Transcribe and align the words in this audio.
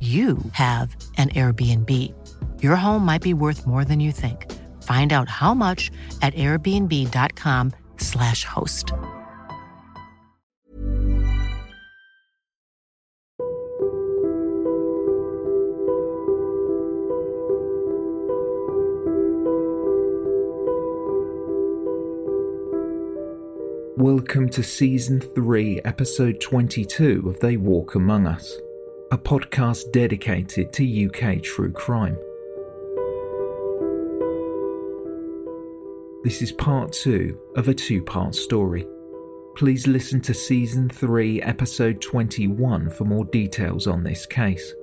you 0.00 0.36
have 0.52 0.94
an 1.16 1.30
Airbnb. 1.30 2.12
Your 2.62 2.76
home 2.76 3.06
might 3.06 3.22
be 3.22 3.32
worth 3.32 3.66
more 3.66 3.82
than 3.82 3.98
you 3.98 4.12
think. 4.12 4.52
Find 4.82 5.14
out 5.14 5.30
how 5.30 5.54
much 5.54 5.90
at 6.20 6.34
airbnb.com/slash 6.34 8.44
host. 8.44 8.92
Welcome 23.96 24.50
to 24.50 24.62
Season 24.62 25.22
3, 25.22 25.80
Episode 25.86 26.42
22 26.42 27.22
of 27.26 27.40
They 27.40 27.56
Walk 27.56 27.94
Among 27.94 28.26
Us 28.26 28.58
a 29.12 29.18
podcast 29.18 29.92
dedicated 29.92 30.72
to 30.72 31.06
UK 31.06 31.40
true 31.40 31.70
crime. 31.70 32.18
This 36.24 36.42
is 36.42 36.50
part 36.50 36.92
two 36.92 37.38
of 37.54 37.68
a 37.68 37.74
two 37.74 38.02
part 38.02 38.34
story. 38.34 38.84
Please 39.54 39.86
listen 39.86 40.20
to 40.22 40.34
Season 40.34 40.88
3, 40.88 41.40
Episode 41.40 42.00
21 42.00 42.90
for 42.90 43.04
more 43.04 43.24
details 43.26 43.86
on 43.86 44.02
this 44.02 44.26
case. 44.26 44.74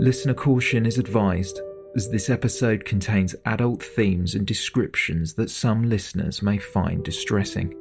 Listener 0.00 0.34
caution 0.34 0.86
is 0.86 0.98
advised, 0.98 1.60
as 1.94 2.10
this 2.10 2.30
episode 2.30 2.84
contains 2.84 3.36
adult 3.44 3.80
themes 3.80 4.34
and 4.34 4.44
descriptions 4.44 5.34
that 5.34 5.50
some 5.50 5.88
listeners 5.88 6.42
may 6.42 6.58
find 6.58 7.04
distressing. 7.04 7.80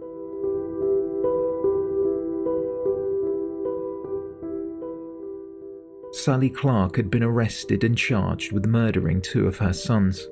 Sally 6.23 6.49
Clark 6.49 6.95
had 6.95 7.11
been 7.11 7.21
arrested 7.21 7.83
and 7.83 7.97
charged 7.97 8.53
with 8.53 8.65
murdering 8.65 9.19
two 9.19 9.45
of 9.45 9.57
her 9.57 9.73
sons. 9.73 10.29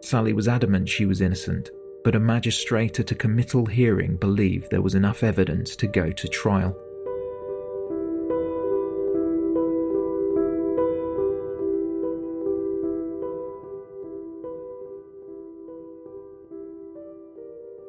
Sally 0.00 0.32
was 0.32 0.48
adamant 0.48 0.88
she 0.88 1.04
was 1.04 1.20
innocent, 1.20 1.70
but 2.02 2.14
a 2.14 2.18
magistrate 2.18 2.98
at 2.98 3.10
a 3.10 3.14
committal 3.14 3.66
hearing 3.66 4.16
believed 4.16 4.70
there 4.70 4.80
was 4.80 4.94
enough 4.94 5.22
evidence 5.22 5.76
to 5.76 5.86
go 5.86 6.10
to 6.10 6.28
trial. 6.28 6.74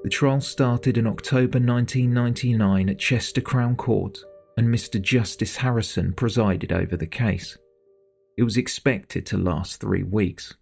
The 0.04 0.10
trial 0.10 0.42
started 0.42 0.98
in 0.98 1.08
October 1.08 1.60
1999 1.60 2.90
at 2.90 3.00
Chester 3.00 3.40
Crown 3.40 3.78
Court 3.78 4.22
and 4.58 4.68
Mr. 4.68 5.00
Justice 5.00 5.56
Harrison 5.56 6.14
presided 6.14 6.72
over 6.72 6.98
the 6.98 7.08
case. 7.08 7.58
It 8.38 8.44
was 8.44 8.58
expected 8.58 9.26
to 9.28 9.38
last 9.38 9.80
three 9.80 10.04
weeks. 10.04 10.56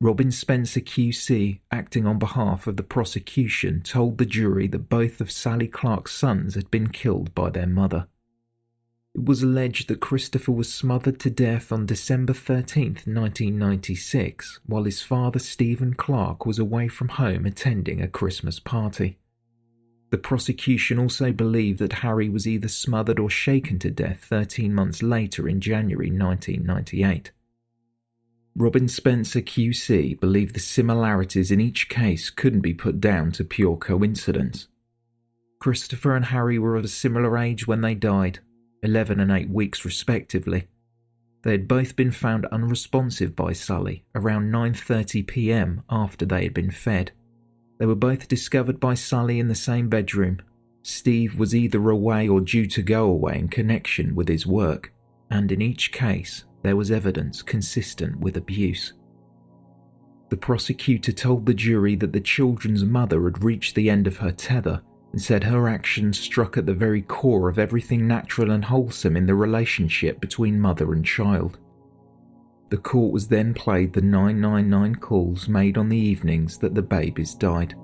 Robin 0.00 0.30
Spencer 0.30 0.80
QC, 0.80 1.60
acting 1.72 2.06
on 2.06 2.20
behalf 2.20 2.68
of 2.68 2.76
the 2.76 2.84
prosecution, 2.84 3.82
told 3.82 4.18
the 4.18 4.24
jury 4.24 4.68
that 4.68 4.88
both 4.88 5.20
of 5.20 5.30
Sally 5.30 5.66
Clark's 5.66 6.14
sons 6.14 6.54
had 6.54 6.70
been 6.70 6.88
killed 6.88 7.34
by 7.34 7.50
their 7.50 7.66
mother. 7.66 8.06
It 9.16 9.24
was 9.24 9.42
alleged 9.42 9.88
that 9.88 9.98
Christopher 9.98 10.52
was 10.52 10.72
smothered 10.72 11.18
to 11.20 11.30
death 11.30 11.72
on 11.72 11.86
December 11.86 12.32
13, 12.32 12.84
1996, 13.04 14.60
while 14.66 14.84
his 14.84 15.02
father 15.02 15.40
Stephen 15.40 15.94
Clark 15.94 16.46
was 16.46 16.60
away 16.60 16.86
from 16.86 17.08
home 17.08 17.44
attending 17.44 18.00
a 18.00 18.06
Christmas 18.06 18.60
party. 18.60 19.18
The 20.10 20.18
prosecution 20.18 20.98
also 20.98 21.32
believed 21.32 21.80
that 21.80 21.92
Harry 21.92 22.28
was 22.28 22.46
either 22.46 22.68
smothered 22.68 23.18
or 23.18 23.28
shaken 23.28 23.78
to 23.80 23.90
death 23.90 24.24
13 24.24 24.72
months 24.72 25.02
later 25.02 25.48
in 25.48 25.60
January 25.60 26.10
1998. 26.10 27.32
Robin 28.56 28.88
Spencer 28.88 29.40
QC 29.40 30.18
believed 30.18 30.54
the 30.54 30.60
similarities 30.60 31.50
in 31.50 31.60
each 31.60 31.88
case 31.88 32.30
couldn't 32.30 32.62
be 32.62 32.74
put 32.74 33.00
down 33.00 33.30
to 33.32 33.44
pure 33.44 33.76
coincidence. 33.76 34.66
Christopher 35.60 36.16
and 36.16 36.24
Harry 36.24 36.58
were 36.58 36.76
of 36.76 36.84
a 36.84 36.88
similar 36.88 37.36
age 37.36 37.66
when 37.66 37.82
they 37.82 37.94
died, 37.94 38.40
11 38.82 39.20
and 39.20 39.30
8 39.30 39.50
weeks 39.50 39.84
respectively. 39.84 40.66
They 41.42 41.52
had 41.52 41.68
both 41.68 41.94
been 41.94 42.10
found 42.10 42.46
unresponsive 42.46 43.36
by 43.36 43.52
Sally 43.52 44.04
around 44.14 44.50
9:30 44.50 45.26
p.m. 45.26 45.82
after 45.88 46.26
they 46.26 46.44
had 46.44 46.54
been 46.54 46.70
fed. 46.70 47.12
They 47.78 47.86
were 47.86 47.94
both 47.94 48.28
discovered 48.28 48.80
by 48.80 48.94
Sally 48.94 49.38
in 49.38 49.48
the 49.48 49.54
same 49.54 49.88
bedroom. 49.88 50.40
Steve 50.82 51.38
was 51.38 51.54
either 51.54 51.90
away 51.90 52.28
or 52.28 52.40
due 52.40 52.66
to 52.66 52.82
go 52.82 53.04
away 53.04 53.38
in 53.38 53.48
connection 53.48 54.14
with 54.14 54.28
his 54.28 54.46
work, 54.46 54.92
and 55.30 55.50
in 55.52 55.62
each 55.62 55.92
case, 55.92 56.44
there 56.62 56.76
was 56.76 56.90
evidence 56.90 57.42
consistent 57.42 58.18
with 58.18 58.36
abuse. 58.36 58.94
The 60.30 60.36
prosecutor 60.36 61.12
told 61.12 61.46
the 61.46 61.54
jury 61.54 61.94
that 61.96 62.12
the 62.12 62.20
children's 62.20 62.84
mother 62.84 63.24
had 63.24 63.42
reached 63.42 63.74
the 63.74 63.88
end 63.88 64.06
of 64.06 64.18
her 64.18 64.32
tether 64.32 64.82
and 65.12 65.22
said 65.22 65.44
her 65.44 65.68
actions 65.68 66.18
struck 66.18 66.58
at 66.58 66.66
the 66.66 66.74
very 66.74 67.02
core 67.02 67.48
of 67.48 67.58
everything 67.58 68.06
natural 68.06 68.50
and 68.50 68.64
wholesome 68.64 69.16
in 69.16 69.26
the 69.26 69.34
relationship 69.34 70.20
between 70.20 70.60
mother 70.60 70.92
and 70.92 71.04
child. 71.04 71.58
The 72.70 72.76
court 72.76 73.12
was 73.12 73.28
then 73.28 73.54
played 73.54 73.94
the 73.94 74.02
999 74.02 74.96
calls 74.96 75.48
made 75.48 75.78
on 75.78 75.88
the 75.88 75.96
evenings 75.96 76.58
that 76.58 76.74
the 76.74 76.82
babies 76.82 77.34
died. 77.34 77.74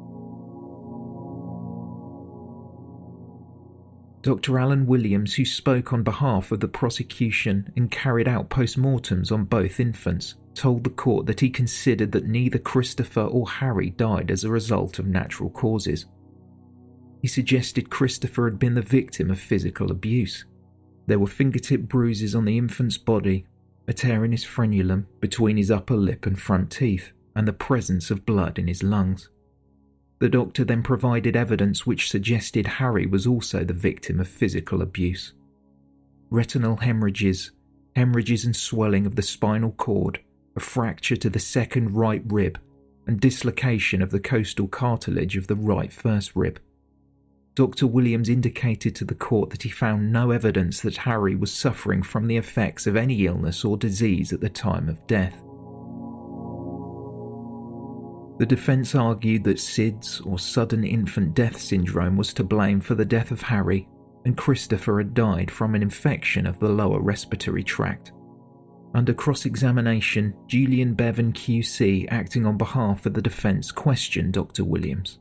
Dr. 4.21 4.59
Alan 4.59 4.87
Williams, 4.87 5.35
who 5.35 5.45
spoke 5.45 5.93
on 5.93 6.03
behalf 6.03 6.51
of 6.51 6.61
the 6.61 6.69
prosecution 6.69 7.71
and 7.77 7.91
carried 7.91 8.29
out 8.29 8.49
post-mortems 8.49 9.31
on 9.31 9.45
both 9.45 9.81
infants, 9.81 10.37
told 10.55 10.85
the 10.85 10.91
court 10.91 11.27
that 11.27 11.41
he 11.41 11.51
considered 11.51 12.13
that 12.13 12.27
neither 12.27 12.59
Christopher 12.59 13.23
or 13.23 13.49
Harry 13.49 13.91
died 13.91 14.31
as 14.31 14.45
a 14.45 14.51
result 14.51 14.99
of 14.99 15.07
natural 15.07 15.51
causes. 15.51 16.07
He 17.21 17.29
suggested 17.29 17.91
Christopher 17.91 18.49
had 18.49 18.59
been 18.59 18.75
the 18.75 18.83
victim 18.83 19.31
of 19.31 19.41
physical 19.41 19.91
abuse. 19.91 20.45
There 21.07 21.19
were 21.19 21.27
fingertip 21.27 21.83
bruises 21.83 22.35
on 22.35 22.45
the 22.45 22.57
infant's 22.57 22.99
body 22.99 23.47
a 23.87 23.93
tear 23.93 24.25
in 24.25 24.33
his 24.33 24.45
frenulum 24.45 25.07
between 25.21 25.57
his 25.57 25.71
upper 25.71 25.97
lip 25.97 26.27
and 26.27 26.39
front 26.39 26.71
teeth, 26.71 27.13
and 27.37 27.47
the 27.47 27.53
presence 27.53 28.11
of 28.11 28.25
blood 28.25 28.59
in 28.59 28.67
his 28.67 28.83
lungs. 28.83 29.29
The 30.21 30.29
doctor 30.29 30.65
then 30.65 30.83
provided 30.83 31.37
evidence 31.37 31.85
which 31.85 32.11
suggested 32.11 32.67
Harry 32.67 33.07
was 33.07 33.27
also 33.27 33.65
the 33.65 33.75
victim 33.75 34.21
of 34.21 34.29
physical 34.29 34.81
abuse. 34.81 35.35
Retinal 36.31 36.77
hemorrhages, 36.77 37.51
hemorrhages 37.97 38.45
and 38.45 38.57
swelling 38.57 39.07
of 39.07 39.17
the 39.17 39.23
spinal 39.23 39.73
cord, 39.73 40.21
a 40.57 40.61
fracture 40.61 41.17
to 41.17 41.29
the 41.29 41.39
second 41.39 41.95
right 41.95 42.23
rib, 42.27 42.59
and 43.07 43.21
dislocation 43.21 44.01
of 44.01 44.11
the 44.11 44.21
costal 44.21 44.69
cartilage 44.69 45.37
of 45.37 45.47
the 45.47 45.57
right 45.57 45.93
first 45.93 46.35
rib. 46.35 46.61
Dr. 47.55 47.87
Williams 47.87 48.29
indicated 48.29 48.97
to 48.97 49.05
the 49.05 49.15
court 49.15 49.51
that 49.51 49.63
he 49.63 49.69
found 49.69 50.13
no 50.13 50.33
evidence 50.33 50.81
that 50.81 50.97
Harry 50.97 51.37
was 51.37 51.53
suffering 51.53 52.03
from 52.03 52.27
the 52.27 52.37
effects 52.37 52.89
of 52.89 52.97
any 52.97 53.27
illness 53.27 53.65
or 53.65 53.77
disease 53.77 54.33
at 54.33 54.41
the 54.41 54.49
time 54.49 54.89
of 54.89 55.07
death. 55.07 55.41
The 58.39 58.47
defence 58.47 58.97
argued 58.97 59.45
that 59.45 59.59
SIDS, 59.59 60.27
or 60.27 60.41
sudden 60.41 60.83
infant 60.83 61.35
death 61.35 61.61
syndrome, 61.61 62.17
was 62.17 62.35
to 62.35 62.43
blame 62.43 62.81
for 62.81 62.97
the 62.97 63.05
death 63.05 63.31
of 63.31 63.41
Harry, 63.41 63.89
and 64.25 64.37
Christopher 64.37 64.99
had 64.99 65.15
died 65.15 65.49
from 65.49 65.77
an 65.77 65.83
infection 65.83 66.47
of 66.47 66.59
the 66.59 66.69
lower 66.69 67.01
respiratory 67.01 67.63
tract. 67.63 68.11
Under 68.97 69.15
cross 69.15 69.45
examination, 69.45 70.35
Julian 70.49 70.95
Bevan 70.95 71.33
QC, 71.33 72.09
acting 72.11 72.47
on 72.47 72.59
behalf 72.59 73.07
of 73.07 73.15
the 73.15 73.23
defence, 73.23 73.71
questioned 73.71 74.33
Dr. 74.33 74.65
Williams. 74.65 75.21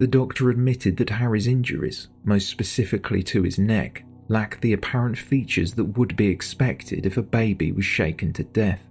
The 0.00 0.06
doctor 0.06 0.48
admitted 0.48 0.96
that 0.96 1.10
Harry's 1.10 1.46
injuries, 1.46 2.08
most 2.24 2.48
specifically 2.48 3.22
to 3.24 3.42
his 3.42 3.58
neck, 3.58 4.02
lacked 4.28 4.62
the 4.62 4.72
apparent 4.72 5.18
features 5.18 5.74
that 5.74 5.98
would 5.98 6.16
be 6.16 6.28
expected 6.28 7.04
if 7.04 7.18
a 7.18 7.22
baby 7.22 7.70
was 7.70 7.84
shaken 7.84 8.32
to 8.32 8.44
death. 8.44 8.82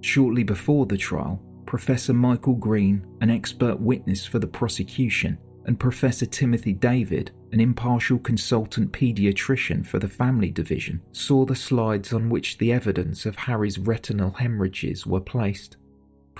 Shortly 0.00 0.42
before 0.42 0.86
the 0.86 0.96
trial, 0.96 1.42
Professor 1.66 2.14
Michael 2.14 2.54
Green, 2.54 3.06
an 3.20 3.28
expert 3.28 3.78
witness 3.80 4.24
for 4.24 4.38
the 4.38 4.46
prosecution, 4.46 5.36
and 5.66 5.78
Professor 5.78 6.24
Timothy 6.24 6.72
David, 6.72 7.32
an 7.52 7.60
impartial 7.60 8.18
consultant 8.18 8.90
paediatrician 8.92 9.84
for 9.84 9.98
the 9.98 10.08
family 10.08 10.50
division, 10.50 11.02
saw 11.12 11.44
the 11.44 11.54
slides 11.54 12.14
on 12.14 12.30
which 12.30 12.56
the 12.56 12.72
evidence 12.72 13.26
of 13.26 13.36
Harry's 13.36 13.78
retinal 13.78 14.30
hemorrhages 14.30 15.06
were 15.06 15.20
placed. 15.20 15.76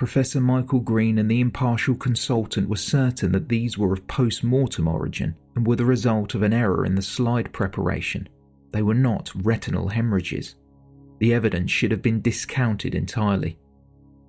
Professor 0.01 0.41
Michael 0.41 0.79
Green 0.79 1.19
and 1.19 1.29
the 1.29 1.41
impartial 1.41 1.93
consultant 1.93 2.67
were 2.67 2.75
certain 2.75 3.33
that 3.33 3.49
these 3.49 3.77
were 3.77 3.93
of 3.93 4.07
post 4.07 4.43
mortem 4.43 4.87
origin 4.87 5.35
and 5.55 5.67
were 5.67 5.75
the 5.75 5.85
result 5.85 6.33
of 6.33 6.41
an 6.41 6.53
error 6.53 6.83
in 6.87 6.95
the 6.95 7.03
slide 7.03 7.53
preparation. 7.53 8.27
They 8.71 8.81
were 8.81 8.95
not 8.95 9.31
retinal 9.45 9.89
hemorrhages. 9.89 10.55
The 11.19 11.35
evidence 11.35 11.69
should 11.69 11.91
have 11.91 12.01
been 12.01 12.19
discounted 12.19 12.95
entirely. 12.95 13.59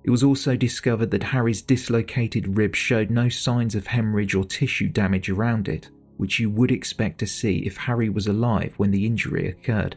It 0.03 0.11
was 0.11 0.23
also 0.23 0.55
discovered 0.55 1.09
that 1.09 1.23
Harry's 1.23 1.63
dislocated 1.63 2.55
rib 2.55 2.75
showed 2.75 3.09
no 3.09 3.27
signs 3.27 3.73
of 3.73 3.87
hemorrhage 3.87 4.35
or 4.35 4.45
tissue 4.45 4.89
damage 4.89 5.31
around 5.31 5.67
it, 5.67 5.89
which 6.17 6.39
you 6.39 6.51
would 6.51 6.69
expect 6.69 7.17
to 7.21 7.25
see 7.25 7.65
if 7.65 7.77
Harry 7.77 8.09
was 8.09 8.27
alive 8.27 8.75
when 8.77 8.91
the 8.91 9.07
injury 9.07 9.47
occurred. 9.47 9.95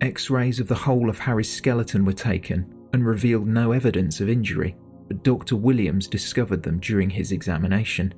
X 0.00 0.30
rays 0.30 0.58
of 0.58 0.68
the 0.68 0.74
whole 0.74 1.10
of 1.10 1.18
Harry's 1.18 1.52
skeleton 1.52 2.06
were 2.06 2.14
taken 2.14 2.72
and 2.94 3.04
revealed 3.04 3.46
no 3.46 3.72
evidence 3.72 4.22
of 4.22 4.30
injury 4.30 4.74
but 5.08 5.22
Dr. 5.22 5.56
Williams 5.56 6.08
discovered 6.08 6.62
them 6.62 6.78
during 6.80 7.10
his 7.10 7.32
examination. 7.32 8.14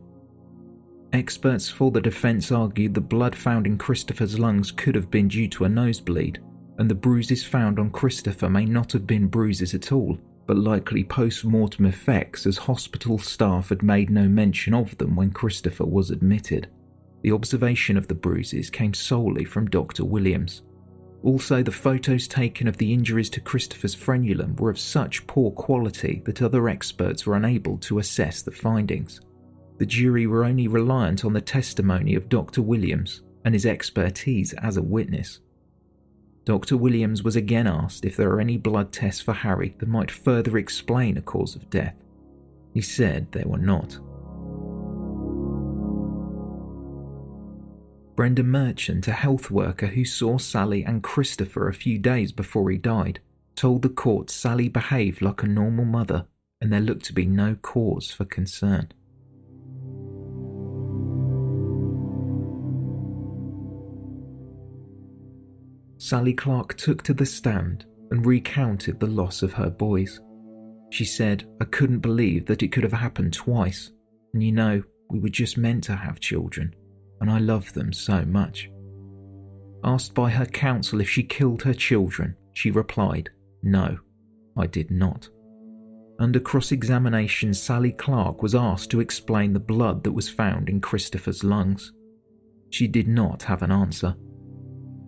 Experts 1.12 1.68
for 1.68 1.90
the 1.90 2.00
defense 2.00 2.52
argued 2.52 2.94
the 2.94 3.00
blood 3.00 3.34
found 3.34 3.66
in 3.66 3.78
Christopher's 3.78 4.38
lungs 4.38 4.70
could 4.70 4.94
have 4.94 5.10
been 5.10 5.28
due 5.28 5.48
to 5.48 5.64
a 5.64 5.68
nosebleed, 5.68 6.38
and 6.78 6.90
the 6.90 6.94
bruises 6.94 7.44
found 7.44 7.78
on 7.78 7.90
Christopher 7.90 8.50
may 8.50 8.64
not 8.64 8.92
have 8.92 9.06
been 9.06 9.26
bruises 9.26 9.74
at 9.74 9.90
all, 9.90 10.18
but 10.46 10.58
likely 10.58 11.04
post 11.04 11.44
mortem 11.44 11.86
effects 11.86 12.46
as 12.46 12.56
hospital 12.56 13.18
staff 13.18 13.70
had 13.70 13.82
made 13.82 14.10
no 14.10 14.28
mention 14.28 14.74
of 14.74 14.96
them 14.98 15.16
when 15.16 15.30
Christopher 15.30 15.86
was 15.86 16.10
admitted. 16.10 16.68
The 17.22 17.32
observation 17.32 17.96
of 17.96 18.06
the 18.06 18.14
bruises 18.14 18.70
came 18.70 18.94
solely 18.94 19.44
from 19.44 19.68
Dr. 19.68 20.04
Williams. 20.04 20.62
Also, 21.22 21.62
the 21.62 21.72
photos 21.72 22.28
taken 22.28 22.68
of 22.68 22.76
the 22.76 22.92
injuries 22.92 23.28
to 23.30 23.40
Christopher's 23.40 23.94
frenulum 23.94 24.58
were 24.58 24.70
of 24.70 24.78
such 24.78 25.26
poor 25.26 25.50
quality 25.50 26.22
that 26.24 26.42
other 26.42 26.68
experts 26.68 27.26
were 27.26 27.34
unable 27.34 27.76
to 27.78 27.98
assess 27.98 28.42
the 28.42 28.52
findings. 28.52 29.20
The 29.78 29.86
jury 29.86 30.26
were 30.26 30.44
only 30.44 30.68
reliant 30.68 31.24
on 31.24 31.32
the 31.32 31.40
testimony 31.40 32.14
of 32.14 32.28
Dr. 32.28 32.62
Williams 32.62 33.22
and 33.44 33.54
his 33.54 33.66
expertise 33.66 34.52
as 34.54 34.76
a 34.76 34.82
witness. 34.82 35.40
Dr. 36.44 36.76
Williams 36.76 37.22
was 37.22 37.36
again 37.36 37.66
asked 37.66 38.04
if 38.04 38.16
there 38.16 38.30
are 38.30 38.40
any 38.40 38.56
blood 38.56 38.92
tests 38.92 39.20
for 39.20 39.34
Harry 39.34 39.74
that 39.78 39.88
might 39.88 40.10
further 40.10 40.56
explain 40.56 41.18
a 41.18 41.22
cause 41.22 41.54
of 41.54 41.68
death. 41.68 41.94
He 42.74 42.80
said 42.80 43.30
there 43.32 43.46
were 43.46 43.58
not. 43.58 43.98
Brenda 48.18 48.42
Merchant, 48.42 49.06
a 49.06 49.12
health 49.12 49.48
worker 49.48 49.86
who 49.86 50.04
saw 50.04 50.38
Sally 50.38 50.84
and 50.84 51.04
Christopher 51.04 51.68
a 51.68 51.72
few 51.72 52.00
days 52.00 52.32
before 52.32 52.68
he 52.68 52.76
died, 52.76 53.20
told 53.54 53.82
the 53.82 53.88
court 53.88 54.28
Sally 54.28 54.68
behaved 54.68 55.22
like 55.22 55.44
a 55.44 55.46
normal 55.46 55.84
mother 55.84 56.26
and 56.60 56.72
there 56.72 56.80
looked 56.80 57.04
to 57.04 57.12
be 57.12 57.26
no 57.26 57.54
cause 57.54 58.10
for 58.10 58.24
concern. 58.24 58.90
Sally 65.98 66.32
Clark 66.32 66.76
took 66.76 67.04
to 67.04 67.14
the 67.14 67.24
stand 67.24 67.86
and 68.10 68.26
recounted 68.26 68.98
the 68.98 69.06
loss 69.06 69.44
of 69.44 69.52
her 69.52 69.70
boys. 69.70 70.20
She 70.90 71.04
said, 71.04 71.48
I 71.60 71.66
couldn't 71.66 72.00
believe 72.00 72.46
that 72.46 72.64
it 72.64 72.72
could 72.72 72.82
have 72.82 72.92
happened 72.92 73.34
twice, 73.34 73.92
and 74.34 74.42
you 74.42 74.50
know, 74.50 74.82
we 75.08 75.20
were 75.20 75.28
just 75.28 75.56
meant 75.56 75.84
to 75.84 75.94
have 75.94 76.18
children 76.18 76.74
and 77.20 77.30
I 77.30 77.38
love 77.38 77.72
them 77.72 77.92
so 77.92 78.24
much. 78.24 78.70
Asked 79.84 80.14
by 80.14 80.30
her 80.30 80.46
counsel 80.46 81.00
if 81.00 81.08
she 81.08 81.22
killed 81.22 81.62
her 81.62 81.74
children, 81.74 82.36
she 82.52 82.70
replied, 82.70 83.30
No, 83.62 83.98
I 84.56 84.66
did 84.66 84.90
not. 84.90 85.28
Under 86.18 86.40
cross 86.40 86.72
examination, 86.72 87.54
Sally 87.54 87.92
Clark 87.92 88.42
was 88.42 88.54
asked 88.54 88.90
to 88.90 89.00
explain 89.00 89.52
the 89.52 89.60
blood 89.60 90.02
that 90.02 90.12
was 90.12 90.28
found 90.28 90.68
in 90.68 90.80
Christopher's 90.80 91.44
lungs. 91.44 91.92
She 92.70 92.88
did 92.88 93.06
not 93.06 93.44
have 93.44 93.62
an 93.62 93.70
answer. 93.70 94.16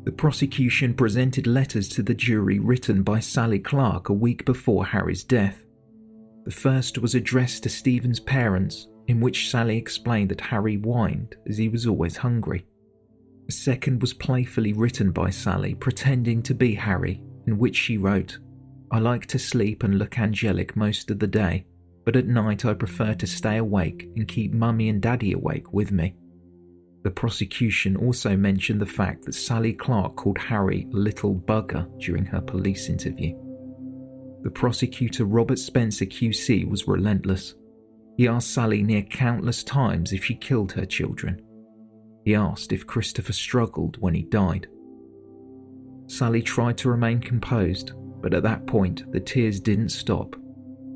The 0.04 0.12
prosecution 0.12 0.94
presented 0.94 1.46
letters 1.46 1.88
to 1.90 2.02
the 2.02 2.14
jury 2.14 2.58
written 2.58 3.02
by 3.02 3.18
Sally 3.20 3.58
Clark 3.58 4.08
a 4.08 4.14
week 4.14 4.44
before 4.44 4.86
Harry's 4.86 5.24
death. 5.24 5.64
The 6.44 6.50
first 6.52 6.98
was 6.98 7.14
addressed 7.14 7.64
to 7.64 7.68
Stephen's 7.68 8.20
parents 8.20 8.86
in 9.10 9.20
which 9.20 9.50
Sally 9.50 9.76
explained 9.76 10.30
that 10.30 10.40
Harry 10.40 10.76
whined 10.76 11.34
as 11.48 11.58
he 11.58 11.68
was 11.68 11.84
always 11.84 12.16
hungry. 12.16 12.64
A 13.48 13.52
second 13.52 14.00
was 14.00 14.14
playfully 14.14 14.72
written 14.72 15.10
by 15.10 15.30
Sally, 15.30 15.74
pretending 15.74 16.44
to 16.44 16.54
be 16.54 16.76
Harry, 16.76 17.20
in 17.48 17.58
which 17.58 17.76
she 17.76 17.98
wrote, 17.98 18.38
I 18.92 19.00
like 19.00 19.26
to 19.26 19.38
sleep 19.38 19.82
and 19.82 19.98
look 19.98 20.20
angelic 20.20 20.76
most 20.76 21.10
of 21.10 21.18
the 21.18 21.26
day, 21.26 21.66
but 22.04 22.14
at 22.14 22.28
night 22.28 22.64
I 22.64 22.74
prefer 22.74 23.14
to 23.14 23.26
stay 23.26 23.56
awake 23.56 24.08
and 24.14 24.28
keep 24.28 24.52
Mummy 24.52 24.88
and 24.88 25.02
Daddy 25.02 25.32
awake 25.32 25.72
with 25.72 25.90
me. 25.90 26.14
The 27.02 27.10
prosecution 27.10 27.96
also 27.96 28.36
mentioned 28.36 28.80
the 28.80 28.86
fact 28.86 29.24
that 29.24 29.34
Sally 29.34 29.72
Clark 29.72 30.14
called 30.14 30.38
Harry 30.38 30.86
little 30.90 31.34
bugger 31.34 31.84
during 31.98 32.26
her 32.26 32.40
police 32.40 32.88
interview. 32.88 33.34
The 34.44 34.50
prosecutor 34.50 35.24
Robert 35.24 35.58
Spencer 35.58 36.06
QC 36.06 36.68
was 36.68 36.86
relentless. 36.86 37.54
He 38.20 38.28
asked 38.28 38.52
Sally 38.52 38.82
near 38.82 39.00
countless 39.00 39.64
times 39.64 40.12
if 40.12 40.26
she 40.26 40.34
killed 40.34 40.72
her 40.72 40.84
children. 40.84 41.40
He 42.26 42.34
asked 42.34 42.70
if 42.70 42.86
Christopher 42.86 43.32
struggled 43.32 43.96
when 43.98 44.12
he 44.12 44.24
died. 44.24 44.66
Sally 46.06 46.42
tried 46.42 46.76
to 46.76 46.90
remain 46.90 47.20
composed, 47.20 47.92
but 48.20 48.34
at 48.34 48.42
that 48.42 48.66
point 48.66 49.10
the 49.10 49.20
tears 49.20 49.58
didn't 49.58 49.88
stop, 49.88 50.36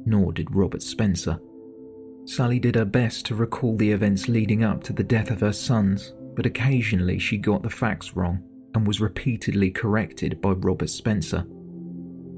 nor 0.05 0.35
did 0.35 0.55
Robert 0.55 0.83
Spencer. 0.83 1.41
Sally 2.27 2.59
did 2.59 2.75
her 2.75 2.85
best 2.85 3.25
to 3.25 3.35
recall 3.35 3.75
the 3.79 3.91
events 3.91 4.29
leading 4.29 4.63
up 4.63 4.85
to 4.85 4.93
the 4.93 5.03
death 5.03 5.31
of 5.31 5.41
her 5.41 5.55
sons, 5.55 6.13
but 6.37 6.45
occasionally 6.45 7.19
she 7.19 7.39
got 7.39 7.63
the 7.63 7.71
facts 7.71 8.15
wrong 8.15 8.47
and 8.75 8.87
was 8.87 9.01
repeatedly 9.01 9.71
corrected 9.71 10.43
by 10.43 10.51
Robert 10.51 10.91
Spencer. 10.91 11.47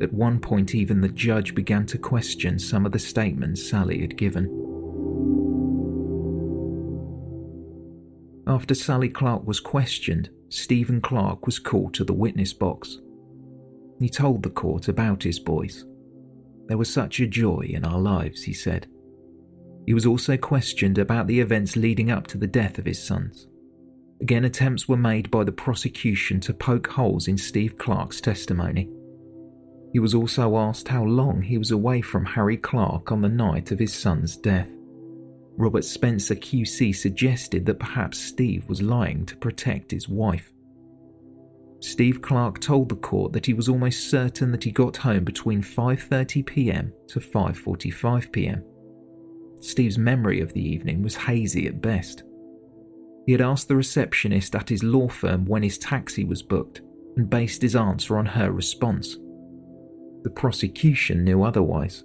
At 0.00 0.12
one 0.12 0.38
point, 0.38 0.76
even 0.76 1.00
the 1.00 1.08
judge 1.08 1.56
began 1.56 1.86
to 1.86 1.98
question 1.98 2.56
some 2.60 2.86
of 2.86 2.92
the 2.92 3.00
statements 3.00 3.68
Sally 3.68 4.00
had 4.00 4.16
given. 4.16 4.62
After 8.46 8.74
Sally 8.74 9.08
Clark 9.08 9.46
was 9.46 9.58
questioned, 9.58 10.30
Stephen 10.48 11.00
Clark 11.00 11.46
was 11.46 11.58
called 11.58 11.94
to 11.94 12.04
the 12.04 12.12
witness 12.12 12.52
box. 12.52 12.98
He 13.98 14.08
told 14.08 14.42
the 14.42 14.50
court 14.50 14.88
about 14.88 15.22
his 15.22 15.40
boys. 15.40 15.84
There 16.66 16.78
was 16.78 16.92
such 16.92 17.18
a 17.20 17.26
joy 17.26 17.66
in 17.70 17.84
our 17.84 17.98
lives, 17.98 18.42
he 18.42 18.52
said. 18.52 18.86
He 19.86 19.94
was 19.94 20.06
also 20.06 20.36
questioned 20.36 20.98
about 20.98 21.26
the 21.26 21.40
events 21.40 21.76
leading 21.76 22.10
up 22.10 22.26
to 22.28 22.38
the 22.38 22.46
death 22.46 22.78
of 22.78 22.84
his 22.84 23.04
sons. 23.04 23.48
Again, 24.20 24.44
attempts 24.44 24.88
were 24.88 24.96
made 24.96 25.30
by 25.30 25.44
the 25.44 25.52
prosecution 25.52 26.40
to 26.40 26.54
poke 26.54 26.86
holes 26.86 27.28
in 27.28 27.36
Steve 27.36 27.76
Clark's 27.78 28.20
testimony. 28.20 28.88
He 29.92 29.98
was 29.98 30.14
also 30.14 30.56
asked 30.56 30.88
how 30.88 31.04
long 31.04 31.42
he 31.42 31.58
was 31.58 31.70
away 31.70 32.00
from 32.00 32.24
Harry 32.24 32.56
Clark 32.56 33.12
on 33.12 33.22
the 33.22 33.28
night 33.28 33.70
of 33.72 33.78
his 33.78 33.94
son's 33.94 34.36
death. 34.36 34.70
Robert 35.58 35.84
Spencer 35.84 36.34
QC 36.34 36.94
suggested 36.94 37.64
that 37.66 37.78
perhaps 37.78 38.18
Steve 38.18 38.68
was 38.68 38.82
lying 38.82 39.24
to 39.26 39.36
protect 39.36 39.90
his 39.90 40.08
wife. 40.08 40.52
Steve 41.80 42.20
Clark 42.20 42.60
told 42.60 42.88
the 42.88 42.96
court 42.96 43.32
that 43.32 43.46
he 43.46 43.54
was 43.54 43.68
almost 43.68 44.10
certain 44.10 44.50
that 44.50 44.64
he 44.64 44.70
got 44.70 44.96
home 44.96 45.24
between 45.24 45.62
5:30 45.62 46.44
p.m. 46.44 46.92
to 47.08 47.20
5:45 47.20 48.32
p.m. 48.32 48.64
Steve's 49.60 49.98
memory 49.98 50.40
of 50.40 50.52
the 50.52 50.60
evening 50.60 51.02
was 51.02 51.16
hazy 51.16 51.66
at 51.66 51.80
best. 51.80 52.24
He 53.26 53.32
had 53.32 53.40
asked 53.40 53.68
the 53.68 53.76
receptionist 53.76 54.54
at 54.54 54.68
his 54.68 54.82
law 54.82 55.08
firm 55.08 55.44
when 55.46 55.62
his 55.62 55.78
taxi 55.78 56.24
was 56.24 56.42
booked 56.42 56.82
and 57.16 57.28
based 57.28 57.62
his 57.62 57.76
answer 57.76 58.18
on 58.18 58.26
her 58.26 58.52
response. 58.52 59.16
The 60.22 60.30
prosecution 60.30 61.24
knew 61.24 61.42
otherwise. 61.42 62.04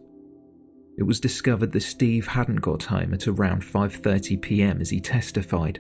It 1.02 1.08
was 1.08 1.20
discovered 1.20 1.72
that 1.72 1.82
Steve 1.82 2.28
hadn't 2.28 2.62
got 2.62 2.84
home 2.84 3.16
at 3.16 3.28
around 3.28 3.64
5:30 3.64 4.40
p.m. 4.40 4.80
as 4.82 4.92
he 4.92 5.00
testified. 5.00 5.80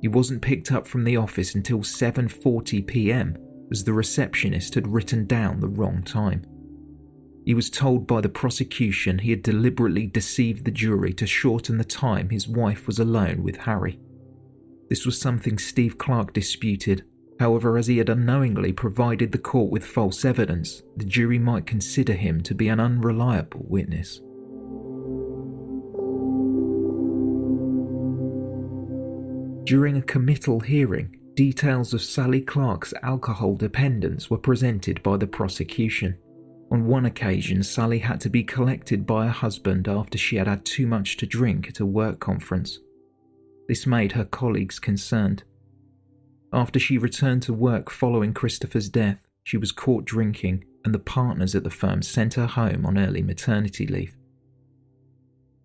He 0.00 0.08
wasn't 0.08 0.40
picked 0.40 0.72
up 0.72 0.86
from 0.86 1.04
the 1.04 1.18
office 1.18 1.54
until 1.54 1.80
7:40 1.80 2.86
p.m. 2.86 3.36
as 3.70 3.84
the 3.84 3.92
receptionist 3.92 4.74
had 4.74 4.88
written 4.88 5.26
down 5.26 5.60
the 5.60 5.68
wrong 5.68 6.02
time. 6.02 6.46
He 7.44 7.52
was 7.52 7.68
told 7.68 8.06
by 8.06 8.22
the 8.22 8.30
prosecution 8.30 9.18
he 9.18 9.32
had 9.32 9.42
deliberately 9.42 10.06
deceived 10.06 10.64
the 10.64 10.70
jury 10.70 11.12
to 11.12 11.26
shorten 11.26 11.76
the 11.76 11.84
time 11.84 12.30
his 12.30 12.48
wife 12.48 12.86
was 12.86 12.98
alone 12.98 13.42
with 13.42 13.56
Harry. 13.56 14.00
This 14.88 15.04
was 15.04 15.20
something 15.20 15.58
Steve 15.58 15.98
Clark 15.98 16.32
disputed. 16.32 17.04
However, 17.38 17.76
as 17.76 17.86
he 17.86 17.98
had 17.98 18.08
unknowingly 18.08 18.72
provided 18.72 19.30
the 19.30 19.36
court 19.36 19.70
with 19.70 19.84
false 19.84 20.24
evidence, 20.24 20.82
the 20.96 21.04
jury 21.04 21.38
might 21.38 21.66
consider 21.66 22.14
him 22.14 22.40
to 22.44 22.54
be 22.54 22.68
an 22.68 22.80
unreliable 22.80 23.66
witness. 23.68 24.22
During 29.68 29.98
a 29.98 30.02
committal 30.02 30.60
hearing, 30.60 31.14
details 31.34 31.92
of 31.92 32.00
Sally 32.00 32.40
Clark's 32.40 32.94
alcohol 33.02 33.54
dependence 33.54 34.30
were 34.30 34.38
presented 34.38 35.02
by 35.02 35.18
the 35.18 35.26
prosecution. 35.26 36.16
On 36.70 36.86
one 36.86 37.04
occasion, 37.04 37.62
Sally 37.62 37.98
had 37.98 38.18
to 38.22 38.30
be 38.30 38.42
collected 38.42 39.04
by 39.04 39.26
her 39.26 39.30
husband 39.30 39.86
after 39.86 40.16
she 40.16 40.36
had 40.36 40.46
had 40.46 40.64
too 40.64 40.86
much 40.86 41.18
to 41.18 41.26
drink 41.26 41.68
at 41.68 41.80
a 41.80 41.84
work 41.84 42.18
conference. 42.18 42.78
This 43.68 43.86
made 43.86 44.12
her 44.12 44.24
colleagues 44.24 44.78
concerned. 44.78 45.42
After 46.50 46.78
she 46.78 46.96
returned 46.96 47.42
to 47.42 47.52
work 47.52 47.90
following 47.90 48.32
Christopher's 48.32 48.88
death, 48.88 49.26
she 49.44 49.58
was 49.58 49.70
caught 49.70 50.06
drinking, 50.06 50.64
and 50.86 50.94
the 50.94 50.98
partners 50.98 51.54
at 51.54 51.62
the 51.62 51.68
firm 51.68 52.00
sent 52.00 52.32
her 52.32 52.46
home 52.46 52.86
on 52.86 52.96
early 52.96 53.20
maternity 53.20 53.86
leave. 53.86 54.16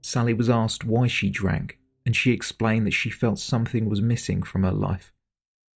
Sally 0.02 0.34
was 0.34 0.50
asked 0.50 0.84
why 0.84 1.08
she 1.08 1.30
drank, 1.30 1.80
and 2.06 2.16
she 2.16 2.32
explained 2.32 2.86
that 2.86 2.92
she 2.92 3.10
felt 3.10 3.40
something 3.40 3.90
was 3.90 4.02
missing 4.02 4.44
from 4.44 4.64
her 4.64 4.72
life. 4.72 5.14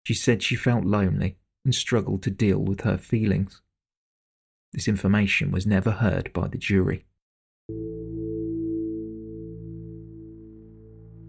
She 0.05 0.15
said 0.15 0.43
she 0.43 0.57
felt 0.57 0.85
lonely 0.85 1.37
and 1.65 1.75
struggled 1.75 2.23
to 2.23 2.31
deal 2.31 2.59
with 2.59 2.83
her 2.83 2.99
feelings. 2.99 3.63
This 4.73 4.89
information 4.89 5.51
was 5.51 5.67
never 5.67 5.93
heard 5.93 6.33
by 6.33 6.49
the 6.49 6.59
jury. 6.59 7.05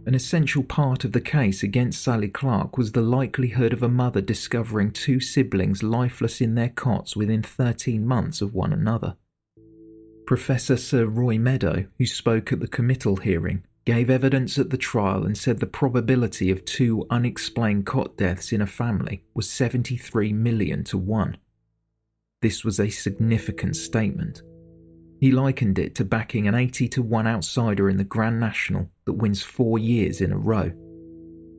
An 0.07 0.13
essential 0.13 0.63
part 0.63 1.03
of 1.03 1.13
the 1.13 1.21
case 1.21 1.63
against 1.63 2.03
Sally 2.03 2.27
Clark 2.27 2.77
was 2.77 2.91
the 2.91 3.01
likelihood 3.01 3.73
of 3.73 3.81
a 3.81 3.89
mother 3.89 4.21
discovering 4.21 4.91
two 4.91 5.19
siblings 5.19 5.81
lifeless 5.81 6.41
in 6.41 6.53
their 6.53 6.69
cots 6.69 7.15
within 7.15 7.41
13 7.41 8.05
months 8.05 8.39
of 8.41 8.53
one 8.53 8.71
another. 8.71 9.15
Professor 10.27 10.77
Sir 10.77 11.05
Roy 11.05 11.39
Meadow, 11.39 11.85
who 11.97 12.05
spoke 12.05 12.51
at 12.51 12.59
the 12.59 12.67
committal 12.67 13.15
hearing, 13.15 13.63
gave 13.85 14.09
evidence 14.09 14.57
at 14.57 14.71
the 14.71 14.77
trial 14.77 15.25
and 15.25 15.37
said 15.37 15.59
the 15.59 15.67
probability 15.67 16.49
of 16.49 16.65
two 16.65 17.05
unexplained 17.11 17.85
cot 17.85 18.17
deaths 18.17 18.51
in 18.51 18.61
a 18.61 18.67
family 18.67 19.23
was 19.35 19.47
73 19.49 20.33
million 20.33 20.83
to 20.83 20.97
1. 20.97 21.37
This 22.41 22.65
was 22.65 22.79
a 22.79 22.89
significant 22.89 23.75
statement. 23.75 24.41
He 25.19 25.31
likened 25.31 25.77
it 25.79 25.95
to 25.95 26.05
backing 26.05 26.47
an 26.47 26.55
80 26.55 26.87
to 26.89 27.03
1 27.03 27.27
outsider 27.27 27.89
in 27.89 27.97
the 27.97 28.03
Grand 28.03 28.39
National 28.39 28.89
that 29.05 29.13
wins 29.13 29.43
four 29.43 29.79
years 29.79 30.19
in 30.19 30.31
a 30.31 30.37
row. 30.37 30.71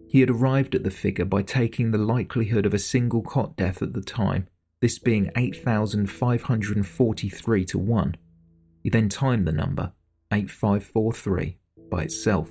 He 0.09 0.21
had 0.21 0.31
arrived 0.31 0.75
at 0.75 0.83
the 0.83 0.91
figure 0.91 1.25
by 1.25 1.43
taking 1.43 1.91
the 1.91 1.99
likelihood 1.99 2.67
of 2.67 2.75
a 2.75 2.79
single 2.79 3.23
cot 3.23 3.57
death 3.57 3.83
at 3.83 3.93
the 3.93 4.03
time, 4.03 4.49
this 4.81 4.99
being 4.99 5.31
8,543 5.37 7.65
to 7.67 7.79
1. 7.79 8.17
He 8.83 8.91
then 8.91 9.09
timed 9.09 9.47
the 9.47 9.53
number, 9.53 9.93
8543, 10.33 11.57
by 11.91 12.03
itself. 12.03 12.51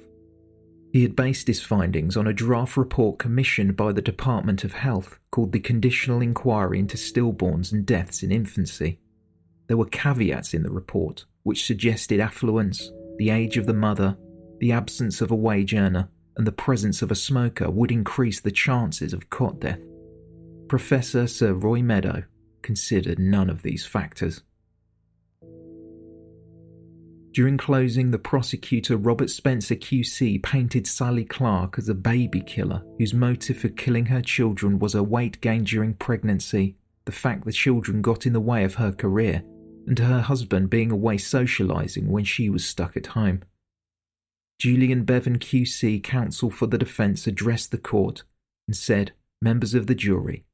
He 0.92 1.04
had 1.04 1.16
based 1.16 1.48
his 1.48 1.62
findings 1.62 2.16
on 2.16 2.28
a 2.28 2.34
draft 2.34 2.78
report 2.78 3.20
commissioned 3.20 3.76
by 3.76 3.92
the 3.92 4.02
Department 4.02 4.64
of 4.64 4.74
Health 4.74 5.20
called 5.32 5.52
the 5.52 5.60
Confidential 5.60 6.22
Inquiry 6.22 6.80
into 6.80 6.96
Stillborns 6.96 7.74
and 7.74 7.86
Deaths 7.86 8.24
in 8.24 8.32
Infancy. 8.32 9.00
There 9.68 9.78
were 9.78 9.86
caveats 9.88 10.54
in 10.54 10.64
the 10.64 10.72
report 10.72 11.26
which 11.44 11.66
suggested 11.66 12.20
affluence, 12.20 12.92
the 13.18 13.30
age 13.30 13.58
of 13.58 13.66
the 13.66 13.74
mother, 13.74 14.18
the 14.60 14.72
absence 14.72 15.22
of 15.22 15.32
a 15.32 15.36
wage 15.36 15.74
earner, 15.74 16.10
and 16.38 16.48
the 16.48 16.52
presence 16.52 17.02
of 17.02 17.12
a 17.12 17.16
smoker 17.16 17.70
would 17.70 17.92
increase 17.92 18.40
the 18.40 18.52
chances 18.52 19.14
of 19.14 19.30
cot 19.30 19.60
death. 19.60 19.82
Professor 20.68 21.28
Sir 21.28 21.54
Roy 21.54 21.82
Meadow 21.82 22.24
considered 22.62 23.20
none 23.20 23.50
of 23.50 23.62
these 23.62 23.86
factors. 23.86 24.42
During 27.36 27.58
closing, 27.58 28.12
the 28.12 28.18
prosecutor 28.18 28.96
Robert 28.96 29.30
Spencer 29.30 29.76
QC 29.76 30.42
painted 30.42 30.88
Sally 30.88 31.26
Clark 31.26 31.78
as 31.78 31.90
a 31.90 31.94
baby 31.94 32.40
killer 32.40 32.82
whose 32.98 33.14
motive 33.14 33.58
for 33.58 33.68
killing 33.68 34.06
her 34.06 34.22
children 34.22 34.80
was 34.80 34.94
her 34.94 35.04
weight 35.04 35.42
gain 35.42 35.66
during 35.66 35.96
pregnancy, 35.96 36.78
the 37.04 37.12
fact 37.12 37.44
the 37.44 37.52
children 37.52 38.02
got 38.02 38.26
in 38.26 38.32
the 38.32 38.40
way 38.40 38.64
of 38.64 38.76
her 38.76 38.94
career, 38.94 39.44
and 39.86 40.00
her 40.00 40.22
husband 40.22 40.70
being 40.70 40.92
away 40.92 41.18
socialising 41.18 42.08
when 42.08 42.24
she 42.24 42.50
was 42.50 42.64
stuck 42.64 42.96
at 42.96 43.08
home. 43.08 43.44
Julian 44.58 45.04
Bevan 45.04 45.38
QC, 45.38 46.02
counsel 46.04 46.50
for 46.50 46.68
the 46.68 46.78
defence, 46.78 47.28
addressed 47.28 47.72
the 47.72 47.78
court 47.78 48.24
and 48.66 48.78
said, 48.78 49.12
Members 49.42 49.74
of 49.74 49.88
the 49.88 49.96
jury, 49.96 50.46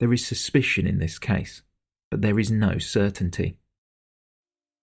there 0.00 0.12
is 0.12 0.26
suspicion 0.26 0.84
in 0.84 0.98
this 0.98 1.20
case, 1.20 1.62
but 2.10 2.22
there 2.22 2.40
is 2.40 2.50
no 2.50 2.78
certainty. 2.78 3.56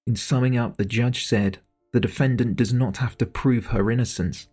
In 0.07 0.15
summing 0.15 0.57
up, 0.57 0.77
the 0.77 0.85
judge 0.85 1.27
said, 1.27 1.59
The 1.91 1.99
defendant 1.99 2.55
does 2.55 2.73
not 2.73 2.97
have 2.97 3.17
to 3.19 3.25
prove 3.25 3.67
her 3.67 3.91
innocence. 3.91 4.47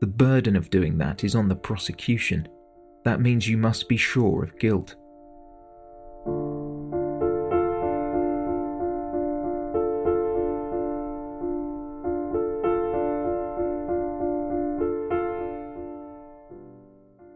The 0.00 0.06
burden 0.06 0.56
of 0.56 0.70
doing 0.70 0.96
that 0.98 1.24
is 1.24 1.34
on 1.34 1.48
the 1.48 1.56
prosecution. 1.56 2.48
That 3.04 3.20
means 3.20 3.46
you 3.46 3.58
must 3.58 3.86
be 3.86 3.98
sure 3.98 4.42
of 4.42 4.58
guilt. 4.58 4.96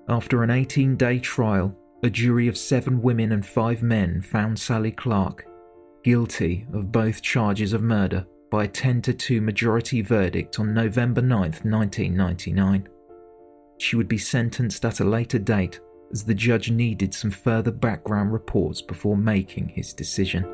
After 0.09 0.43
an 0.43 0.51
18 0.51 0.97
day 0.97 1.19
trial, 1.19 1.77
a 2.03 2.09
jury 2.09 2.49
of 2.49 2.57
seven 2.57 3.03
women 3.03 3.33
and 3.33 3.45
five 3.45 3.83
men 3.83 4.23
found 4.23 4.59
Sally 4.59 4.91
Clark 4.91 5.48
guilty 6.03 6.67
of 6.73 6.93
both 6.93 7.23
charges 7.23 7.73
of 7.73 7.83
murder 7.83 8.27
by 8.51 8.65
a 8.65 8.69
10 8.69 9.03
to 9.03 9.13
2 9.13 9.41
majority 9.41 10.01
verdict 10.01 10.59
on 10.59 10.73
November 10.73 11.21
9, 11.21 11.41
1999. 11.41 12.89
She 13.79 13.97
would 13.97 14.09
be 14.09 14.19
sentenced 14.19 14.85
at 14.85 15.01
a 15.01 15.05
later 15.05 15.39
date 15.39 15.81
as 16.11 16.25
the 16.25 16.35
judge 16.35 16.71
needed 16.71 17.13
some 17.13 17.31
further 17.31 17.71
background 17.71 18.33
reports 18.33 18.81
before 18.81 19.17
making 19.17 19.69
his 19.69 19.93
decision. 19.93 20.45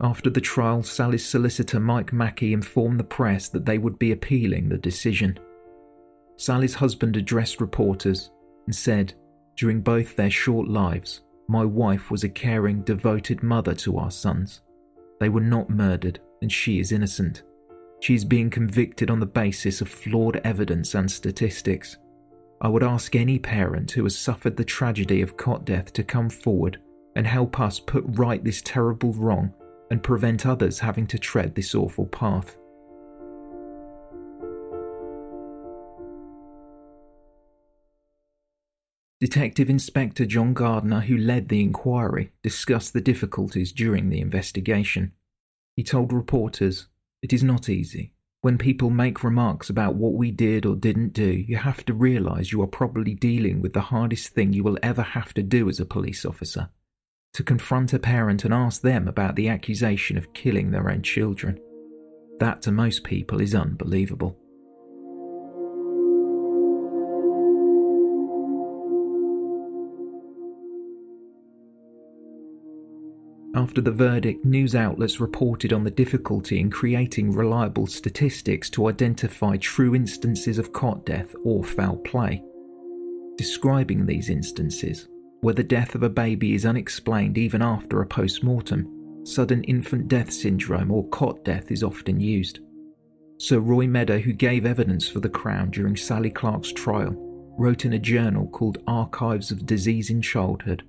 After 0.00 0.30
the 0.30 0.40
trial, 0.40 0.82
Sally's 0.82 1.24
solicitor 1.24 1.78
Mike 1.78 2.12
Mackey 2.12 2.52
informed 2.52 2.98
the 2.98 3.04
press 3.04 3.48
that 3.50 3.64
they 3.64 3.78
would 3.78 4.00
be 4.00 4.10
appealing 4.10 4.68
the 4.68 4.76
decision. 4.76 5.38
Sally's 6.36 6.74
husband 6.74 7.16
addressed 7.16 7.60
reporters 7.60 8.30
and 8.66 8.74
said, 8.74 9.14
During 9.56 9.80
both 9.80 10.16
their 10.16 10.30
short 10.30 10.68
lives, 10.68 11.22
my 11.48 11.64
wife 11.64 12.10
was 12.10 12.24
a 12.24 12.28
caring, 12.28 12.82
devoted 12.82 13.42
mother 13.42 13.74
to 13.74 13.98
our 13.98 14.10
sons. 14.10 14.62
They 15.20 15.28
were 15.28 15.40
not 15.40 15.70
murdered, 15.70 16.20
and 16.40 16.50
she 16.50 16.80
is 16.80 16.92
innocent. 16.92 17.42
She 18.00 18.14
is 18.14 18.24
being 18.24 18.50
convicted 18.50 19.10
on 19.10 19.20
the 19.20 19.26
basis 19.26 19.80
of 19.80 19.88
flawed 19.88 20.40
evidence 20.44 20.94
and 20.94 21.10
statistics. 21.10 21.98
I 22.60 22.68
would 22.68 22.82
ask 22.82 23.14
any 23.14 23.38
parent 23.38 23.90
who 23.90 24.04
has 24.04 24.18
suffered 24.18 24.56
the 24.56 24.64
tragedy 24.64 25.22
of 25.22 25.36
cot 25.36 25.64
death 25.64 25.92
to 25.92 26.02
come 26.02 26.30
forward 26.30 26.80
and 27.14 27.26
help 27.26 27.60
us 27.60 27.78
put 27.78 28.04
right 28.06 28.42
this 28.42 28.62
terrible 28.62 29.12
wrong 29.12 29.52
and 29.90 30.02
prevent 30.02 30.46
others 30.46 30.78
having 30.78 31.06
to 31.08 31.18
tread 31.18 31.54
this 31.54 31.74
awful 31.74 32.06
path. 32.06 32.56
Detective 39.22 39.70
Inspector 39.70 40.26
John 40.26 40.52
Gardner, 40.52 40.98
who 40.98 41.16
led 41.16 41.48
the 41.48 41.62
inquiry, 41.62 42.32
discussed 42.42 42.92
the 42.92 43.00
difficulties 43.00 43.70
during 43.70 44.08
the 44.08 44.20
investigation. 44.20 45.12
He 45.76 45.84
told 45.84 46.12
reporters, 46.12 46.88
It 47.22 47.32
is 47.32 47.44
not 47.44 47.68
easy. 47.68 48.14
When 48.40 48.58
people 48.58 48.90
make 48.90 49.22
remarks 49.22 49.70
about 49.70 49.94
what 49.94 50.14
we 50.14 50.32
did 50.32 50.66
or 50.66 50.74
didn't 50.74 51.12
do, 51.12 51.30
you 51.30 51.56
have 51.56 51.84
to 51.84 51.94
realise 51.94 52.50
you 52.50 52.60
are 52.62 52.66
probably 52.66 53.14
dealing 53.14 53.62
with 53.62 53.74
the 53.74 53.80
hardest 53.80 54.30
thing 54.30 54.52
you 54.52 54.64
will 54.64 54.78
ever 54.82 55.02
have 55.02 55.32
to 55.34 55.42
do 55.44 55.68
as 55.68 55.78
a 55.78 55.86
police 55.86 56.24
officer 56.24 56.68
to 57.34 57.44
confront 57.44 57.92
a 57.92 58.00
parent 58.00 58.44
and 58.44 58.52
ask 58.52 58.82
them 58.82 59.06
about 59.06 59.36
the 59.36 59.48
accusation 59.48 60.18
of 60.18 60.34
killing 60.34 60.72
their 60.72 60.90
own 60.90 61.00
children. 61.00 61.60
That 62.40 62.60
to 62.62 62.72
most 62.72 63.04
people 63.04 63.40
is 63.40 63.54
unbelievable. 63.54 64.36
After 73.54 73.82
the 73.82 73.92
verdict, 73.92 74.46
news 74.46 74.74
outlets 74.74 75.20
reported 75.20 75.74
on 75.74 75.84
the 75.84 75.90
difficulty 75.90 76.58
in 76.58 76.70
creating 76.70 77.32
reliable 77.32 77.86
statistics 77.86 78.70
to 78.70 78.88
identify 78.88 79.58
true 79.58 79.94
instances 79.94 80.56
of 80.56 80.72
cot 80.72 81.04
death 81.04 81.34
or 81.44 81.62
foul 81.62 81.96
play. 81.98 82.42
Describing 83.36 84.06
these 84.06 84.30
instances, 84.30 85.06
where 85.42 85.52
the 85.52 85.62
death 85.62 85.94
of 85.94 86.02
a 86.02 86.08
baby 86.08 86.54
is 86.54 86.64
unexplained 86.64 87.36
even 87.36 87.60
after 87.60 88.00
a 88.00 88.06
post 88.06 88.42
mortem, 88.42 88.88
sudden 89.26 89.62
infant 89.64 90.08
death 90.08 90.32
syndrome 90.32 90.90
or 90.90 91.06
cot 91.10 91.44
death 91.44 91.70
is 91.70 91.82
often 91.82 92.20
used. 92.20 92.60
Sir 93.36 93.58
Roy 93.58 93.86
Meadow, 93.86 94.18
who 94.18 94.32
gave 94.32 94.64
evidence 94.64 95.06
for 95.06 95.20
the 95.20 95.28
Crown 95.28 95.70
during 95.70 95.96
Sally 95.96 96.30
Clark's 96.30 96.72
trial, 96.72 97.14
wrote 97.58 97.84
in 97.84 97.92
a 97.92 97.98
journal 97.98 98.48
called 98.48 98.82
Archives 98.86 99.50
of 99.50 99.66
Disease 99.66 100.08
in 100.08 100.22
Childhood 100.22 100.84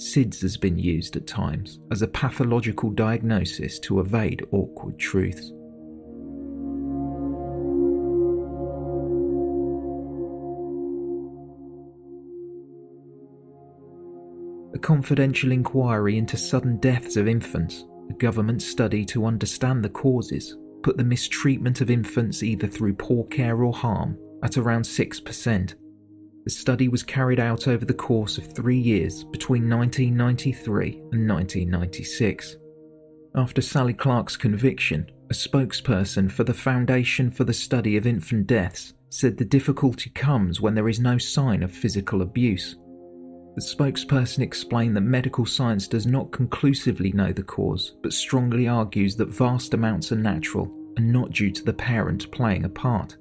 SIDS 0.00 0.40
has 0.40 0.56
been 0.56 0.78
used 0.78 1.16
at 1.16 1.26
times 1.26 1.78
as 1.90 2.00
a 2.00 2.08
pathological 2.08 2.88
diagnosis 2.88 3.78
to 3.80 4.00
evade 4.00 4.42
awkward 4.50 4.98
truths. 4.98 5.52
A 14.74 14.78
confidential 14.78 15.52
inquiry 15.52 16.16
into 16.16 16.38
sudden 16.38 16.78
deaths 16.78 17.16
of 17.16 17.28
infants, 17.28 17.84
a 18.08 18.14
government 18.14 18.62
study 18.62 19.04
to 19.04 19.26
understand 19.26 19.84
the 19.84 19.90
causes, 19.90 20.56
put 20.82 20.96
the 20.96 21.04
mistreatment 21.04 21.82
of 21.82 21.90
infants 21.90 22.42
either 22.42 22.66
through 22.66 22.94
poor 22.94 23.24
care 23.26 23.62
or 23.62 23.74
harm 23.74 24.16
at 24.42 24.56
around 24.56 24.82
6%, 24.82 25.74
the 26.44 26.50
study 26.50 26.88
was 26.88 27.02
carried 27.02 27.40
out 27.40 27.68
over 27.68 27.84
the 27.84 27.94
course 27.94 28.38
of 28.38 28.52
three 28.52 28.78
years 28.78 29.24
between 29.24 29.68
1993 29.68 30.92
and 31.12 31.28
1996. 31.28 32.56
After 33.34 33.62
Sally 33.62 33.92
Clark's 33.92 34.36
conviction, 34.36 35.10
a 35.30 35.34
spokesperson 35.34 36.30
for 36.30 36.44
the 36.44 36.54
Foundation 36.54 37.30
for 37.30 37.44
the 37.44 37.52
Study 37.52 37.96
of 37.96 38.06
Infant 38.06 38.46
Deaths 38.46 38.94
said 39.10 39.36
the 39.36 39.44
difficulty 39.44 40.10
comes 40.10 40.60
when 40.60 40.74
there 40.74 40.88
is 40.88 40.98
no 40.98 41.18
sign 41.18 41.62
of 41.62 41.70
physical 41.70 42.22
abuse. 42.22 42.76
The 43.56 43.62
spokesperson 43.62 44.40
explained 44.40 44.96
that 44.96 45.02
medical 45.02 45.44
science 45.44 45.86
does 45.86 46.06
not 46.06 46.32
conclusively 46.32 47.12
know 47.12 47.32
the 47.32 47.42
cause, 47.42 47.96
but 48.02 48.12
strongly 48.12 48.68
argues 48.68 49.16
that 49.16 49.28
vast 49.28 49.74
amounts 49.74 50.12
are 50.12 50.16
natural 50.16 50.72
and 50.96 51.12
not 51.12 51.32
due 51.32 51.50
to 51.50 51.64
the 51.64 51.72
parent 51.72 52.30
playing 52.30 52.64
a 52.64 52.68
part. 52.68 53.16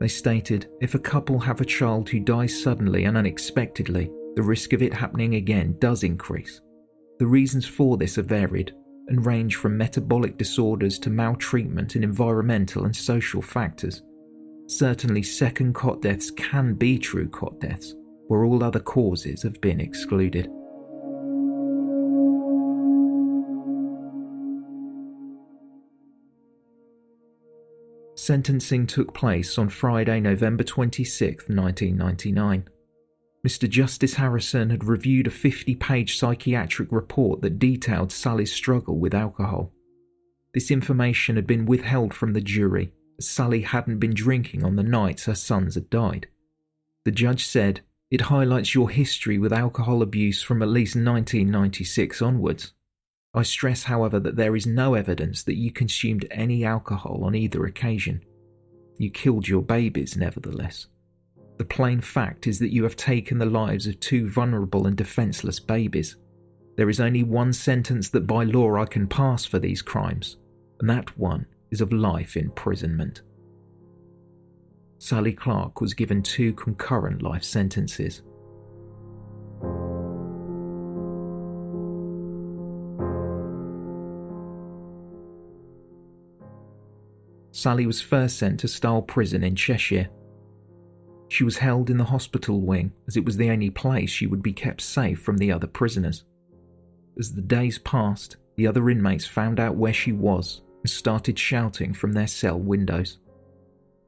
They 0.00 0.08
stated 0.08 0.66
if 0.80 0.94
a 0.94 0.98
couple 0.98 1.38
have 1.38 1.60
a 1.60 1.64
child 1.66 2.08
who 2.08 2.20
dies 2.20 2.62
suddenly 2.62 3.04
and 3.04 3.18
unexpectedly, 3.18 4.10
the 4.34 4.42
risk 4.42 4.72
of 4.72 4.82
it 4.82 4.94
happening 4.94 5.34
again 5.34 5.76
does 5.78 6.04
increase. 6.04 6.60
The 7.18 7.26
reasons 7.26 7.66
for 7.66 7.98
this 7.98 8.16
are 8.16 8.22
varied 8.22 8.72
and 9.08 9.26
range 9.26 9.56
from 9.56 9.76
metabolic 9.76 10.38
disorders 10.38 10.98
to 11.00 11.10
maltreatment 11.10 11.96
and 11.96 12.04
environmental 12.04 12.86
and 12.86 12.96
social 12.96 13.42
factors. 13.42 14.02
Certainly, 14.68 15.24
second 15.24 15.74
cot 15.74 16.00
deaths 16.00 16.30
can 16.30 16.74
be 16.74 16.98
true 16.98 17.28
cot 17.28 17.60
deaths, 17.60 17.94
where 18.28 18.44
all 18.44 18.64
other 18.64 18.80
causes 18.80 19.42
have 19.42 19.60
been 19.60 19.80
excluded. 19.80 20.48
Sentencing 28.20 28.86
took 28.86 29.14
place 29.14 29.56
on 29.56 29.70
Friday, 29.70 30.20
November 30.20 30.62
26, 30.62 31.48
1999. 31.48 32.68
Mr. 33.46 33.66
Justice 33.66 34.12
Harrison 34.12 34.68
had 34.68 34.84
reviewed 34.84 35.26
a 35.26 35.30
50 35.30 35.74
page 35.76 36.18
psychiatric 36.18 36.92
report 36.92 37.40
that 37.40 37.58
detailed 37.58 38.12
Sally's 38.12 38.52
struggle 38.52 38.98
with 38.98 39.14
alcohol. 39.14 39.72
This 40.52 40.70
information 40.70 41.36
had 41.36 41.46
been 41.46 41.64
withheld 41.64 42.12
from 42.12 42.32
the 42.34 42.42
jury, 42.42 42.92
Sally 43.20 43.62
hadn't 43.62 44.00
been 44.00 44.12
drinking 44.12 44.64
on 44.64 44.76
the 44.76 44.82
nights 44.82 45.24
her 45.24 45.34
sons 45.34 45.74
had 45.74 45.88
died. 45.88 46.28
The 47.06 47.12
judge 47.12 47.46
said, 47.46 47.80
It 48.10 48.20
highlights 48.20 48.74
your 48.74 48.90
history 48.90 49.38
with 49.38 49.52
alcohol 49.52 50.02
abuse 50.02 50.42
from 50.42 50.62
at 50.62 50.68
least 50.68 50.94
1996 50.94 52.20
onwards. 52.20 52.74
I 53.32 53.42
stress, 53.42 53.84
however, 53.84 54.18
that 54.20 54.36
there 54.36 54.56
is 54.56 54.66
no 54.66 54.94
evidence 54.94 55.44
that 55.44 55.56
you 55.56 55.70
consumed 55.70 56.26
any 56.30 56.64
alcohol 56.64 57.22
on 57.24 57.34
either 57.34 57.64
occasion. 57.66 58.24
You 58.98 59.10
killed 59.10 59.46
your 59.46 59.62
babies, 59.62 60.16
nevertheless. 60.16 60.88
The 61.58 61.64
plain 61.64 62.00
fact 62.00 62.46
is 62.46 62.58
that 62.58 62.72
you 62.72 62.82
have 62.82 62.96
taken 62.96 63.38
the 63.38 63.46
lives 63.46 63.86
of 63.86 64.00
two 64.00 64.28
vulnerable 64.28 64.86
and 64.86 64.96
defenceless 64.96 65.60
babies. 65.60 66.16
There 66.76 66.88
is 66.88 67.00
only 67.00 67.22
one 67.22 67.52
sentence 67.52 68.08
that 68.10 68.26
by 68.26 68.44
law 68.44 68.76
I 68.76 68.86
can 68.86 69.06
pass 69.06 69.44
for 69.44 69.58
these 69.58 69.82
crimes, 69.82 70.38
and 70.80 70.88
that 70.90 71.16
one 71.18 71.46
is 71.70 71.80
of 71.80 71.92
life 71.92 72.36
imprisonment. 72.36 73.22
Sally 74.98 75.32
Clark 75.32 75.80
was 75.80 75.94
given 75.94 76.22
two 76.22 76.52
concurrent 76.54 77.22
life 77.22 77.44
sentences. 77.44 78.22
Sally 87.60 87.84
was 87.84 88.00
first 88.00 88.38
sent 88.38 88.58
to 88.60 88.68
Styal 88.68 89.02
Prison 89.02 89.44
in 89.44 89.54
Cheshire. 89.54 90.08
She 91.28 91.44
was 91.44 91.58
held 91.58 91.90
in 91.90 91.98
the 91.98 92.04
hospital 92.04 92.62
wing 92.62 92.90
as 93.06 93.18
it 93.18 93.24
was 93.26 93.36
the 93.36 93.50
only 93.50 93.68
place 93.68 94.08
she 94.08 94.26
would 94.26 94.42
be 94.42 94.54
kept 94.54 94.80
safe 94.80 95.20
from 95.20 95.36
the 95.36 95.52
other 95.52 95.66
prisoners. 95.66 96.24
As 97.18 97.34
the 97.34 97.42
days 97.42 97.78
passed, 97.80 98.38
the 98.56 98.66
other 98.66 98.88
inmates 98.88 99.26
found 99.26 99.60
out 99.60 99.76
where 99.76 99.92
she 99.92 100.12
was 100.12 100.62
and 100.80 100.88
started 100.88 101.38
shouting 101.38 101.92
from 101.92 102.14
their 102.14 102.26
cell 102.26 102.58
windows. 102.58 103.18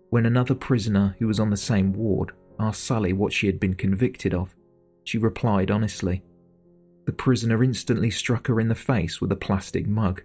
When 0.08 0.24
another 0.24 0.54
prisoner 0.54 1.14
who 1.18 1.26
was 1.26 1.38
on 1.38 1.50
the 1.50 1.56
same 1.58 1.92
ward 1.92 2.32
asked 2.58 2.84
Sally 2.84 3.12
what 3.12 3.34
she 3.34 3.48
had 3.48 3.60
been 3.60 3.74
convicted 3.74 4.32
of, 4.32 4.56
she 5.04 5.18
replied 5.18 5.70
honestly. 5.70 6.24
The 7.04 7.12
prisoner 7.12 7.62
instantly 7.62 8.10
struck 8.10 8.46
her 8.46 8.60
in 8.60 8.68
the 8.68 8.74
face 8.74 9.20
with 9.20 9.30
a 9.30 9.36
plastic 9.36 9.86
mug. 9.86 10.22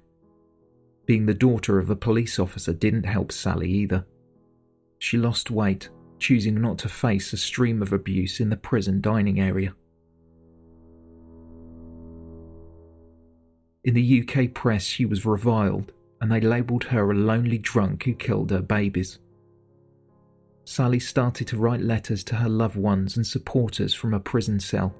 Being 1.07 1.25
the 1.25 1.33
daughter 1.33 1.79
of 1.79 1.89
a 1.89 1.95
police 1.95 2.37
officer 2.37 2.73
didn't 2.73 3.05
help 3.05 3.31
Sally 3.31 3.71
either. 3.71 4.05
She 4.99 5.17
lost 5.17 5.49
weight, 5.49 5.89
choosing 6.19 6.59
not 6.59 6.77
to 6.79 6.89
face 6.89 7.31
a 7.31 7.37
stream 7.37 7.81
of 7.81 7.93
abuse 7.93 8.41
in 8.41 8.49
the 8.49 8.57
prison 8.57 8.99
dining 8.99 9.39
area. 9.39 9.73
In 13.85 13.93
the 13.93 14.27
UK 14.27 14.53
press, 14.53 14.83
she 14.83 15.05
was 15.05 15.25
reviled, 15.25 15.93
and 16.19 16.29
they 16.29 16.41
labelled 16.41 16.83
her 16.83 17.09
a 17.09 17.15
lonely 17.15 17.57
drunk 17.57 18.03
who 18.03 18.13
killed 18.13 18.51
her 18.51 18.61
babies. 18.61 19.19
Sally 20.65 20.99
started 20.99 21.47
to 21.47 21.57
write 21.57 21.79
letters 21.79 22.21
to 22.25 22.35
her 22.35 22.49
loved 22.49 22.75
ones 22.75 23.15
and 23.15 23.25
supporters 23.25 23.93
from 23.93 24.13
a 24.13 24.19
prison 24.19 24.59
cell. 24.59 24.93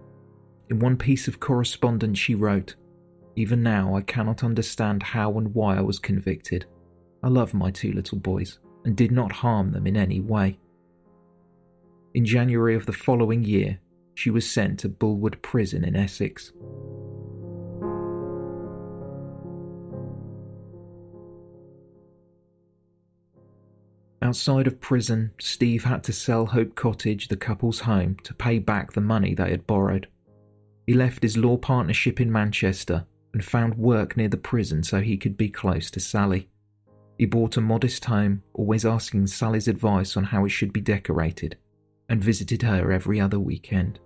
In 0.69 0.79
one 0.79 0.95
piece 0.95 1.27
of 1.27 1.41
correspondence, 1.41 2.17
she 2.17 2.33
wrote, 2.33 2.75
even 3.37 3.61
now, 3.61 3.95
I 3.95 4.01
cannot 4.01 4.43
understand 4.43 5.03
how 5.03 5.37
and 5.37 5.53
why 5.53 5.77
I 5.77 5.81
was 5.81 5.99
convicted. 5.99 6.65
I 7.21 7.27
love 7.27 7.53
my 7.53 7.69
two 7.69 7.91
little 7.91 8.17
boys 8.17 8.57
and 8.83 8.97
did 8.97 9.11
not 9.11 9.31
harm 9.31 9.69
them 9.69 9.85
in 9.85 9.95
any 9.95 10.21
way. 10.21 10.57
In 12.15 12.25
January 12.25 12.73
of 12.73 12.87
the 12.87 12.93
following 12.93 13.43
year, 13.43 13.79
she 14.15 14.31
was 14.31 14.49
sent 14.49 14.79
to 14.79 14.89
Bullwood 14.89 15.39
Prison 15.43 15.83
in 15.83 15.95
Essex. 15.95 16.51
Outside 24.23 24.65
of 24.65 24.81
prison, 24.81 25.29
Steve 25.39 25.83
had 25.83 26.03
to 26.05 26.11
sell 26.11 26.47
Hope 26.47 26.73
Cottage, 26.73 27.27
the 27.27 27.37
couple's 27.37 27.81
home, 27.81 28.17
to 28.23 28.33
pay 28.33 28.57
back 28.57 28.93
the 28.93 29.01
money 29.01 29.35
they 29.35 29.51
had 29.51 29.67
borrowed. 29.67 30.07
He 30.87 30.95
left 30.95 31.21
his 31.21 31.37
law 31.37 31.57
partnership 31.57 32.19
in 32.19 32.31
Manchester 32.31 33.05
and 33.33 33.43
found 33.43 33.75
work 33.75 34.17
near 34.17 34.29
the 34.29 34.37
prison 34.37 34.83
so 34.83 35.01
he 35.01 35.17
could 35.17 35.37
be 35.37 35.49
close 35.49 35.91
to 35.91 35.99
Sally. 35.99 36.49
He 37.17 37.25
bought 37.25 37.57
a 37.57 37.61
modest 37.61 38.05
home, 38.05 38.43
always 38.53 38.85
asking 38.85 39.27
Sally's 39.27 39.67
advice 39.67 40.15
on 40.15 40.23
how 40.23 40.45
it 40.45 40.49
should 40.49 40.71
be 40.71 40.81
decorated, 40.81 41.57
and 42.09 42.23
visited 42.23 42.61
her 42.61 42.91
every 42.91 43.19
other 43.19 43.39
weekend. 43.39 43.99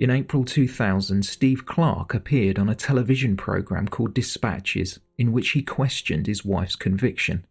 In 0.00 0.08
April 0.08 0.46
2000, 0.46 1.22
Steve 1.22 1.66
Clark 1.66 2.14
appeared 2.14 2.58
on 2.58 2.70
a 2.70 2.74
television 2.74 3.36
program 3.36 3.86
called 3.86 4.14
Dispatches, 4.14 4.98
in 5.18 5.30
which 5.30 5.50
he 5.50 5.62
questioned 5.62 6.26
his 6.26 6.42
wife's 6.42 6.74
conviction. 6.74 7.44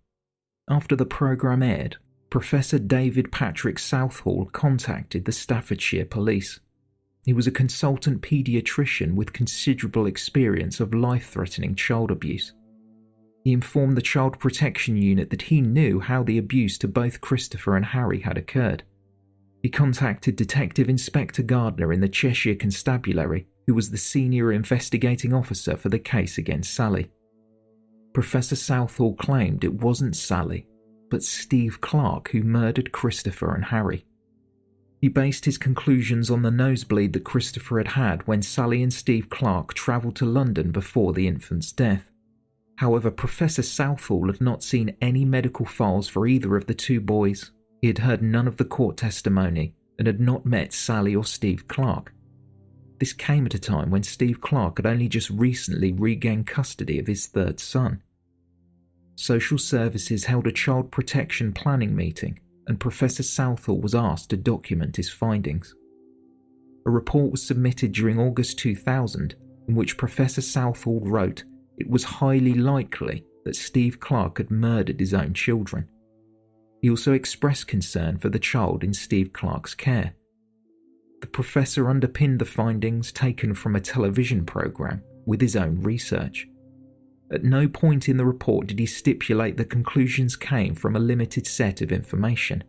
After 0.67 0.95
the 0.95 1.05
program 1.05 1.61
aired, 1.61 1.97
Professor 2.29 2.77
David 2.77 3.31
Patrick 3.31 3.79
Southall 3.79 4.45
contacted 4.51 5.25
the 5.25 5.31
Staffordshire 5.31 6.05
police. 6.05 6.59
He 7.25 7.33
was 7.33 7.47
a 7.47 7.51
consultant 7.51 8.21
paediatrician 8.21 9.15
with 9.15 9.33
considerable 9.33 10.05
experience 10.05 10.79
of 10.79 10.93
life 10.93 11.29
threatening 11.29 11.73
child 11.73 12.11
abuse. 12.11 12.53
He 13.43 13.51
informed 13.51 13.97
the 13.97 14.01
Child 14.01 14.37
Protection 14.37 14.95
Unit 14.95 15.31
that 15.31 15.41
he 15.41 15.59
knew 15.59 15.99
how 15.99 16.21
the 16.21 16.37
abuse 16.37 16.77
to 16.79 16.87
both 16.87 17.21
Christopher 17.21 17.75
and 17.75 17.85
Harry 17.85 18.19
had 18.19 18.37
occurred. 18.37 18.83
He 19.63 19.69
contacted 19.69 20.35
Detective 20.35 20.87
Inspector 20.87 21.41
Gardner 21.43 21.91
in 21.91 21.99
the 21.99 22.07
Cheshire 22.07 22.55
Constabulary, 22.55 23.47
who 23.65 23.73
was 23.73 23.89
the 23.89 23.97
senior 23.97 24.51
investigating 24.51 25.33
officer 25.33 25.75
for 25.75 25.89
the 25.89 25.99
case 25.99 26.37
against 26.37 26.75
Sally. 26.75 27.09
Professor 28.13 28.55
Southall 28.55 29.15
claimed 29.15 29.63
it 29.63 29.73
wasn't 29.73 30.15
Sally, 30.15 30.67
but 31.09 31.23
Steve 31.23 31.81
Clark 31.81 32.29
who 32.29 32.43
murdered 32.43 32.91
Christopher 32.91 33.53
and 33.53 33.65
Harry. 33.65 34.05
He 35.01 35.07
based 35.07 35.45
his 35.45 35.57
conclusions 35.57 36.29
on 36.29 36.41
the 36.41 36.51
nosebleed 36.51 37.13
that 37.13 37.23
Christopher 37.23 37.77
had 37.77 37.87
had 37.89 38.27
when 38.27 38.41
Sally 38.41 38.83
and 38.83 38.91
Steve 38.91 39.29
Clark 39.29 39.73
travelled 39.73 40.15
to 40.17 40.25
London 40.25 40.71
before 40.71 41.13
the 41.13 41.27
infant's 41.27 41.71
death. 41.71 42.11
However, 42.75 43.09
Professor 43.09 43.61
Southall 43.61 44.27
had 44.27 44.41
not 44.41 44.63
seen 44.63 44.95
any 45.01 45.25
medical 45.25 45.65
files 45.65 46.07
for 46.07 46.27
either 46.27 46.55
of 46.55 46.65
the 46.65 46.73
two 46.73 46.99
boys. 46.99 47.51
He 47.81 47.87
had 47.87 47.99
heard 47.99 48.21
none 48.21 48.47
of 48.47 48.57
the 48.57 48.65
court 48.65 48.97
testimony 48.97 49.75
and 49.97 50.07
had 50.07 50.19
not 50.19 50.45
met 50.45 50.73
Sally 50.73 51.15
or 51.15 51.25
Steve 51.25 51.67
Clark. 51.67 52.13
This 52.99 53.13
came 53.13 53.45
at 53.45 53.53
a 53.53 53.59
time 53.59 53.89
when 53.89 54.03
Steve 54.03 54.41
Clark 54.41 54.77
had 54.77 54.85
only 54.85 55.07
just 55.07 55.29
recently 55.29 55.93
regained 55.93 56.47
custody 56.47 56.99
of 56.99 57.07
his 57.07 57.27
third 57.27 57.59
son. 57.59 58.01
Social 59.19 59.57
Services 59.57 60.23
held 60.23 60.47
a 60.47 60.51
child 60.51 60.91
protection 60.91 61.51
planning 61.51 61.93
meeting, 61.93 62.39
and 62.67 62.79
Professor 62.79 63.21
Southall 63.21 63.81
was 63.81 63.93
asked 63.93 64.29
to 64.29 64.37
document 64.37 64.95
his 64.95 65.09
findings. 65.09 65.75
A 66.85 66.89
report 66.89 67.29
was 67.29 67.45
submitted 67.45 67.91
during 67.91 68.17
August 68.17 68.59
2000 68.59 69.35
in 69.67 69.75
which 69.75 69.97
Professor 69.97 70.39
Southall 70.39 71.01
wrote 71.01 71.43
it 71.77 71.89
was 71.89 72.05
highly 72.05 72.53
likely 72.53 73.25
that 73.43 73.57
Steve 73.57 73.99
Clark 73.99 74.37
had 74.37 74.51
murdered 74.51 75.01
his 75.01 75.13
own 75.13 75.33
children. 75.33 75.89
He 76.81 76.89
also 76.89 77.11
expressed 77.11 77.67
concern 77.67 78.19
for 78.19 78.29
the 78.29 78.39
child 78.39 78.85
in 78.85 78.93
Steve 78.93 79.33
Clark's 79.33 79.75
care. 79.75 80.13
The 81.19 81.27
professor 81.27 81.89
underpinned 81.89 82.39
the 82.39 82.45
findings 82.45 83.11
taken 83.11 83.53
from 83.53 83.75
a 83.75 83.81
television 83.81 84.45
program 84.45 85.03
with 85.25 85.41
his 85.41 85.57
own 85.57 85.81
research. 85.81 86.47
At 87.31 87.43
no 87.43 87.67
point 87.67 88.09
in 88.09 88.17
the 88.17 88.25
report 88.25 88.67
did 88.67 88.79
he 88.79 88.87
stipulate 88.87 89.55
the 89.55 89.65
conclusions 89.65 90.35
came 90.35 90.73
from 90.73 90.95
a 90.95 90.99
limited 90.99 91.45
set 91.45 91.81
of 91.81 91.91
information. 91.91 92.63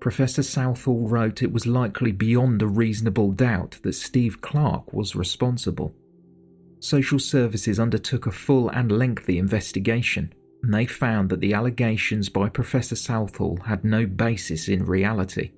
Professor 0.00 0.42
Southall 0.42 1.08
wrote 1.08 1.42
it 1.42 1.52
was 1.52 1.66
likely 1.66 2.10
beyond 2.10 2.60
a 2.60 2.66
reasonable 2.66 3.30
doubt 3.30 3.78
that 3.82 3.94
Steve 3.94 4.40
Clark 4.40 4.92
was 4.92 5.14
responsible. 5.14 5.94
Social 6.80 7.18
Services 7.18 7.78
undertook 7.78 8.26
a 8.26 8.32
full 8.32 8.68
and 8.70 8.90
lengthy 8.90 9.38
investigation, 9.38 10.34
and 10.62 10.74
they 10.74 10.86
found 10.86 11.30
that 11.30 11.40
the 11.40 11.54
allegations 11.54 12.28
by 12.28 12.48
Professor 12.48 12.96
Southall 12.96 13.58
had 13.64 13.84
no 13.84 14.06
basis 14.06 14.68
in 14.68 14.84
reality. 14.84 15.52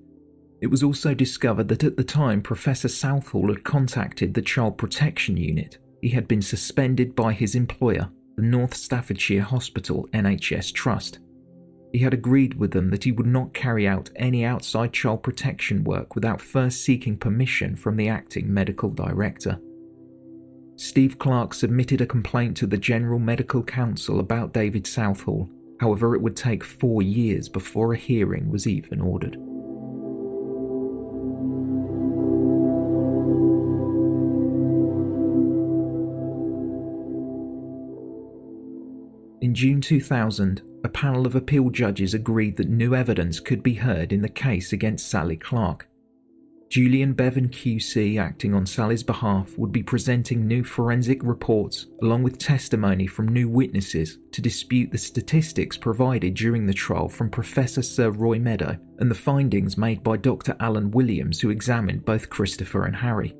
It 0.61 0.67
was 0.67 0.83
also 0.83 1.13
discovered 1.13 1.67
that 1.69 1.83
at 1.83 1.97
the 1.97 2.03
time 2.03 2.41
Professor 2.41 2.87
Southall 2.87 3.49
had 3.49 3.63
contacted 3.63 4.33
the 4.33 4.41
Child 4.41 4.77
Protection 4.77 5.35
Unit, 5.37 5.79
he 6.01 6.09
had 6.09 6.27
been 6.27 6.41
suspended 6.41 7.15
by 7.15 7.33
his 7.33 7.55
employer 7.55 8.09
the 8.37 8.43
North 8.43 8.75
Staffordshire 8.75 9.41
Hospital 9.41 10.07
NHS 10.13 10.71
Trust. 10.71 11.17
He 11.91 11.97
had 11.97 12.13
agreed 12.13 12.53
with 12.53 12.69
them 12.69 12.91
that 12.91 13.03
he 13.03 13.11
would 13.11 13.25
not 13.25 13.51
carry 13.55 13.87
out 13.87 14.11
any 14.15 14.45
outside 14.45 14.93
child 14.93 15.23
protection 15.23 15.83
work 15.83 16.13
without 16.13 16.39
first 16.39 16.83
seeking 16.83 17.17
permission 17.17 17.75
from 17.75 17.97
the 17.97 18.09
acting 18.09 18.53
medical 18.53 18.91
director. 18.91 19.59
Steve 20.75 21.17
Clark 21.17 21.55
submitted 21.55 22.01
a 22.01 22.05
complaint 22.05 22.55
to 22.57 22.67
the 22.67 22.77
General 22.77 23.17
Medical 23.17 23.63
Council 23.63 24.19
about 24.19 24.53
David 24.53 24.85
Southall, 24.85 25.49
however, 25.79 26.13
it 26.13 26.21
would 26.21 26.35
take 26.35 26.63
four 26.63 27.01
years 27.01 27.49
before 27.49 27.93
a 27.93 27.97
hearing 27.97 28.51
was 28.51 28.67
even 28.67 29.01
ordered. 29.01 29.35
In 39.47 39.55
June 39.55 39.79
2000, 39.79 40.61
a 40.83 40.89
panel 40.89 41.25
of 41.25 41.35
appeal 41.35 41.69
judges 41.69 42.13
agreed 42.13 42.57
that 42.57 42.67
new 42.67 42.93
evidence 42.93 43.39
could 43.39 43.63
be 43.63 43.75
heard 43.75 44.11
in 44.11 44.21
the 44.21 44.27
case 44.27 44.73
against 44.73 45.09
Sally 45.09 45.37
Clark. 45.37 45.87
Julian 46.69 47.13
Bevan 47.13 47.47
QC, 47.47 48.19
acting 48.19 48.53
on 48.53 48.65
Sally's 48.65 49.03
behalf, 49.03 49.57
would 49.57 49.71
be 49.71 49.81
presenting 49.81 50.45
new 50.45 50.65
forensic 50.65 51.23
reports 51.23 51.85
along 52.01 52.23
with 52.23 52.37
testimony 52.37 53.07
from 53.07 53.29
new 53.29 53.47
witnesses 53.47 54.17
to 54.33 54.41
dispute 54.41 54.91
the 54.91 54.97
statistics 54.97 55.77
provided 55.77 56.33
during 56.33 56.65
the 56.65 56.73
trial 56.73 57.07
from 57.07 57.29
Professor 57.29 57.81
Sir 57.81 58.09
Roy 58.09 58.39
Meadow 58.39 58.77
and 58.99 59.09
the 59.09 59.15
findings 59.15 59.77
made 59.77 60.03
by 60.03 60.17
Dr. 60.17 60.57
Alan 60.59 60.91
Williams, 60.91 61.39
who 61.39 61.51
examined 61.51 62.03
both 62.03 62.29
Christopher 62.29 62.83
and 62.83 62.97
Harry. 62.97 63.33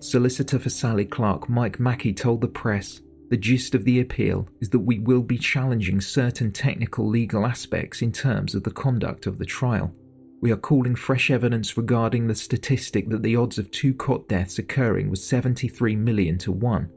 Solicitor 0.00 0.58
for 0.58 0.70
Sally 0.70 1.04
Clark, 1.04 1.48
Mike 1.48 1.78
Mackey, 1.78 2.12
told 2.12 2.40
the 2.40 2.48
press 2.48 3.02
the 3.30 3.36
gist 3.36 3.74
of 3.74 3.84
the 3.84 4.00
appeal 4.00 4.48
is 4.60 4.70
that 4.70 4.78
we 4.78 4.98
will 4.98 5.22
be 5.22 5.36
challenging 5.36 6.00
certain 6.00 6.50
technical 6.50 7.06
legal 7.06 7.44
aspects 7.44 8.00
in 8.00 8.10
terms 8.10 8.54
of 8.54 8.62
the 8.62 8.70
conduct 8.70 9.26
of 9.26 9.38
the 9.38 9.44
trial. 9.44 9.94
We 10.40 10.52
are 10.52 10.56
calling 10.56 10.94
fresh 10.94 11.30
evidence 11.30 11.76
regarding 11.76 12.26
the 12.26 12.34
statistic 12.34 13.08
that 13.10 13.22
the 13.22 13.36
odds 13.36 13.58
of 13.58 13.70
two 13.70 13.92
cot 13.92 14.28
deaths 14.28 14.58
occurring 14.58 15.10
was 15.10 15.26
73 15.26 15.96
million 15.96 16.38
to 16.38 16.52
1. 16.52 16.90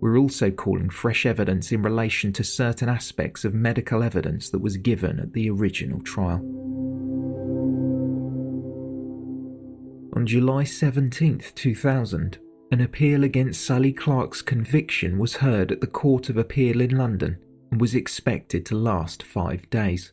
We're 0.00 0.18
also 0.18 0.50
calling 0.50 0.90
fresh 0.90 1.26
evidence 1.26 1.72
in 1.72 1.82
relation 1.82 2.32
to 2.34 2.44
certain 2.44 2.88
aspects 2.88 3.44
of 3.44 3.52
medical 3.52 4.02
evidence 4.02 4.50
that 4.50 4.60
was 4.60 4.76
given 4.76 5.18
at 5.18 5.32
the 5.32 5.50
original 5.50 6.00
trial. 6.02 6.40
On 10.14 10.24
July 10.24 10.64
17, 10.64 11.42
2000, 11.54 12.38
an 12.70 12.80
appeal 12.80 13.24
against 13.24 13.64
Sally 13.64 13.92
Clark's 13.92 14.42
conviction 14.42 15.18
was 15.18 15.36
heard 15.36 15.70
at 15.70 15.80
the 15.80 15.86
Court 15.86 16.28
of 16.28 16.36
Appeal 16.36 16.80
in 16.80 16.96
London 16.96 17.38
and 17.70 17.80
was 17.80 17.94
expected 17.94 18.64
to 18.66 18.76
last 18.76 19.22
five 19.22 19.68
days. 19.70 20.12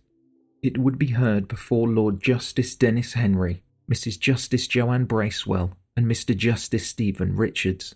It 0.62 0.78
would 0.78 1.00
be 1.00 1.08
heard 1.08 1.48
before 1.48 1.88
Lord 1.88 2.22
Justice 2.22 2.76
Denis 2.76 3.14
Henry, 3.14 3.64
Mrs. 3.92 4.20
Justice 4.20 4.68
Joyanne 4.68 5.06
Bracewell, 5.06 5.76
and 5.98 6.06
Mr. 6.06 6.36
Justice 6.36 6.86
Stephen 6.86 7.36
Richards. 7.36 7.96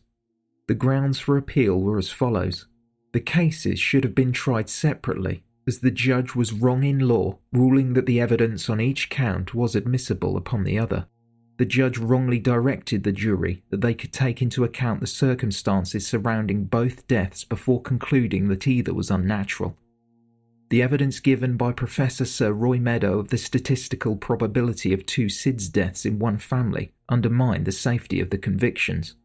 The 0.67 0.73
grounds 0.73 1.19
for 1.19 1.37
appeal 1.37 1.79
were 1.79 1.97
as 1.97 2.09
follows 2.09 2.67
The 3.13 3.19
cases 3.19 3.79
should 3.79 4.03
have 4.03 4.15
been 4.15 4.31
tried 4.31 4.69
separately, 4.69 5.43
as 5.67 5.79
the 5.79 5.91
judge 5.91 6.33
was 6.35 6.53
wrong 6.53 6.83
in 6.83 6.99
law, 6.99 7.37
ruling 7.51 7.93
that 7.93 8.05
the 8.05 8.19
evidence 8.19 8.69
on 8.69 8.81
each 8.81 9.09
count 9.09 9.53
was 9.53 9.75
admissible 9.75 10.37
upon 10.37 10.63
the 10.63 10.79
other 10.79 11.07
the 11.57 11.65
judge 11.65 11.97
wrongly 11.97 12.39
directed 12.39 13.03
the 13.03 13.11
jury 13.11 13.63
that 13.69 13.81
they 13.81 13.93
could 13.93 14.11
take 14.11 14.41
into 14.41 14.63
account 14.63 14.99
the 14.99 15.07
circumstances 15.07 16.05
surrounding 16.05 16.65
both 16.65 17.07
deaths 17.07 17.43
before 17.43 17.81
concluding 17.81 18.47
that 18.49 18.67
either 18.67 18.93
was 18.93 19.11
unnatural. 19.11 19.75
The 20.69 20.81
evidence 20.81 21.19
given 21.19 21.57
by 21.57 21.71
Professor 21.71 22.25
Sir 22.25 22.51
Roy 22.51 22.79
Meadow 22.79 23.19
of 23.19 23.29
the 23.29 23.37
statistical 23.37 24.15
probability 24.15 24.93
of 24.93 25.05
two 25.05 25.27
SIDS 25.27 25.71
deaths 25.71 26.05
in 26.05 26.19
one 26.19 26.37
family 26.37 26.91
undermined 27.07 27.65
the 27.65 27.71
safety 27.71 28.19
of 28.19 28.31
the 28.31 28.37
convictions, 28.37 29.15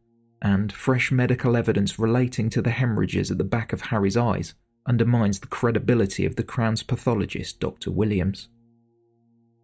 and 0.42 0.72
fresh 0.72 1.10
medical 1.10 1.56
evidence 1.56 1.98
relating 1.98 2.50
to 2.50 2.62
the 2.62 2.70
hemorrhages 2.70 3.30
at 3.30 3.38
the 3.38 3.44
back 3.44 3.72
of 3.72 3.80
Harry's 3.80 4.16
eyes 4.16 4.54
undermines 4.86 5.40
the 5.40 5.46
credibility 5.46 6.26
of 6.26 6.36
the 6.36 6.42
Crown's 6.42 6.82
pathologist, 6.82 7.58
Dr. 7.58 7.90
Williams. 7.90 8.48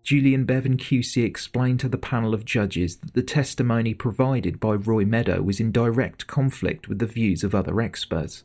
Julian 0.06 0.44
Bevan 0.44 0.76
QC 0.76 1.24
explained 1.24 1.80
to 1.80 1.88
the 1.88 1.98
panel 1.98 2.32
of 2.32 2.44
judges 2.44 2.94
that 2.98 3.14
the 3.14 3.24
testimony 3.24 3.92
provided 3.92 4.60
by 4.60 4.74
Roy 4.74 5.04
Meadow 5.04 5.42
was 5.42 5.58
in 5.58 5.72
direct 5.72 6.28
conflict 6.28 6.88
with 6.88 7.00
the 7.00 7.06
views 7.06 7.42
of 7.42 7.56
other 7.56 7.80
experts. 7.80 8.44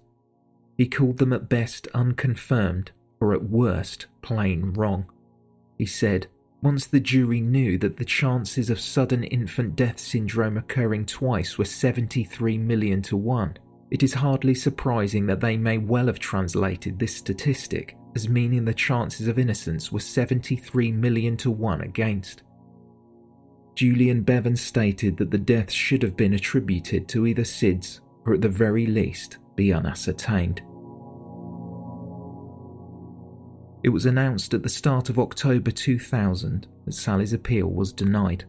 He 0.76 0.88
called 0.88 1.20
them 1.20 1.32
at 1.34 1.50
best 1.50 1.88
unconfirmed, 1.94 2.90
or 3.20 3.36
at 3.36 3.44
worst, 3.44 4.08
plain 4.24 4.74
wrong. 4.74 5.06
He 5.78 5.86
said, 5.86 6.26
once 6.64 6.88
the 6.88 7.00
jury 7.00 7.42
knew 7.42 7.78
that 7.78 7.98
the 7.98 8.06
chances 8.06 8.72
of 8.72 8.80
sudden 8.80 9.24
infant 9.26 9.76
death 9.76 10.00
syndrome 10.00 10.58
occurring 10.58 11.06
twice 11.06 11.60
were 11.60 11.66
73 11.66 12.58
million 12.58 13.04
to 13.04 13.16
1, 13.16 13.58
it 13.92 14.04
is 14.04 14.14
hardly 14.14 14.56
surprising 14.56 15.26
that 15.26 15.42
they 15.42 15.58
may 15.58 15.78
well 15.78 16.08
have 16.08 16.20
translated 16.20 16.98
this 16.98 17.16
statistic 17.16 17.98
as 18.16 18.30
meaning 18.30 18.64
the 18.64 18.74
chances 18.74 19.28
of 19.28 19.38
innocence 19.38 19.92
were 19.92 20.00
73 20.00 20.92
million 20.94 21.36
to 21.38 21.52
1 21.52 21.82
against. 21.82 22.44
Julian 23.76 24.22
Bevan 24.22 24.56
stated 24.56 25.18
that 25.18 25.30
the 25.30 25.38
deaths 25.38 25.74
should 25.74 26.04
have 26.04 26.16
been 26.16 26.34
attributed 26.34 27.08
to 27.10 27.28
either 27.28 27.44
SIDS 27.44 28.00
or 28.26 28.34
at 28.34 28.42
the 28.42 28.50
very 28.50 28.86
least 28.86 29.40
be 29.56 29.74
unascertained. 29.74 30.62
It 33.84 33.90
was 33.90 34.06
announced 34.06 34.54
at 34.54 34.64
the 34.64 34.70
start 34.70 35.10
of 35.10 35.20
October 35.20 35.72
2000 35.72 36.68
that 36.86 36.94
Sally's 36.94 37.34
appeal 37.34 37.68
was 37.68 37.92
denied. 37.92 38.46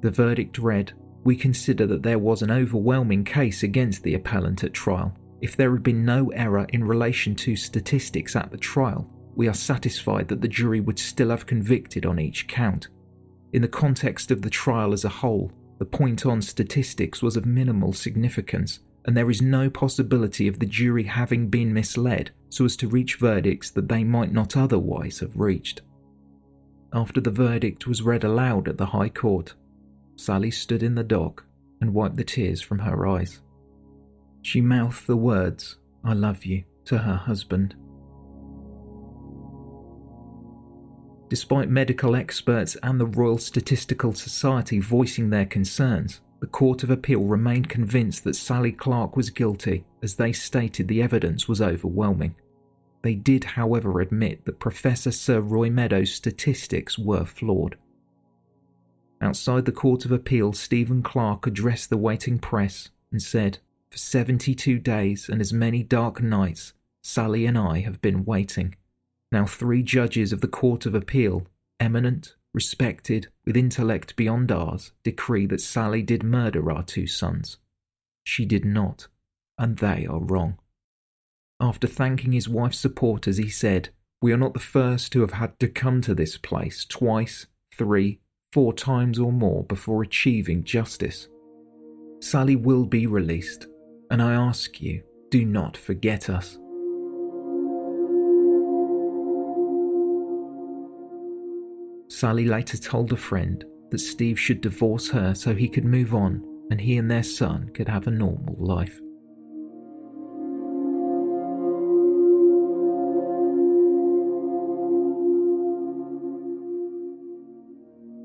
The 0.00 0.10
verdict 0.10 0.58
read 0.58 0.92
We 1.24 1.36
consider 1.36 1.86
that 1.86 2.02
there 2.02 2.18
was 2.18 2.42
an 2.42 2.50
overwhelming 2.50 3.24
case 3.24 3.62
against 3.62 4.02
the 4.02 4.14
appellant 4.14 4.64
at 4.64 4.72
trial. 4.72 5.16
If 5.40 5.56
there 5.56 5.72
had 5.72 5.82
been 5.82 6.04
no 6.04 6.30
error 6.30 6.66
in 6.70 6.84
relation 6.84 7.34
to 7.36 7.56
statistics 7.56 8.34
at 8.34 8.50
the 8.50 8.56
trial, 8.56 9.08
we 9.34 9.48
are 9.48 9.54
satisfied 9.54 10.28
that 10.28 10.40
the 10.40 10.48
jury 10.48 10.80
would 10.80 10.98
still 10.98 11.30
have 11.30 11.46
convicted 11.46 12.06
on 12.06 12.18
each 12.18 12.48
count. 12.48 12.88
In 13.52 13.62
the 13.62 13.68
context 13.68 14.30
of 14.30 14.42
the 14.42 14.50
trial 14.50 14.92
as 14.92 15.04
a 15.04 15.08
whole, 15.08 15.52
the 15.78 15.84
point 15.84 16.26
on 16.26 16.42
statistics 16.42 17.22
was 17.22 17.36
of 17.36 17.46
minimal 17.46 17.92
significance, 17.92 18.80
and 19.04 19.16
there 19.16 19.30
is 19.30 19.40
no 19.40 19.70
possibility 19.70 20.48
of 20.48 20.58
the 20.58 20.66
jury 20.66 21.04
having 21.04 21.48
been 21.48 21.72
misled 21.72 22.32
so 22.48 22.64
as 22.64 22.76
to 22.76 22.88
reach 22.88 23.16
verdicts 23.16 23.70
that 23.70 23.88
they 23.88 24.02
might 24.02 24.32
not 24.32 24.56
otherwise 24.56 25.20
have 25.20 25.36
reached. 25.36 25.82
After 26.92 27.20
the 27.20 27.30
verdict 27.30 27.86
was 27.86 28.02
read 28.02 28.24
aloud 28.24 28.66
at 28.66 28.76
the 28.76 28.86
High 28.86 29.10
Court, 29.10 29.54
Sally 30.18 30.50
stood 30.50 30.82
in 30.82 30.96
the 30.96 31.04
dock 31.04 31.46
and 31.80 31.94
wiped 31.94 32.16
the 32.16 32.24
tears 32.24 32.60
from 32.60 32.80
her 32.80 33.06
eyes. 33.06 33.40
She 34.42 34.60
mouthed 34.60 35.06
the 35.06 35.16
words, 35.16 35.78
I 36.02 36.12
love 36.12 36.44
you, 36.44 36.64
to 36.86 36.98
her 36.98 37.14
husband. 37.14 37.76
Despite 41.28 41.68
medical 41.68 42.16
experts 42.16 42.76
and 42.82 42.98
the 42.98 43.06
Royal 43.06 43.38
Statistical 43.38 44.12
Society 44.12 44.80
voicing 44.80 45.30
their 45.30 45.46
concerns, 45.46 46.20
the 46.40 46.46
Court 46.46 46.82
of 46.82 46.90
Appeal 46.90 47.24
remained 47.24 47.68
convinced 47.68 48.24
that 48.24 48.34
Sally 48.34 48.72
Clark 48.72 49.16
was 49.16 49.30
guilty, 49.30 49.84
as 50.02 50.16
they 50.16 50.32
stated 50.32 50.88
the 50.88 51.02
evidence 51.02 51.46
was 51.46 51.62
overwhelming. 51.62 52.34
They 53.02 53.14
did, 53.14 53.44
however, 53.44 54.00
admit 54.00 54.44
that 54.46 54.58
Professor 54.58 55.12
Sir 55.12 55.40
Roy 55.40 55.70
Meadows' 55.70 56.12
statistics 56.12 56.98
were 56.98 57.24
flawed. 57.24 57.76
Outside 59.20 59.64
the 59.64 59.72
Court 59.72 60.04
of 60.04 60.12
Appeal, 60.12 60.52
Stephen 60.52 61.02
Clark 61.02 61.46
addressed 61.46 61.90
the 61.90 61.96
waiting 61.96 62.38
press 62.38 62.90
and 63.10 63.20
said, 63.20 63.58
For 63.90 63.98
72 63.98 64.78
days 64.78 65.28
and 65.28 65.40
as 65.40 65.52
many 65.52 65.82
dark 65.82 66.22
nights, 66.22 66.72
Sally 67.02 67.46
and 67.46 67.58
I 67.58 67.80
have 67.80 68.00
been 68.00 68.24
waiting. 68.24 68.76
Now, 69.32 69.44
three 69.44 69.82
judges 69.82 70.32
of 70.32 70.40
the 70.40 70.48
Court 70.48 70.86
of 70.86 70.94
Appeal, 70.94 71.46
eminent, 71.80 72.36
respected, 72.54 73.28
with 73.44 73.56
intellect 73.56 74.14
beyond 74.16 74.52
ours, 74.52 74.92
decree 75.02 75.46
that 75.46 75.60
Sally 75.60 76.02
did 76.02 76.22
murder 76.22 76.70
our 76.70 76.82
two 76.82 77.06
sons. 77.06 77.58
She 78.24 78.44
did 78.44 78.64
not, 78.64 79.08
and 79.58 79.78
they 79.78 80.06
are 80.06 80.20
wrong. 80.20 80.58
After 81.60 81.88
thanking 81.88 82.32
his 82.32 82.48
wife's 82.48 82.78
supporters, 82.78 83.36
he 83.36 83.48
said, 83.48 83.88
We 84.22 84.32
are 84.32 84.38
not 84.38 84.54
the 84.54 84.60
first 84.60 85.12
who 85.12 85.22
have 85.22 85.32
had 85.32 85.58
to 85.58 85.68
come 85.68 86.02
to 86.02 86.14
this 86.14 86.38
place 86.38 86.84
twice, 86.84 87.46
three, 87.74 88.20
four 88.52 88.72
times 88.72 89.18
or 89.18 89.32
more 89.32 89.64
before 89.64 90.02
achieving 90.02 90.64
justice. 90.64 91.28
Sally 92.20 92.56
will 92.56 92.84
be 92.84 93.06
released, 93.06 93.66
and 94.10 94.22
I 94.22 94.32
ask 94.32 94.80
you, 94.80 95.02
do 95.30 95.44
not 95.44 95.76
forget 95.76 96.30
us. 96.30 96.58
Sally 102.08 102.46
later 102.46 102.78
told 102.78 103.12
a 103.12 103.16
friend 103.16 103.64
that 103.90 103.98
Steve 103.98 104.40
should 104.40 104.60
divorce 104.60 105.08
her 105.10 105.34
so 105.34 105.54
he 105.54 105.68
could 105.68 105.84
move 105.84 106.14
on 106.14 106.42
and 106.70 106.80
he 106.80 106.96
and 106.96 107.10
their 107.10 107.22
son 107.22 107.70
could 107.74 107.88
have 107.88 108.06
a 108.06 108.10
normal 108.10 108.56
life. 108.58 108.98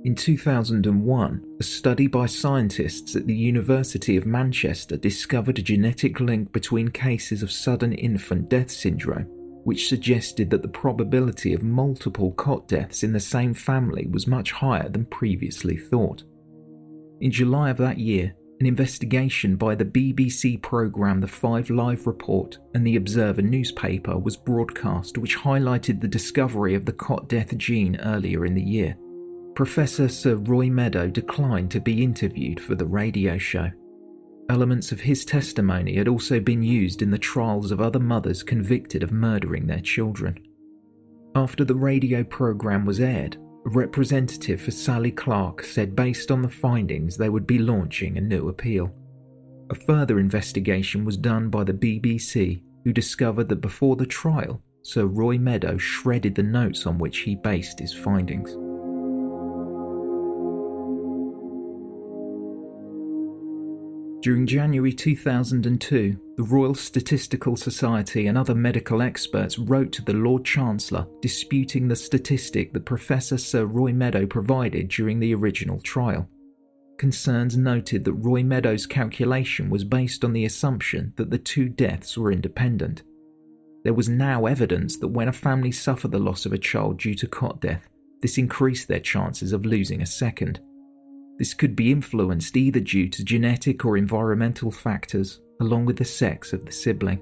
In 0.04 0.16
2001, 0.16 1.58
a 1.60 1.64
study 1.64 2.08
by 2.08 2.26
scientists 2.26 3.16
at 3.16 3.26
the 3.26 3.36
University 3.36 4.18
of 4.18 4.26
Manchester 4.26 4.98
discovered 4.98 5.60
a 5.60 5.62
genetic 5.62 6.20
link 6.20 6.52
between 6.52 6.90
cases 6.90 7.42
of 7.42 7.52
sudden 7.52 7.94
infant 7.94 8.50
death 8.50 8.70
syndrome 8.70 9.28
which 9.64 9.88
suggested 9.88 10.50
that 10.50 10.62
the 10.62 10.68
probability 10.68 11.54
of 11.54 11.64
multiple 11.64 12.32
cot 12.34 12.68
deaths 12.68 13.04
in 13.04 13.14
the 13.14 13.20
same 13.20 13.54
family 13.54 14.08
was 14.08 14.28
much 14.28 14.52
higher 14.52 14.90
than 14.90 15.06
previously 15.06 15.78
thought. 15.78 16.24
In 17.22 17.32
July 17.32 17.70
of 17.70 17.78
that 17.78 17.98
year, 17.98 18.34
an 18.60 18.66
investigation 18.66 19.56
by 19.56 19.76
the 19.76 19.86
BBC 19.86 20.62
programme 20.62 21.22
The 21.22 21.28
Five 21.28 21.70
Live 21.70 22.06
Report 22.08 22.58
and 22.74 22.86
the 22.86 22.98
Observer 22.98 23.42
newspaper 23.42 24.18
was 24.18 24.38
broadcast, 24.38 25.18
which 25.18 25.38
highlighted 25.38 26.00
the 26.00 26.08
discovery 26.08 26.76
of 26.76 26.86
the 26.86 26.94
cot 26.94 27.28
death 27.28 27.58
gene 27.58 27.98
earlier 28.02 28.46
in 28.46 28.54
the 28.54 28.62
year. 28.62 28.98
Professor 29.56 30.10
Sir 30.10 30.36
Roy 30.36 30.70
Meadow 30.70 31.10
declined 31.10 31.70
to 31.72 31.80
be 31.80 32.04
interviewed 32.04 32.60
for 32.60 32.74
the 32.74 32.86
radio 32.86 33.38
show. 33.38 33.70
Elements 34.50 34.92
of 34.92 35.00
his 35.00 35.24
testimony 35.24 35.96
had 35.96 36.08
also 36.08 36.40
been 36.40 36.64
used 36.64 37.04
in 37.04 37.12
the 37.12 37.20
trials 37.20 37.72
of 37.72 37.80
other 37.80 38.00
mothers 38.00 38.42
convicted 38.42 39.04
of 39.04 39.12
murdering 39.12 39.68
their 39.68 39.80
children. 39.80 40.40
After 41.36 41.64
the 41.64 41.76
radio 41.76 42.24
program 42.24 42.84
was 42.84 43.00
aired, 43.00 43.38
a 43.66 43.70
representative 43.70 44.60
for 44.60 44.72
Sally 44.72 45.12
Clark 45.12 45.64
said 45.64 45.96
based 45.96 46.32
on 46.32 46.42
the 46.42 46.50
findings 46.50 47.16
they 47.16 47.30
would 47.30 47.46
be 47.46 47.60
launching 47.60 48.18
a 48.18 48.22
new 48.22 48.50
appeal. 48.50 48.92
A 49.70 49.76
further 49.76 50.20
investigation 50.20 51.06
was 51.06 51.16
done 51.16 51.50
by 51.50 51.64
the 51.64 51.74
BBC, 51.74 52.64
who 52.84 52.92
discovered 52.92 53.50
that 53.50 53.62
before 53.62 53.96
the 53.98 54.06
trial, 54.06 54.64
Sir 54.82 55.06
Roy 55.06 55.38
Meadow 55.38 55.78
shredded 55.78 56.34
the 56.34 56.44
notes 56.44 56.88
on 56.88 56.98
which 56.98 57.20
he 57.20 57.36
based 57.36 57.80
his 57.80 57.94
findings. 57.94 58.58
During 64.24 64.48
January 64.48 64.94
2002, 64.94 66.18
the 66.38 66.44
Royal 66.44 66.74
Statistical 66.74 67.58
Society 67.58 68.28
and 68.28 68.38
other 68.38 68.56
medical 68.56 69.02
experts 69.02 69.60
wrote 69.60 69.92
to 69.92 70.02
the 70.02 70.14
Lord 70.14 70.46
Chancellor 70.46 71.06
disputing 71.22 71.90
the 71.90 71.96
statistic 71.98 72.72
that 72.72 72.86
Professor 72.86 73.38
Sir 73.38 73.66
Roy 73.66 73.92
Meadow 73.92 74.26
provided 74.26 74.88
during 74.88 75.20
the 75.20 75.36
original 75.36 75.78
trial. 75.82 76.26
Concerns 76.98 77.58
noted 77.58 78.06
that 78.06 78.14
Roy 78.14 78.44
Meadows' 78.44 78.86
calculation 78.86 79.70
was 79.70 79.84
based 79.84 80.24
on 80.24 80.32
the 80.32 80.46
assumption 80.46 81.12
that 81.18 81.30
the 81.30 81.38
two 81.38 81.68
deaths 81.68 82.18
were 82.18 82.32
independent. 82.32 83.04
There 83.84 83.94
was 83.94 84.08
now 84.08 84.46
evidence 84.46 84.96
that 85.00 85.10
when 85.10 85.28
a 85.28 85.34
family 85.34 85.74
suffered 85.74 86.12
the 86.12 86.20
loss 86.20 86.46
of 86.46 86.54
a 86.54 86.58
child 86.58 86.98
due 86.98 87.16
to 87.16 87.28
cot 87.28 87.60
death, 87.60 87.90
this 88.22 88.38
increased 88.38 88.88
their 88.88 89.02
chances 89.02 89.52
of 89.52 89.66
losing 89.66 90.02
a 90.02 90.06
second. 90.06 90.62
This 91.44 91.54
could 91.54 91.76
be 91.76 91.92
influenced 91.92 92.56
either 92.56 92.80
due 92.80 93.10
to 93.10 93.26
genetic 93.26 93.84
or 93.84 93.98
environmental 93.98 94.72
factors, 94.72 95.42
along 95.60 95.84
with 95.84 95.98
the 95.98 96.06
sex 96.06 96.54
of 96.54 96.66
the 96.66 96.72
sibling. 96.72 97.22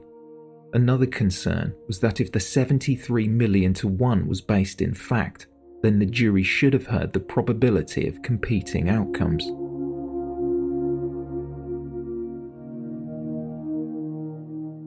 Another 0.73 1.07
concern 1.07 1.73
was 1.87 1.97
that 2.01 2.21
if 2.21 2.31
the 2.31 2.39
73 2.39 3.27
million 3.27 3.73
to 3.73 3.87
1 3.87 4.27
was 4.27 4.39
based 4.39 4.79
in 4.79 4.93
fact, 4.93 5.47
then 5.81 5.97
the 5.97 6.05
jury 6.05 6.43
should 6.43 6.71
have 6.73 6.85
heard 6.85 7.11
the 7.11 7.19
probability 7.19 8.07
of 8.07 8.21
competing 8.21 8.89
outcomes. 8.89 9.43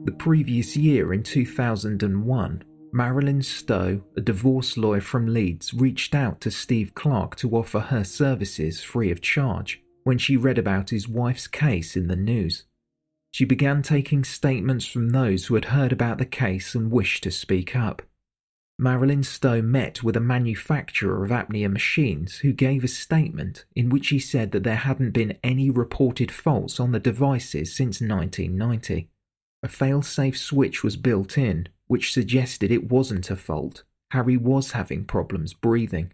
The 0.05 0.15
previous 0.17 0.77
year, 0.77 1.13
in 1.13 1.23
2001, 1.23 2.63
Marilyn 2.95 3.41
Stowe, 3.41 4.01
a 4.15 4.21
divorce 4.21 4.77
lawyer 4.77 5.01
from 5.01 5.27
Leeds, 5.27 5.73
reached 5.73 6.15
out 6.15 6.39
to 6.39 6.49
Steve 6.49 6.93
Clark 6.93 7.35
to 7.35 7.51
offer 7.57 7.81
her 7.81 8.05
services 8.05 8.81
free 8.81 9.11
of 9.11 9.19
charge 9.19 9.81
when 10.05 10.17
she 10.17 10.37
read 10.37 10.57
about 10.57 10.91
his 10.91 11.05
wife's 11.05 11.45
case 11.45 11.97
in 11.97 12.07
the 12.07 12.15
news. 12.15 12.63
She 13.31 13.43
began 13.43 13.81
taking 13.81 14.23
statements 14.23 14.85
from 14.85 15.09
those 15.09 15.47
who 15.47 15.55
had 15.55 15.65
heard 15.65 15.91
about 15.91 16.19
the 16.19 16.25
case 16.25 16.73
and 16.73 16.89
wished 16.89 17.23
to 17.23 17.31
speak 17.31 17.75
up. 17.75 18.01
Marilyn 18.79 19.23
Stowe 19.23 19.61
met 19.61 20.01
with 20.01 20.15
a 20.15 20.21
manufacturer 20.21 21.25
of 21.25 21.31
apnea 21.31 21.69
machines 21.69 22.37
who 22.37 22.53
gave 22.53 22.85
a 22.85 22.87
statement 22.87 23.65
in 23.75 23.89
which 23.89 24.07
he 24.07 24.19
said 24.19 24.53
that 24.53 24.63
there 24.63 24.75
hadn't 24.77 25.11
been 25.11 25.37
any 25.43 25.69
reported 25.69 26.31
faults 26.31 26.79
on 26.79 26.93
the 26.93 27.01
devices 27.01 27.75
since 27.75 27.99
1990. 27.99 29.09
A 29.63 29.67
fail-safe 29.67 30.37
switch 30.37 30.81
was 30.81 30.95
built 30.95 31.37
in, 31.37 31.67
which 31.87 32.13
suggested 32.13 32.71
it 32.71 32.89
wasn't 32.89 33.29
a 33.29 33.35
fault. 33.35 33.83
Harry 34.11 34.37
was 34.37 34.71
having 34.71 35.05
problems 35.05 35.53
breathing. 35.53 36.11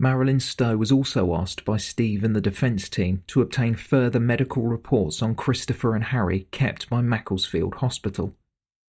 Marilyn 0.00 0.40
Stowe 0.40 0.76
was 0.76 0.90
also 0.90 1.34
asked 1.34 1.64
by 1.64 1.76
Steve 1.76 2.24
and 2.24 2.34
the 2.34 2.40
defence 2.40 2.88
team 2.88 3.22
to 3.28 3.40
obtain 3.40 3.74
further 3.74 4.18
medical 4.18 4.64
reports 4.64 5.22
on 5.22 5.34
Christopher 5.34 5.94
and 5.94 6.04
Harry 6.04 6.48
kept 6.50 6.90
by 6.90 7.00
Macclesfield 7.00 7.76
Hospital. 7.76 8.34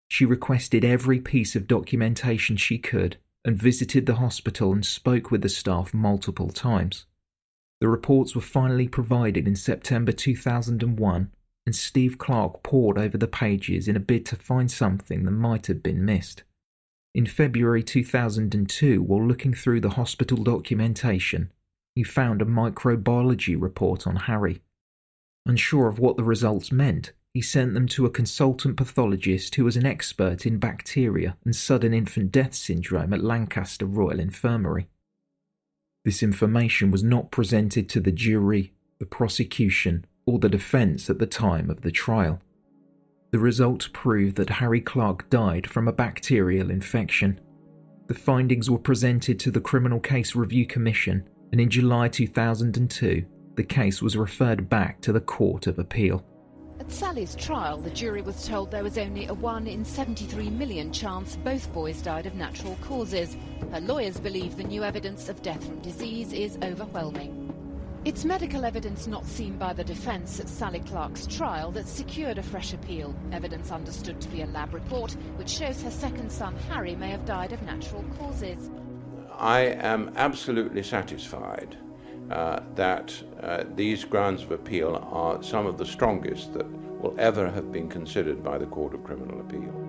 She 0.08 0.26
requested 0.26 0.84
every 0.84 1.20
piece 1.20 1.56
of 1.56 1.68
documentation 1.68 2.58
she 2.58 2.78
could 2.78 3.18
and 3.46 3.56
visited 3.56 4.06
the 4.06 4.16
hospital 4.16 4.72
and 4.72 4.86
spoke 4.86 5.30
with 5.30 5.42
the 5.42 5.50
staff 5.50 5.94
multiple 5.94 6.50
times. 6.50 7.06
The 7.82 7.90
reports 7.90 8.34
were 8.34 8.42
finally 8.42 8.88
provided 8.88 9.48
in 9.48 9.56
September 9.56 10.12
2001, 10.12 11.32
and 11.66 11.76
Steve 11.76 12.18
Clark 12.18 12.64
pored 12.64 12.98
over 12.98 13.18
the 13.18 13.28
pages 13.28 13.88
in 13.88 13.96
a 13.96 14.02
bid 14.02 14.26
to 14.28 14.36
find 14.36 14.70
something 14.72 15.24
that 15.24 15.32
might 15.32 15.68
have 15.68 15.82
been 15.82 16.04
missed. 16.04 16.44
In 17.16 17.26
February 17.26 17.84
2002, 17.84 19.02
while 19.02 19.26
looking 19.26 19.54
through 19.54 19.82
the 19.82 19.92
hospital 19.92 20.44
documentation, 20.44 21.52
he 21.96 22.04
found 22.04 22.42
a 22.42 22.46
microbiology 22.46 23.56
report 23.60 24.08
on 24.08 24.16
Harry. 24.16 24.62
Unsure 25.46 25.88
of 25.88 26.00
what 26.00 26.18
the 26.18 26.24
results 26.24 26.72
meant, 26.72 27.12
he 27.34 27.42
sent 27.42 27.74
them 27.74 27.88
to 27.88 28.06
a 28.06 28.12
consultant 28.12 28.78
pathologist 28.78 29.56
who 29.56 29.64
was 29.64 29.76
an 29.76 29.86
expert 29.86 30.46
in 30.46 30.58
bacteria 30.58 31.36
and 31.46 31.56
sudden 31.56 31.94
infant 31.94 32.32
death 32.32 32.54
syndrome 32.54 33.14
at 33.14 33.24
Lancaster 33.24 33.86
Royal 33.86 34.20
Infirmary. 34.20 34.88
This 36.06 36.22
information 36.22 36.92
was 36.92 37.04
not 37.04 37.32
presented 37.32 37.90
to 37.90 38.00
the 38.00 38.12
jury, 38.12 38.74
the 39.00 39.06
prosecution, 39.06 40.06
or 40.26 40.40
the 40.40 40.50
defence 40.50 41.10
at 41.10 41.20
the 41.20 41.26
time 41.26 41.70
of 41.70 41.82
the 41.82 41.92
trial. 41.92 42.40
The 43.32 43.40
results 43.40 43.90
proved 43.92 44.36
that 44.36 44.50
Harry 44.50 44.82
Clark 44.82 45.30
died 45.30 45.68
from 45.68 45.88
a 45.88 45.94
bacterial 45.94 46.70
infection. 46.70 47.40
The 48.08 48.14
findings 48.14 48.70
were 48.70 48.78
presented 48.78 49.40
to 49.40 49.52
the 49.52 49.62
Criminal 49.62 50.00
Case 50.00 50.36
Review 50.36 50.66
Commission, 50.66 51.28
and 51.52 51.60
in 51.60 51.70
July 51.70 52.10
2002, 52.10 53.26
the 53.56 53.64
case 53.64 54.02
was 54.02 54.18
referred 54.18 54.70
back 54.70 55.02
to 55.02 55.12
the 55.12 55.22
Court 55.22 55.68
of 55.68 55.80
Appeal. 55.80 56.24
At 56.80 56.92
Sally's 56.92 57.36
trial, 57.36 57.78
the 57.78 57.92
jury 57.92 58.22
was 58.22 58.48
told 58.48 58.72
there 58.72 58.84
was 58.84 58.98
only 58.98 59.28
a 59.28 59.34
1 59.34 59.68
in 59.68 59.86
73 59.86 60.50
million 60.50 60.92
chance 60.92 61.38
both 61.38 61.72
boys 61.72 62.02
died 62.02 62.26
of 62.26 62.36
natural 62.36 62.78
causes. 62.82 63.38
Her 63.72 63.80
lawyers 63.80 64.20
believe 64.20 64.58
the 64.58 64.64
new 64.64 64.84
evidence 64.84 65.30
of 65.30 65.42
death 65.42 65.64
from 65.64 65.80
disease 65.80 66.34
is 66.34 66.58
overwhelming. 66.62 67.53
It's 68.06 68.26
medical 68.26 68.66
evidence 68.66 69.08
not 69.08 69.26
seen 69.26 69.58
by 69.58 69.72
the 69.72 69.84
defence 69.86 70.38
at 70.42 70.50
Sally 70.50 70.82
Clark's 70.82 71.26
trial 71.26 71.72
that 71.72 71.88
secured 71.88 72.38
a 72.38 72.44
fresh 72.44 72.74
appeal. 72.74 73.16
Evidence 73.32 73.72
understood 73.72 74.20
to 74.20 74.28
be 74.28 74.42
a 74.42 74.46
lab 74.48 74.74
report, 74.74 75.14
which 75.38 75.50
shows 75.50 75.82
her 75.84 75.90
second 75.90 76.30
son 76.30 76.54
Harry 76.70 76.98
may 76.98 77.12
have 77.12 77.26
died 77.26 77.54
of 77.54 77.62
natural 77.62 78.04
causes. 78.20 78.70
I 79.38 79.62
am 79.62 80.12
absolutely 80.18 80.84
satisfied 80.84 81.78
uh, 82.30 82.60
that 82.76 83.14
uh, 83.42 83.64
these 83.74 84.04
grounds 84.04 84.44
of 84.44 84.52
appeal 84.52 84.98
are 85.10 85.42
some 85.42 85.66
of 85.66 85.78
the 85.78 85.86
strongest 85.86 86.54
that 86.56 86.70
will 86.70 87.16
ever 87.18 87.50
have 87.50 87.72
been 87.72 87.88
considered 87.88 88.44
by 88.44 88.58
the 88.58 88.66
Court 88.66 88.94
of 88.94 89.04
Criminal 89.06 89.40
Appeal. 89.40 89.83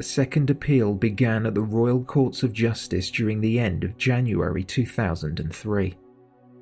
A 0.00 0.02
second 0.02 0.48
appeal 0.48 0.94
began 0.94 1.44
at 1.44 1.54
the 1.54 1.60
Royal 1.60 2.02
Courts 2.02 2.42
of 2.42 2.54
Justice 2.54 3.10
during 3.10 3.42
the 3.42 3.60
end 3.60 3.84
of 3.84 3.98
January 3.98 4.64
2003. 4.64 5.94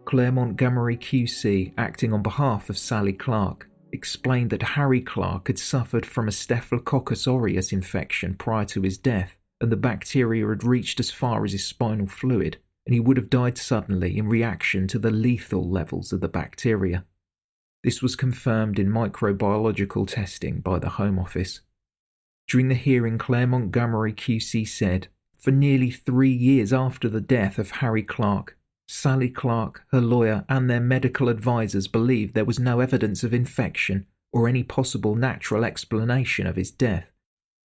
Clare 0.05 0.33
Montgomery 0.33 0.97
QC, 0.97 1.73
acting 1.79 2.13
on 2.13 2.21
behalf 2.21 2.69
of 2.69 2.77
Sally 2.77 3.13
Clark, 3.13 3.71
explained 3.93 4.51
that 4.51 4.63
Harry 4.65 5.01
Clark 5.01 5.47
had 5.47 5.57
suffered 5.57 6.05
from 6.05 6.27
a 6.27 6.33
Staphylococcus 6.33 7.29
aureus 7.29 7.71
infection 7.71 8.35
prior 8.35 8.65
to 8.65 8.83
his 8.83 8.99
death, 8.99 9.37
and 9.61 9.71
the 9.71 9.77
bacteria 9.77 10.49
had 10.49 10.65
reached 10.65 10.99
as 10.99 11.13
far 11.13 11.45
as 11.45 11.53
his 11.53 11.65
spinal 11.65 12.09
fluid, 12.09 12.57
and 12.87 12.95
he 12.95 12.99
would 12.99 13.17
have 13.17 13.31
died 13.31 13.57
suddenly 13.57 14.19
in 14.19 14.27
reaction 14.27 14.89
to 14.89 14.99
the 14.99 15.13
lethal 15.13 15.71
levels 15.71 16.13
of 16.13 16.21
the 16.21 16.29
bacteria. 16.29 17.05
This 17.85 18.03
was 18.03 18.17
confirmed 18.17 18.81
in 18.81 18.91
microbiological 18.91 20.09
testing 20.09 20.59
by 20.59 20.81
the 20.81 20.89
Home 20.89 21.21
Office. 21.21 21.61
During 22.49 22.69
the 22.69 22.75
hearing, 22.75 23.19
Clare 23.19 23.47
Montgomery 23.47 24.15
QC 24.15 24.67
said, 24.67 25.09
For 25.39 25.51
nearly 25.51 25.91
three 25.91 26.33
years 26.33 26.73
after 26.73 27.09
the 27.09 27.21
death 27.21 27.59
of 27.59 27.71
Harry 27.73 28.03
Clark, 28.03 28.57
Sally 28.89 29.29
Clark, 29.29 29.85
her 29.93 30.01
lawyer, 30.01 30.47
and 30.49 30.69
their 30.69 30.81
medical 30.81 31.29
advisers 31.29 31.89
believed 31.89 32.35
there 32.35 32.47
was 32.47 32.59
no 32.59 32.81
evidence 32.81 33.23
of 33.23 33.35
infection 33.35 34.07
or 34.33 34.49
any 34.49 34.63
possible 34.63 35.15
natural 35.15 35.63
explanation 35.63 36.47
of 36.47 36.57
his 36.57 36.71
death. 36.71 37.13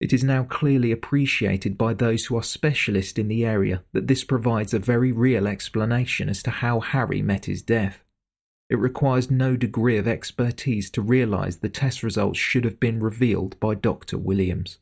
It 0.00 0.14
is 0.14 0.24
now 0.24 0.44
clearly 0.44 0.92
appreciated 0.92 1.76
by 1.76 1.92
those 1.92 2.24
who 2.24 2.36
are 2.36 2.42
specialists 2.42 3.18
in 3.18 3.28
the 3.28 3.44
area 3.44 3.84
that 3.92 4.06
this 4.06 4.24
provides 4.24 4.72
a 4.72 4.78
very 4.78 5.12
real 5.12 5.46
explanation 5.46 6.30
as 6.30 6.42
to 6.44 6.50
how 6.50 6.80
Harry 6.80 7.20
met 7.20 7.44
his 7.44 7.60
death. 7.60 8.02
It 8.70 8.78
requires 8.78 9.32
no 9.32 9.56
degree 9.56 9.96
of 9.96 10.06
expertise 10.06 10.90
to 10.90 11.02
realise 11.02 11.56
the 11.56 11.68
test 11.68 12.04
results 12.04 12.38
should 12.38 12.64
have 12.64 12.78
been 12.78 13.00
revealed 13.00 13.58
by 13.58 13.74
Dr. 13.74 14.16
Williams. 14.16 14.78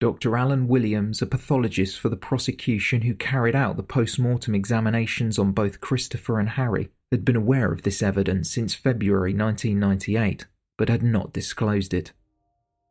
Dr. 0.00 0.36
Alan 0.36 0.66
Williams, 0.66 1.22
a 1.22 1.26
pathologist 1.26 2.00
for 2.00 2.08
the 2.08 2.16
prosecution 2.16 3.02
who 3.02 3.14
carried 3.14 3.54
out 3.54 3.76
the 3.76 3.84
post 3.84 4.18
mortem 4.18 4.52
examinations 4.52 5.38
on 5.38 5.52
both 5.52 5.80
Christopher 5.80 6.40
and 6.40 6.48
Harry, 6.48 6.88
had 7.12 7.24
been 7.24 7.36
aware 7.36 7.70
of 7.70 7.82
this 7.82 8.02
evidence 8.02 8.50
since 8.50 8.74
February 8.74 9.32
1998, 9.32 10.46
but 10.76 10.88
had 10.88 11.04
not 11.04 11.32
disclosed 11.32 11.94
it. 11.94 12.12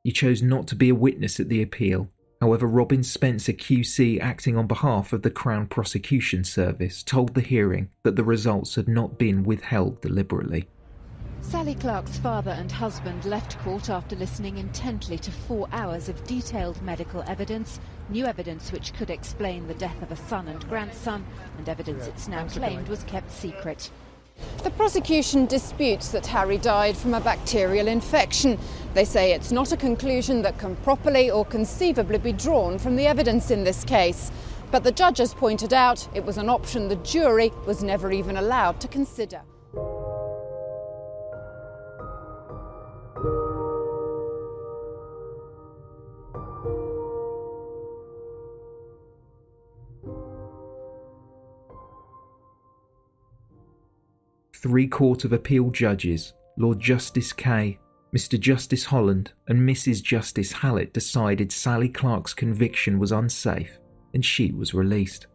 He 0.05 0.13
chose 0.13 0.41
not 0.41 0.67
to 0.67 0.75
be 0.75 0.87
a 0.87 0.95
witness 0.95 1.37
at 1.37 1.49
the 1.49 1.61
appeal 1.61 2.09
However, 2.41 2.65
Robin 2.65 3.03
Spencer 3.03 3.53
QC, 3.53 4.19
acting 4.19 4.57
on 4.57 4.65
behalf 4.65 5.13
of 5.13 5.21
the 5.21 5.29
Crown 5.29 5.67
Prosecution 5.67 6.43
Service, 6.43 7.03
told 7.03 7.35
the 7.35 7.41
hearing 7.41 7.89
that 8.01 8.15
the 8.15 8.23
results 8.23 8.73
had 8.73 8.87
not 8.87 9.19
been 9.19 9.43
withheld 9.43 10.01
deliberately. 10.01 10.67
Sally 11.41 11.75
Clark's 11.75 12.17
father 12.17 12.49
and 12.49 12.71
husband 12.71 13.25
left 13.25 13.59
court 13.59 13.91
after 13.91 14.15
listening 14.15 14.57
intently 14.57 15.19
to 15.19 15.31
four 15.31 15.67
hours 15.71 16.09
of 16.09 16.23
detailed 16.23 16.81
medical 16.81 17.23
evidence, 17.27 17.79
new 18.09 18.25
evidence 18.25 18.71
which 18.71 18.93
could 18.93 19.11
explain 19.11 19.67
the 19.67 19.75
death 19.75 20.01
of 20.01 20.11
a 20.11 20.15
son 20.15 20.47
and 20.47 20.67
grandson, 20.67 21.23
and 21.59 21.69
evidence 21.69 22.07
it's 22.07 22.27
now 22.27 22.47
claimed 22.47 22.87
was 22.87 23.03
kept 23.03 23.31
secret. 23.31 23.91
The 24.63 24.71
prosecution 24.71 25.45
disputes 25.47 26.09
that 26.09 26.27
Harry 26.27 26.57
died 26.57 26.95
from 26.95 27.13
a 27.13 27.19
bacterial 27.21 27.87
infection. 27.87 28.59
They 28.93 29.05
say 29.05 29.33
it's 29.33 29.51
not 29.51 29.71
a 29.71 29.77
conclusion 29.77 30.41
that 30.43 30.57
can 30.57 30.75
properly 30.77 31.31
or 31.31 31.45
conceivably 31.45 32.19
be 32.19 32.31
drawn 32.31 32.77
from 32.77 32.95
the 32.95 33.07
evidence 33.07 33.51
in 33.51 33.63
this 33.63 33.83
case. 33.83 34.31
But 34.69 34.83
the 34.83 34.91
judges 34.91 35.33
pointed 35.33 35.73
out 35.73 36.07
it 36.13 36.25
was 36.25 36.37
an 36.37 36.49
option 36.49 36.87
the 36.87 36.95
jury 36.97 37.51
was 37.65 37.83
never 37.83 38.11
even 38.11 38.37
allowed 38.37 38.79
to 38.81 38.87
consider. 38.87 39.41
Three 54.61 54.87
Court 54.87 55.25
of 55.25 55.33
Appeal 55.33 55.71
judges, 55.71 56.33
Lord 56.55 56.79
Justice 56.79 57.33
Kay, 57.33 57.79
Mr. 58.15 58.39
Justice 58.39 58.85
Holland, 58.85 59.31
and 59.47 59.67
Mrs. 59.67 60.03
Justice 60.03 60.51
Hallett 60.51 60.93
decided 60.93 61.51
Sally 61.51 61.89
Clark's 61.89 62.35
conviction 62.35 62.99
was 62.99 63.11
unsafe 63.11 63.79
and 64.13 64.23
she 64.23 64.51
was 64.51 64.75
released. 64.75 65.25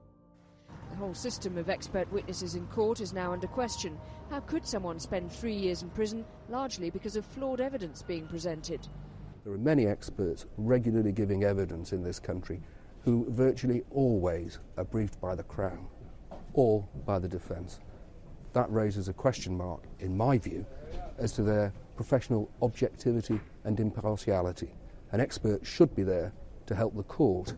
The 0.91 0.97
whole 0.97 1.15
system 1.15 1.59
of 1.59 1.69
expert 1.69 2.11
witnesses 2.13 2.55
in 2.55 2.69
court 2.69 3.01
is 3.01 3.13
now 3.13 3.33
under 3.33 3.49
question. 3.49 3.99
How 4.31 4.39
could 4.41 4.65
someone 4.65 5.01
spend 5.01 5.33
three 5.33 5.57
years 5.57 5.83
in 5.83 5.91
prison 5.91 6.25
largely 6.49 6.89
because 6.89 7.17
of 7.17 7.27
flawed 7.27 7.61
evidence 7.61 8.03
being 8.03 8.29
presented? 8.29 8.87
There 9.43 9.53
are 9.53 9.59
many 9.59 9.87
experts 9.89 10.47
regularly 10.57 11.11
giving 11.11 11.43
evidence 11.43 11.93
in 11.93 12.05
this 12.05 12.21
country 12.21 12.63
who 13.03 13.27
virtually 13.31 13.83
always 13.91 14.61
are 14.77 14.85
briefed 14.85 15.21
by 15.21 15.35
the 15.35 15.43
Crown 15.43 15.89
or 16.53 16.87
by 17.05 17.19
the 17.19 17.29
defence 17.29 17.81
that 18.57 18.73
raises 18.73 19.09
a 19.09 19.13
question 19.13 19.55
mark, 19.55 19.83
in 20.01 20.17
my 20.17 20.39
view, 20.39 20.65
as 21.19 21.31
to 21.31 21.43
their 21.43 21.75
professional 21.95 22.51
objectivity 22.63 23.39
and 23.65 23.79
impartiality. 23.79 24.71
An 25.13 25.21
expert 25.21 25.67
should 25.67 25.95
be 25.95 26.03
there 26.03 26.33
to 26.65 26.75
help 26.75 26.97
the 26.97 27.03
court, 27.03 27.53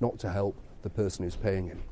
not 0.00 0.18
to 0.18 0.28
help 0.28 0.60
the 0.82 0.90
person 0.90 1.24
who's 1.24 1.36
paying 1.36 1.68
him. 1.68 1.82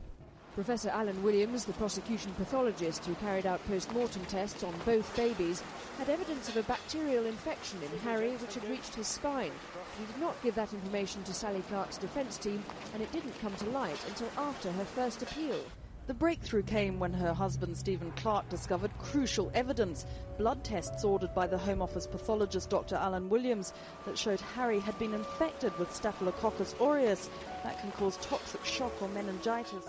Professor 0.54 0.90
Alan 0.90 1.22
Williams, 1.22 1.64
the 1.64 1.72
prosecution 1.72 2.34
pathologist 2.34 3.06
who 3.06 3.14
carried 3.14 3.46
out 3.46 3.66
post 3.66 3.90
mortem 3.94 4.26
tests 4.26 4.62
on 4.62 4.74
both 4.84 5.16
babies, 5.16 5.62
had 5.96 6.10
evidence 6.10 6.50
of 6.50 6.58
a 6.58 6.62
bacterial 6.64 7.24
infection 7.24 7.78
in 7.82 7.98
Harry 8.00 8.32
which 8.32 8.52
had 8.52 8.68
reached 8.68 8.94
his 8.94 9.06
spine. 9.06 9.52
He 9.98 10.04
did 10.04 10.20
not 10.20 10.36
give 10.42 10.54
that 10.56 10.74
information 10.74 11.22
to 11.24 11.32
Sally 11.32 11.62
Clark's 11.70 11.96
defence 11.96 12.36
team, 12.36 12.62
and 12.92 13.02
it 13.02 13.10
didn't 13.10 13.40
come 13.40 13.54
to 13.54 13.70
light 13.70 14.04
until 14.06 14.28
after 14.36 14.70
her 14.70 14.84
first 14.84 15.22
appeal. 15.22 15.64
The 16.10 16.14
breakthrough 16.14 16.64
came 16.64 16.98
when 16.98 17.12
her 17.12 17.32
husband 17.32 17.76
Stephen 17.76 18.10
Clark 18.16 18.48
discovered 18.48 18.90
crucial 18.98 19.48
evidence 19.54 20.06
blood 20.38 20.64
tests 20.64 21.04
ordered 21.04 21.32
by 21.36 21.46
the 21.46 21.56
Home 21.56 21.80
Office 21.80 22.08
pathologist 22.08 22.68
Dr. 22.68 22.96
Alan 22.96 23.28
Williams 23.28 23.72
that 24.06 24.18
showed 24.18 24.40
Harry 24.40 24.80
had 24.80 24.98
been 24.98 25.14
infected 25.14 25.72
with 25.78 25.94
Staphylococcus 25.94 26.74
aureus 26.80 27.30
that 27.62 27.80
can 27.80 27.92
cause 27.92 28.16
toxic 28.16 28.64
shock 28.64 29.00
or 29.00 29.06
meningitis. 29.10 29.84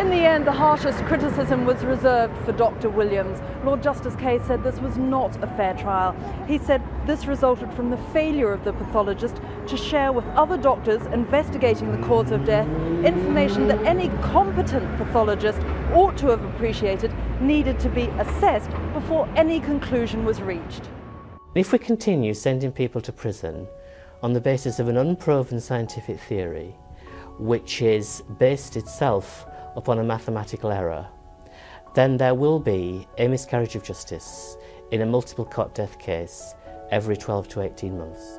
In 0.00 0.08
the 0.08 0.16
end, 0.16 0.46
the 0.46 0.52
harshest 0.52 1.04
criticism 1.04 1.66
was 1.66 1.84
reserved 1.84 2.34
for 2.46 2.52
Dr. 2.52 2.88
Williams. 2.88 3.38
Lord 3.64 3.82
Justice 3.82 4.16
Kay 4.16 4.38
said 4.38 4.62
this 4.62 4.78
was 4.78 4.96
not 4.96 5.36
a 5.42 5.46
fair 5.48 5.74
trial. 5.74 6.16
He 6.46 6.56
said 6.56 6.80
this 7.06 7.26
resulted 7.26 7.70
from 7.74 7.90
the 7.90 7.98
failure 8.14 8.50
of 8.50 8.64
the 8.64 8.72
pathologist 8.72 9.42
to 9.66 9.76
share 9.76 10.12
with 10.12 10.24
other 10.28 10.56
doctors 10.56 11.04
investigating 11.08 11.92
the 11.92 12.06
cause 12.06 12.30
of 12.30 12.46
death 12.46 12.66
information 13.04 13.68
that 13.68 13.82
any 13.82 14.08
competent 14.22 14.96
pathologist 14.96 15.60
ought 15.92 16.16
to 16.16 16.28
have 16.28 16.44
appreciated 16.44 17.12
needed 17.40 17.78
to 17.80 17.90
be 17.90 18.04
assessed 18.20 18.70
before 18.94 19.28
any 19.36 19.60
conclusion 19.60 20.24
was 20.24 20.40
reached. 20.40 20.88
If 21.54 21.72
we 21.72 21.78
continue 21.78 22.32
sending 22.32 22.72
people 22.72 23.02
to 23.02 23.12
prison 23.12 23.66
on 24.22 24.32
the 24.32 24.40
basis 24.40 24.78
of 24.78 24.88
an 24.88 24.96
unproven 24.96 25.60
scientific 25.60 26.20
theory, 26.20 26.76
which 27.38 27.82
is 27.82 28.22
based 28.38 28.76
itself 28.76 29.46
upon 29.76 29.98
a 29.98 30.04
mathematical 30.04 30.70
error, 30.70 31.06
then 31.94 32.16
there 32.16 32.34
will 32.34 32.60
be 32.60 33.06
a 33.18 33.28
miscarriage 33.28 33.74
of 33.74 33.82
justice 33.82 34.56
in 34.90 35.02
a 35.02 35.06
multiple 35.06 35.44
cot 35.44 35.74
death 35.74 35.98
case 35.98 36.54
every 36.90 37.16
12 37.16 37.48
to 37.48 37.62
18 37.62 37.98
months. 37.98 38.38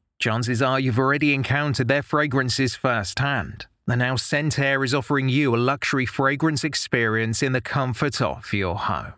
Chances 0.21 0.61
are 0.61 0.79
you've 0.79 0.99
already 0.99 1.33
encountered 1.33 1.87
their 1.87 2.03
fragrances 2.03 2.75
firsthand. 2.75 3.65
And 3.87 3.97
now 3.97 4.13
Scentair 4.13 4.85
is 4.85 4.93
offering 4.93 5.29
you 5.29 5.55
a 5.55 5.57
luxury 5.57 6.05
fragrance 6.05 6.63
experience 6.63 7.41
in 7.41 7.53
the 7.53 7.59
comfort 7.59 8.21
of 8.21 8.53
your 8.53 8.75
home. 8.77 9.13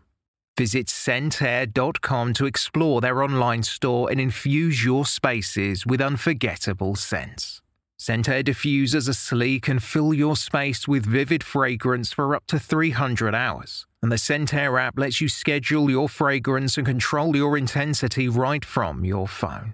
Visit 0.57 0.87
scentair.com 0.87 2.33
to 2.35 2.45
explore 2.45 3.01
their 3.01 3.21
online 3.21 3.63
store 3.63 4.09
and 4.09 4.21
infuse 4.21 4.85
your 4.85 5.05
spaces 5.05 5.85
with 5.85 5.99
unforgettable 5.99 6.95
scents. 6.95 7.61
Scentair 7.99 8.41
diffusers 8.41 9.09
are 9.09 9.13
sleek 9.13 9.67
and 9.67 9.83
fill 9.83 10.13
your 10.13 10.37
space 10.37 10.87
with 10.87 11.05
vivid 11.05 11.43
fragrance 11.43 12.13
for 12.13 12.33
up 12.33 12.45
to 12.47 12.57
300 12.57 13.35
hours. 13.35 13.85
And 14.01 14.09
the 14.09 14.15
Scentair 14.15 14.79
app 14.79 14.97
lets 14.97 15.19
you 15.19 15.27
schedule 15.27 15.89
your 15.89 16.07
fragrance 16.07 16.77
and 16.77 16.87
control 16.87 17.35
your 17.35 17.57
intensity 17.57 18.29
right 18.29 18.63
from 18.63 19.03
your 19.03 19.27
phone. 19.27 19.73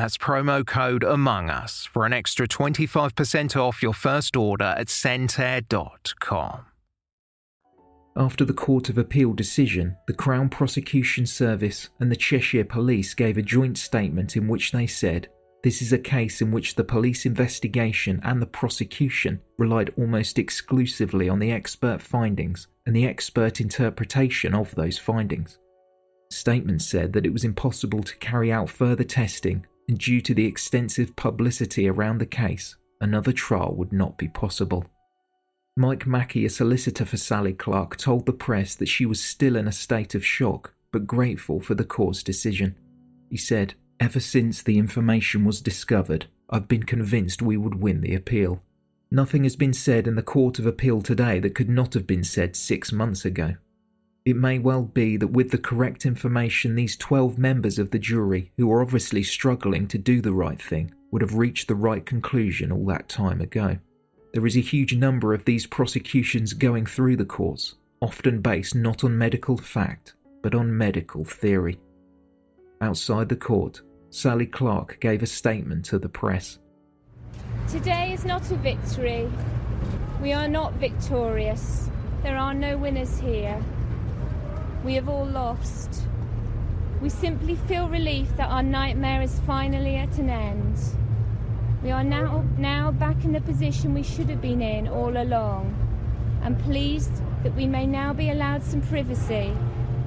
That's 0.00 0.16
promo 0.16 0.66
code 0.66 1.04
Among 1.04 1.50
Us 1.50 1.84
for 1.84 2.06
an 2.06 2.14
extra 2.14 2.48
25% 2.48 3.54
off 3.54 3.82
your 3.82 3.92
first 3.92 4.34
order 4.34 4.64
at 4.78 4.86
scentair.com. 4.86 6.64
After 8.16 8.46
the 8.46 8.54
Court 8.54 8.88
of 8.88 8.96
Appeal 8.96 9.34
decision, 9.34 9.94
the 10.06 10.14
Crown 10.14 10.48
Prosecution 10.48 11.26
Service 11.26 11.90
and 12.00 12.10
the 12.10 12.16
Cheshire 12.16 12.64
Police 12.64 13.12
gave 13.12 13.36
a 13.36 13.42
joint 13.42 13.76
statement 13.76 14.38
in 14.38 14.48
which 14.48 14.72
they 14.72 14.86
said, 14.86 15.28
This 15.62 15.82
is 15.82 15.92
a 15.92 15.98
case 15.98 16.40
in 16.40 16.50
which 16.50 16.76
the 16.76 16.84
police 16.84 17.26
investigation 17.26 18.22
and 18.24 18.40
the 18.40 18.46
prosecution 18.46 19.38
relied 19.58 19.92
almost 19.98 20.38
exclusively 20.38 21.28
on 21.28 21.38
the 21.38 21.52
expert 21.52 22.00
findings 22.00 22.68
and 22.86 22.96
the 22.96 23.04
expert 23.04 23.60
interpretation 23.60 24.54
of 24.54 24.74
those 24.74 24.96
findings. 24.96 25.58
Statements 26.30 26.86
said 26.86 27.12
that 27.12 27.26
it 27.26 27.32
was 27.34 27.44
impossible 27.44 28.02
to 28.02 28.16
carry 28.16 28.50
out 28.50 28.70
further 28.70 29.04
testing 29.04 29.66
and 29.90 29.98
due 29.98 30.20
to 30.20 30.34
the 30.34 30.46
extensive 30.46 31.16
publicity 31.16 31.88
around 31.88 32.18
the 32.18 32.26
case, 32.26 32.76
another 33.00 33.32
trial 33.32 33.74
would 33.74 33.92
not 33.92 34.16
be 34.16 34.28
possible. 34.28 34.86
Mike 35.76 36.06
Mackey, 36.06 36.46
a 36.46 36.48
solicitor 36.48 37.04
for 37.04 37.16
Sally 37.16 37.52
Clark, 37.52 37.96
told 37.96 38.24
the 38.24 38.32
press 38.32 38.76
that 38.76 38.86
she 38.86 39.04
was 39.04 39.20
still 39.20 39.56
in 39.56 39.66
a 39.66 39.72
state 39.72 40.14
of 40.14 40.24
shock 40.24 40.72
but 40.92 41.08
grateful 41.08 41.58
for 41.58 41.74
the 41.74 41.84
court's 41.84 42.22
decision. 42.22 42.76
He 43.30 43.36
said, 43.36 43.74
Ever 43.98 44.20
since 44.20 44.62
the 44.62 44.78
information 44.78 45.44
was 45.44 45.60
discovered, 45.60 46.26
I've 46.48 46.68
been 46.68 46.84
convinced 46.84 47.42
we 47.42 47.56
would 47.56 47.74
win 47.74 48.00
the 48.00 48.14
appeal. 48.14 48.62
Nothing 49.10 49.42
has 49.42 49.56
been 49.56 49.72
said 49.72 50.06
in 50.06 50.14
the 50.14 50.22
Court 50.22 50.60
of 50.60 50.66
Appeal 50.66 51.02
today 51.02 51.40
that 51.40 51.56
could 51.56 51.68
not 51.68 51.94
have 51.94 52.06
been 52.06 52.22
said 52.22 52.54
six 52.54 52.92
months 52.92 53.24
ago. 53.24 53.56
It 54.26 54.36
may 54.36 54.58
well 54.58 54.82
be 54.82 55.16
that 55.16 55.28
with 55.28 55.50
the 55.50 55.58
correct 55.58 56.04
information, 56.04 56.74
these 56.74 56.96
12 56.96 57.38
members 57.38 57.78
of 57.78 57.90
the 57.90 57.98
jury, 57.98 58.52
who 58.58 58.70
are 58.70 58.82
obviously 58.82 59.22
struggling 59.22 59.88
to 59.88 59.98
do 59.98 60.20
the 60.20 60.32
right 60.32 60.60
thing, 60.60 60.92
would 61.10 61.22
have 61.22 61.36
reached 61.36 61.68
the 61.68 61.74
right 61.74 62.04
conclusion 62.04 62.70
all 62.70 62.84
that 62.86 63.08
time 63.08 63.40
ago. 63.40 63.78
There 64.34 64.46
is 64.46 64.56
a 64.56 64.60
huge 64.60 64.94
number 64.94 65.32
of 65.32 65.44
these 65.44 65.66
prosecutions 65.66 66.52
going 66.52 66.84
through 66.84 67.16
the 67.16 67.24
courts, 67.24 67.76
often 68.00 68.42
based 68.42 68.74
not 68.74 69.04
on 69.04 69.16
medical 69.16 69.56
fact, 69.56 70.14
but 70.42 70.54
on 70.54 70.76
medical 70.76 71.24
theory. 71.24 71.80
Outside 72.82 73.28
the 73.28 73.36
court, 73.36 73.80
Sally 74.10 74.46
Clark 74.46 75.00
gave 75.00 75.22
a 75.22 75.26
statement 75.26 75.84
to 75.86 75.98
the 75.98 76.08
press. 76.08 76.58
Today 77.68 78.12
is 78.12 78.24
not 78.24 78.50
a 78.50 78.56
victory. 78.56 79.30
We 80.20 80.32
are 80.32 80.48
not 80.48 80.74
victorious. 80.74 81.88
There 82.22 82.36
are 82.36 82.52
no 82.52 82.76
winners 82.76 83.18
here. 83.18 83.62
We 84.82 84.94
have 84.94 85.10
all 85.10 85.26
lost. 85.26 86.08
We 87.02 87.10
simply 87.10 87.54
feel 87.54 87.88
relief 87.88 88.34
that 88.38 88.50
our 88.50 88.62
nightmare 88.62 89.20
is 89.20 89.38
finally 89.40 89.96
at 89.96 90.16
an 90.16 90.30
end. 90.30 90.78
We 91.82 91.90
are 91.90 92.02
now, 92.02 92.44
now 92.56 92.90
back 92.90 93.24
in 93.24 93.32
the 93.32 93.42
position 93.42 93.92
we 93.92 94.02
should 94.02 94.30
have 94.30 94.40
been 94.40 94.62
in 94.62 94.88
all 94.88 95.16
along, 95.16 95.76
and 96.42 96.58
pleased 96.60 97.12
that 97.42 97.54
we 97.54 97.66
may 97.66 97.86
now 97.86 98.14
be 98.14 98.30
allowed 98.30 98.62
some 98.62 98.80
privacy 98.80 99.54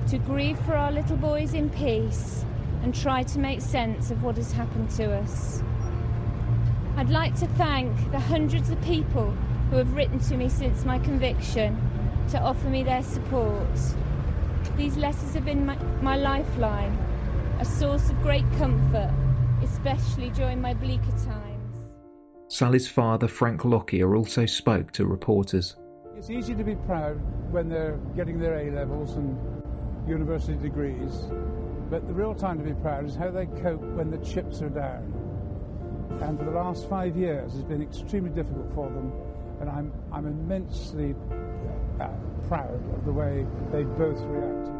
to 0.07 0.17
grieve 0.17 0.59
for 0.61 0.73
our 0.73 0.91
little 0.91 1.17
boys 1.17 1.53
in 1.53 1.69
peace 1.69 2.43
and 2.81 2.95
try 2.95 3.21
to 3.23 3.39
make 3.39 3.61
sense 3.61 4.09
of 4.09 4.23
what 4.23 4.37
has 4.37 4.51
happened 4.51 4.89
to 4.91 5.11
us. 5.13 5.61
I'd 6.97 7.09
like 7.09 7.35
to 7.39 7.47
thank 7.47 8.11
the 8.11 8.19
hundreds 8.19 8.71
of 8.71 8.81
people 8.81 9.31
who 9.69 9.77
have 9.77 9.93
written 9.93 10.19
to 10.19 10.37
me 10.37 10.49
since 10.49 10.83
my 10.83 10.97
conviction 10.99 11.79
to 12.29 12.39
offer 12.39 12.67
me 12.69 12.83
their 12.83 13.03
support. 13.03 13.67
These 14.75 14.97
letters 14.97 15.35
have 15.35 15.45
been 15.45 15.67
my, 15.67 15.75
my 16.01 16.15
lifeline, 16.17 16.97
a 17.59 17.65
source 17.65 18.09
of 18.09 18.19
great 18.23 18.45
comfort, 18.57 19.13
especially 19.61 20.31
during 20.31 20.61
my 20.61 20.73
bleaker 20.73 21.11
times. 21.23 21.77
Sally's 22.47 22.87
father, 22.87 23.27
Frank 23.27 23.65
Lockyer, 23.65 24.15
also 24.15 24.47
spoke 24.47 24.91
to 24.93 25.05
reporters. 25.05 25.75
It's 26.17 26.31
easy 26.31 26.55
to 26.55 26.63
be 26.63 26.75
proud 26.75 27.21
when 27.51 27.69
they're 27.69 27.99
getting 28.15 28.39
their 28.39 28.55
A 28.55 28.71
levels 28.71 29.15
and 29.15 29.37
university 30.07 30.57
degrees, 30.57 31.29
but 31.91 32.07
the 32.07 32.13
real 32.13 32.33
time 32.33 32.57
to 32.57 32.63
be 32.63 32.73
proud 32.81 33.05
is 33.05 33.15
how 33.15 33.29
they 33.29 33.45
cope 33.45 33.81
when 33.81 34.09
the 34.09 34.17
chips 34.25 34.63
are 34.63 34.69
down. 34.69 35.13
And 36.21 36.37
for 36.37 36.45
the 36.45 36.51
last 36.51 36.89
five 36.89 37.15
years, 37.15 37.53
it's 37.53 37.63
been 37.63 37.81
extremely 37.83 38.31
difficult 38.31 38.73
for 38.73 38.89
them, 38.89 39.11
and 39.61 39.69
I'm, 39.69 39.93
I'm 40.11 40.25
immensely 40.25 41.15
uh, 41.99 42.09
proud 42.47 42.81
of 42.95 43.05
the 43.05 43.11
way 43.11 43.45
they 43.71 43.83
both 43.83 44.19
reacted. 44.21 44.73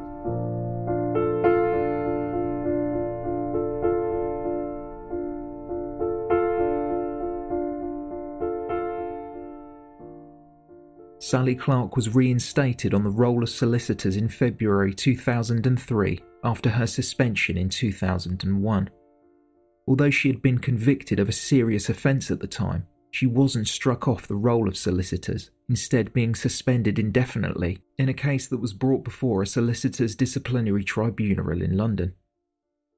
Sally 11.34 11.56
Clark 11.56 11.96
was 11.96 12.14
reinstated 12.14 12.94
on 12.94 13.04
the 13.04 13.10
roll 13.10 13.42
of 13.44 13.50
solicitors 13.50 14.18
in 14.18 14.28
February 14.28 14.94
2003 14.94 16.20
after 16.44 16.70
her 16.70 16.86
suspension 16.86 17.58
in 17.58 17.70
2001. 17.70 18.90
Although 19.88 20.10
she 20.10 20.28
had 20.28 20.42
been 20.42 20.60
convicted 20.60 21.20
of 21.20 21.30
a 21.30 21.32
serious 21.32 21.90
offence 21.90 22.30
at 22.30 22.40
the 22.40 22.46
time, 22.46 22.86
she 23.14 23.28
wasn't 23.28 23.68
struck 23.68 24.08
off 24.08 24.26
the 24.26 24.36
roll 24.36 24.68
of 24.68 24.76
solicitors, 24.76 25.52
instead, 25.70 26.12
being 26.14 26.34
suspended 26.34 26.98
indefinitely 26.98 27.78
in 28.00 28.10
a 28.10 28.14
case 28.14 28.48
that 28.48 28.58
was 28.58 28.74
brought 28.74 29.04
before 29.04 29.44
a 29.44 29.46
solicitors' 29.48 30.16
disciplinary 30.16 30.84
tribunal 30.84 31.62
in 31.62 31.78
London. 31.78 32.16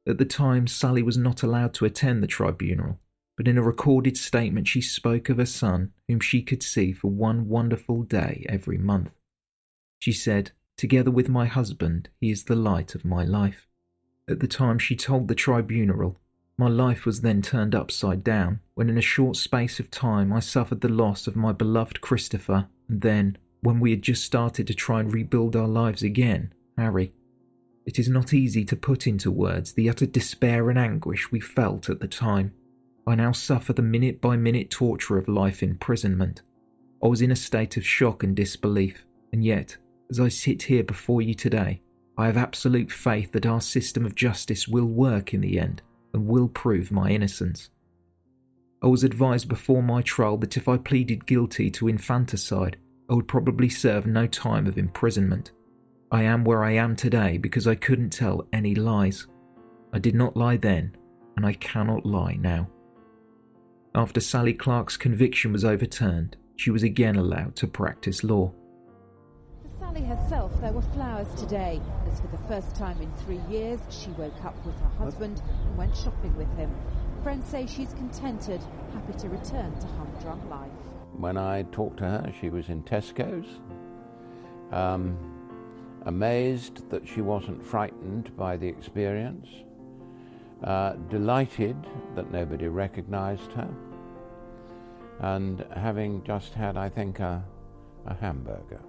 At 0.07 0.17
the 0.17 0.23
time, 0.23 0.67
Sally 0.67 1.03
was 1.03 1.17
not 1.17 1.43
allowed 1.43 1.73
to 1.73 1.85
attend 1.85 2.23
the 2.23 2.27
tribunal, 2.27 2.97
but 3.35 3.45
in 3.45 3.57
a 3.57 3.61
recorded 3.61 4.15
statement, 4.15 4.69
she 4.69 4.79
spoke 4.79 5.27
of 5.27 5.35
her 5.35 5.45
son, 5.45 5.91
whom 6.07 6.21
she 6.21 6.41
could 6.41 6.63
see 6.63 6.93
for 6.93 7.11
one 7.11 7.49
wonderful 7.49 8.03
day 8.03 8.45
every 8.47 8.77
month. 8.77 9.17
She 9.99 10.13
said, 10.13 10.51
Together 10.77 11.11
with 11.11 11.27
my 11.27 11.45
husband, 11.45 12.07
he 12.21 12.31
is 12.31 12.45
the 12.45 12.55
light 12.55 12.95
of 12.95 13.03
my 13.03 13.25
life. 13.25 13.67
At 14.29 14.39
the 14.39 14.47
time, 14.47 14.79
she 14.79 14.95
told 14.95 15.27
the 15.27 15.35
tribunal, 15.35 16.17
My 16.57 16.69
life 16.69 17.05
was 17.05 17.19
then 17.19 17.41
turned 17.41 17.75
upside 17.75 18.23
down 18.23 18.61
when, 18.75 18.89
in 18.89 18.97
a 18.97 19.01
short 19.01 19.35
space 19.35 19.81
of 19.81 19.91
time, 19.91 20.31
I 20.31 20.39
suffered 20.39 20.79
the 20.79 20.87
loss 20.87 21.27
of 21.27 21.35
my 21.35 21.51
beloved 21.51 21.99
Christopher, 21.99 22.69
and 22.87 23.01
then, 23.01 23.37
when 23.59 23.81
we 23.81 23.91
had 23.91 24.01
just 24.01 24.23
started 24.23 24.65
to 24.67 24.73
try 24.73 25.01
and 25.01 25.13
rebuild 25.13 25.57
our 25.57 25.67
lives 25.67 26.01
again, 26.01 26.53
Harry. 26.77 27.13
It 27.85 27.99
is 27.99 28.07
not 28.07 28.33
easy 28.33 28.63
to 28.65 28.75
put 28.77 29.05
into 29.05 29.31
words 29.31 29.73
the 29.73 29.89
utter 29.89 30.05
despair 30.05 30.69
and 30.69 30.79
anguish 30.79 31.29
we 31.29 31.41
felt 31.41 31.89
at 31.89 31.99
the 31.99 32.07
time. 32.07 32.53
I 33.05 33.15
now 33.15 33.33
suffer 33.33 33.73
the 33.73 33.81
minute 33.81 34.21
by 34.21 34.37
minute 34.37 34.69
torture 34.69 35.17
of 35.17 35.27
life 35.27 35.61
imprisonment. 35.61 36.41
I 37.03 37.07
was 37.07 37.21
in 37.21 37.31
a 37.31 37.35
state 37.35 37.75
of 37.75 37.85
shock 37.85 38.23
and 38.23 38.33
disbelief, 38.33 39.05
and 39.33 39.43
yet, 39.43 39.75
as 40.09 40.21
I 40.21 40.29
sit 40.29 40.63
here 40.63 40.85
before 40.85 41.21
you 41.21 41.33
today, 41.33 41.81
I 42.17 42.27
have 42.27 42.37
absolute 42.37 42.93
faith 42.93 43.33
that 43.33 43.45
our 43.45 43.59
system 43.59 44.05
of 44.05 44.15
justice 44.15 44.69
will 44.69 44.85
work 44.85 45.33
in 45.33 45.41
the 45.41 45.59
end 45.59 45.81
and 46.15 46.25
will 46.25 46.47
prove 46.47 46.93
my 46.93 47.09
innocence. 47.09 47.69
I 48.81 48.87
was 48.87 49.03
advised 49.03 49.49
before 49.49 49.83
my 49.83 50.01
trial 50.01 50.37
that 50.37 50.55
if 50.55 50.69
I 50.69 50.77
pleaded 50.77 51.25
guilty 51.25 51.69
to 51.71 51.89
infanticide, 51.89 52.77
I 53.09 53.15
would 53.15 53.27
probably 53.27 53.67
serve 53.67 54.07
no 54.07 54.25
time 54.25 54.65
of 54.65 54.77
imprisonment. 54.77 55.51
I 56.11 56.23
am 56.23 56.45
where 56.45 56.63
I 56.63 56.71
am 56.71 56.95
today 56.95 57.37
because 57.37 57.67
I 57.67 57.75
couldn't 57.75 58.11
tell 58.11 58.47
any 58.53 58.75
lies. 58.75 59.27
I 59.91 59.99
did 59.99 60.15
not 60.15 60.37
lie 60.37 60.55
then, 60.55 60.95
and 61.35 61.45
I 61.45 61.51
cannot 61.53 62.05
lie 62.05 62.37
now. 62.39 62.69
After 63.93 64.21
Sally 64.21 64.53
Clark's 64.53 64.95
conviction 64.95 65.51
was 65.51 65.65
overturned, 65.65 66.37
she 66.55 66.71
was 66.71 66.83
again 66.83 67.17
allowed 67.17 67.57
to 67.57 67.67
practice 67.67 68.23
law. 68.23 68.53
Sally 69.85 70.01
herself, 70.01 70.51
there 70.61 70.71
were 70.71 70.81
flowers 70.81 71.27
today, 71.37 71.79
as 72.11 72.19
for 72.19 72.25
the 72.27 72.39
first 72.47 72.75
time 72.75 72.99
in 72.99 73.11
three 73.23 73.39
years, 73.47 73.79
she 73.91 74.09
woke 74.11 74.43
up 74.43 74.55
with 74.65 74.75
her 74.79 74.89
husband 74.97 75.43
and 75.63 75.77
went 75.77 75.95
shopping 75.95 76.35
with 76.35 76.51
him. 76.57 76.73
Friends 77.21 77.47
say 77.47 77.67
she's 77.67 77.93
contented, 77.93 78.59
happy 78.93 79.13
to 79.19 79.29
return 79.29 79.79
to 79.79 79.85
humdrum 79.85 80.49
life. 80.49 80.71
When 81.15 81.37
I 81.37 81.63
talked 81.71 81.97
to 81.97 82.05
her, 82.05 82.33
she 82.41 82.49
was 82.49 82.69
in 82.69 82.81
Tesco's, 82.81 83.59
um, 84.71 85.19
amazed 86.07 86.89
that 86.89 87.07
she 87.07 87.21
wasn't 87.21 87.63
frightened 87.63 88.35
by 88.35 88.57
the 88.57 88.67
experience, 88.67 89.47
uh, 90.63 90.93
delighted 91.11 91.77
that 92.15 92.31
nobody 92.31 92.67
recognized 92.69 93.53
her, 93.53 93.69
and 95.19 95.63
having 95.75 96.23
just 96.23 96.55
had, 96.55 96.75
I 96.75 96.89
think, 96.89 97.19
a, 97.19 97.45
a 98.07 98.15
hamburger. 98.15 98.81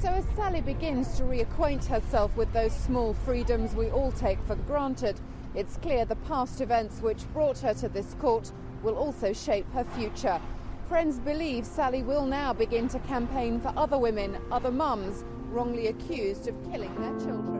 So, 0.00 0.08
as 0.08 0.24
Sally 0.34 0.60
begins 0.60 1.16
to 1.18 1.24
reacquaint 1.24 1.84
herself 1.86 2.34
with 2.36 2.52
those 2.52 2.74
small 2.74 3.12
freedoms 3.12 3.74
we 3.74 3.90
all 3.90 4.12
take 4.12 4.38
for 4.46 4.54
granted, 4.54 5.20
it's 5.54 5.76
clear 5.76 6.04
the 6.04 6.16
past 6.16 6.60
events 6.60 7.00
which 7.02 7.30
brought 7.32 7.58
her 7.58 7.74
to 7.74 7.88
this 7.88 8.14
court 8.20 8.50
will 8.82 8.96
also 8.96 9.32
shape 9.32 9.70
her 9.72 9.84
future. 9.84 10.40
Friends 10.88 11.18
believe 11.18 11.66
Sally 11.66 12.02
will 12.02 12.24
now 12.24 12.52
begin 12.52 12.88
to 12.88 12.98
campaign 13.00 13.60
for 13.60 13.72
other 13.76 13.98
women, 13.98 14.38
other 14.50 14.72
mums, 14.72 15.24
wrongly 15.50 15.88
accused 15.88 16.48
of 16.48 16.54
killing 16.70 16.94
their 17.00 17.18
children. 17.20 17.59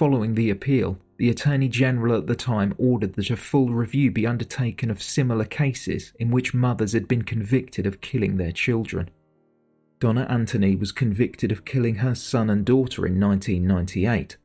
Following 0.00 0.34
the 0.34 0.48
appeal, 0.48 0.98
the 1.18 1.28
Attorney 1.28 1.68
General 1.68 2.16
at 2.16 2.26
the 2.26 2.34
time 2.34 2.74
ordered 2.78 3.12
that 3.16 3.28
a 3.28 3.36
full 3.36 3.68
review 3.68 4.10
be 4.10 4.26
undertaken 4.26 4.90
of 4.90 5.02
similar 5.02 5.44
cases 5.44 6.14
in 6.18 6.30
which 6.30 6.54
mothers 6.54 6.94
had 6.94 7.06
been 7.06 7.20
convicted 7.20 7.86
of 7.86 8.00
killing 8.00 8.38
their 8.38 8.50
children. 8.50 9.10
Donna 9.98 10.26
Anthony 10.30 10.74
was 10.74 10.90
convicted 10.90 11.52
of 11.52 11.66
killing 11.66 11.96
her 11.96 12.14
son 12.14 12.48
and 12.48 12.64
daughter 12.64 13.06
in 13.06 13.20
1998. 13.20 14.38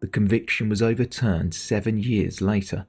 The 0.00 0.08
conviction 0.08 0.68
was 0.68 0.82
overturned 0.82 1.54
seven 1.54 1.98
years 1.98 2.40
later. 2.40 2.88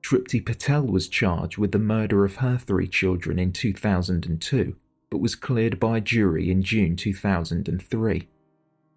Trupti 0.00 0.40
Patel 0.40 0.86
was 0.86 1.08
charged 1.08 1.58
with 1.58 1.72
the 1.72 1.78
murder 1.78 2.24
of 2.24 2.36
her 2.36 2.56
three 2.56 2.88
children 2.88 3.38
in 3.38 3.52
2002, 3.52 4.76
but 5.10 5.18
was 5.18 5.34
cleared 5.34 5.78
by 5.78 5.98
a 5.98 6.00
jury 6.00 6.50
in 6.50 6.62
June 6.62 6.96
2003. 6.96 8.28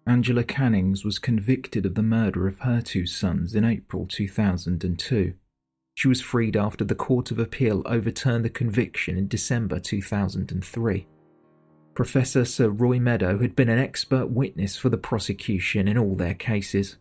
Angela 0.08 0.42
Cannings 0.42 1.04
was 1.04 1.18
convicted 1.18 1.84
of 1.84 1.94
the 1.94 2.02
murder 2.02 2.48
of 2.48 2.60
her 2.60 2.80
two 2.80 3.04
sons 3.04 3.54
in 3.54 3.62
April 3.62 4.06
2002. 4.06 5.34
She 5.96 6.08
was 6.08 6.22
freed 6.22 6.56
after 6.56 6.82
the 6.82 6.94
Court 6.94 7.30
of 7.30 7.38
Appeal 7.38 7.82
overturned 7.84 8.42
the 8.42 8.48
conviction 8.48 9.18
in 9.18 9.28
December 9.28 9.78
2003. 9.78 11.06
Professor 11.92 12.46
Sir 12.46 12.70
Roy 12.70 12.98
Meadow 12.98 13.38
had 13.38 13.54
been 13.54 13.68
an 13.68 13.78
expert 13.78 14.28
witness 14.28 14.78
for 14.78 14.88
the 14.88 14.96
prosecution 14.96 15.86
in 15.86 15.98
all 15.98 16.14
their 16.14 16.32
cases. 16.32 16.96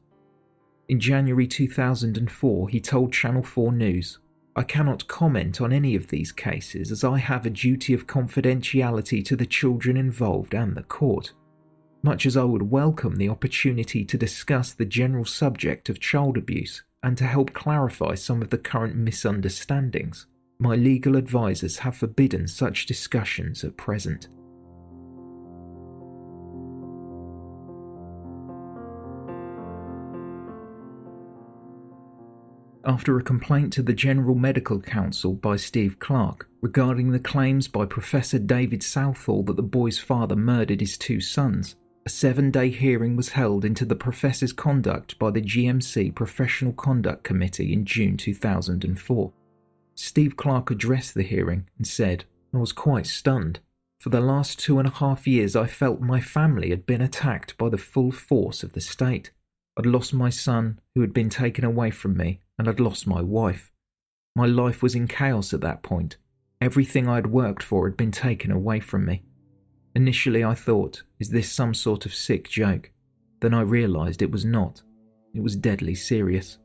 In 0.90 1.00
January 1.00 1.48
2004, 1.48 2.68
he 2.68 2.82
told 2.82 3.14
Channel 3.14 3.44
4 3.44 3.72
News, 3.72 4.20
I 4.54 4.64
cannot 4.64 5.08
comment 5.08 5.62
on 5.62 5.72
any 5.72 5.96
of 5.96 6.10
these 6.10 6.34
cases 6.34 6.92
as 6.92 7.06
I 7.06 7.20
have 7.20 7.46
a 7.46 7.52
duty 7.52 7.94
of 7.94 8.06
confidentiality 8.06 9.24
to 9.24 9.38
the 9.38 9.46
children 9.46 9.96
involved 9.96 10.54
and 10.54 10.76
the 10.76 10.84
court. 10.84 11.32
Much 12.08 12.26
as 12.26 12.38
I 12.38 12.46
would 12.46 12.62
welcome 12.62 13.18
the 13.18 13.28
opportunity 13.28 14.06
to 14.06 14.18
discuss 14.18 14.72
the 14.72 14.86
general 14.86 15.26
subject 15.26 15.90
of 15.90 16.00
child 16.00 16.38
abuse 16.38 16.82
and 17.04 17.18
to 17.18 17.26
help 17.26 17.52
clarify 17.52 18.16
some 18.16 18.42
of 18.42 18.50
the 18.50 18.58
current 18.58 18.96
misunderstandings, 18.96 20.26
my 20.58 20.78
legal 20.78 21.18
advisers 21.18 21.80
have 21.80 21.98
forbidden 21.98 22.48
such 22.48 22.86
discussions 22.86 23.66
at 23.66 23.76
present. 23.76 24.30
after 32.86 33.18
a 33.18 33.22
complaint 33.22 33.74
to 33.74 33.84
the 33.84 33.92
General 33.92 34.34
Medical 34.34 34.80
Council 34.80 35.34
by 35.34 35.58
Steve 35.58 36.00
Clark 36.00 36.48
regarding 36.62 37.12
the 37.12 37.20
claims 37.20 37.68
by 37.68 37.86
Professor 37.86 38.40
David 38.40 38.82
Southall 38.82 39.44
that 39.44 39.58
the 39.58 39.62
boy's 39.62 40.00
father 40.00 40.38
murdered 40.38 40.80
his 40.80 40.98
two 40.98 41.20
sons. 41.20 41.76
A 42.08 42.10
seven 42.10 42.52
day 42.52 42.70
hearing 42.70 43.18
was 43.18 43.28
held 43.28 43.66
into 43.66 43.84
the 43.84 43.94
professor's 43.94 44.54
conduct 44.54 45.20
by 45.20 45.30
the 45.30 45.42
GMC 45.42 46.16
Professional 46.16 46.72
Conduct 46.72 47.26
Committee 47.26 47.74
in 47.74 47.84
June 47.84 48.16
2004. 48.16 49.34
Steve 49.94 50.38
Clark 50.38 50.72
addressed 50.72 51.16
the 51.16 51.24
hearing 51.24 51.68
and 51.78 51.86
said, 51.86 52.24
I 52.54 52.60
was 52.60 52.72
quite 52.72 53.08
stunned. 53.08 53.60
For 54.00 54.08
the 54.08 54.22
last 54.22 54.58
two 54.58 54.80
and 54.80 54.88
a 54.88 54.92
half 54.92 55.28
years, 55.28 55.54
I 55.54 55.68
felt 55.68 56.00
my 56.00 56.22
family 56.22 56.70
had 56.70 56.86
been 56.86 57.02
attacked 57.02 57.58
by 57.58 57.68
the 57.68 57.78
full 57.78 58.14
force 58.14 58.64
of 58.64 58.72
the 58.72 58.80
state. 58.80 59.32
I'd 59.78 59.86
lost 59.86 60.14
my 60.14 60.30
son, 60.30 60.80
who 60.96 61.02
had 61.02 61.12
been 61.12 61.30
taken 61.30 61.66
away 61.66 61.92
from 61.92 62.16
me, 62.16 62.40
and 62.58 62.70
I'd 62.70 62.80
lost 62.80 63.06
my 63.06 63.22
wife. 63.22 63.70
My 64.34 64.46
life 64.46 64.82
was 64.82 64.96
in 64.96 65.10
chaos 65.10 65.54
at 65.54 65.60
that 65.60 65.84
point. 65.84 66.16
Everything 66.62 67.10
I 67.10 67.16
had 67.16 67.28
worked 67.28 67.64
for 67.64 67.86
had 67.86 67.98
been 67.98 68.14
taken 68.14 68.50
away 68.50 68.80
from 68.80 69.06
me. 69.06 69.24
Initially, 69.98 70.44
I 70.44 70.54
thought, 70.54 71.02
is 71.20 71.30
this 71.32 71.52
some 71.52 71.74
sort 71.74 72.06
of 72.06 72.14
sick 72.14 72.48
joke? 72.48 72.92
Then 73.42 73.56
I 73.56 73.62
realised 73.62 74.22
it 74.22 74.30
was 74.30 74.46
not. 74.46 74.84
It 75.34 75.42
was 75.42 75.56
deadly 75.56 75.96
serious. 75.96 76.60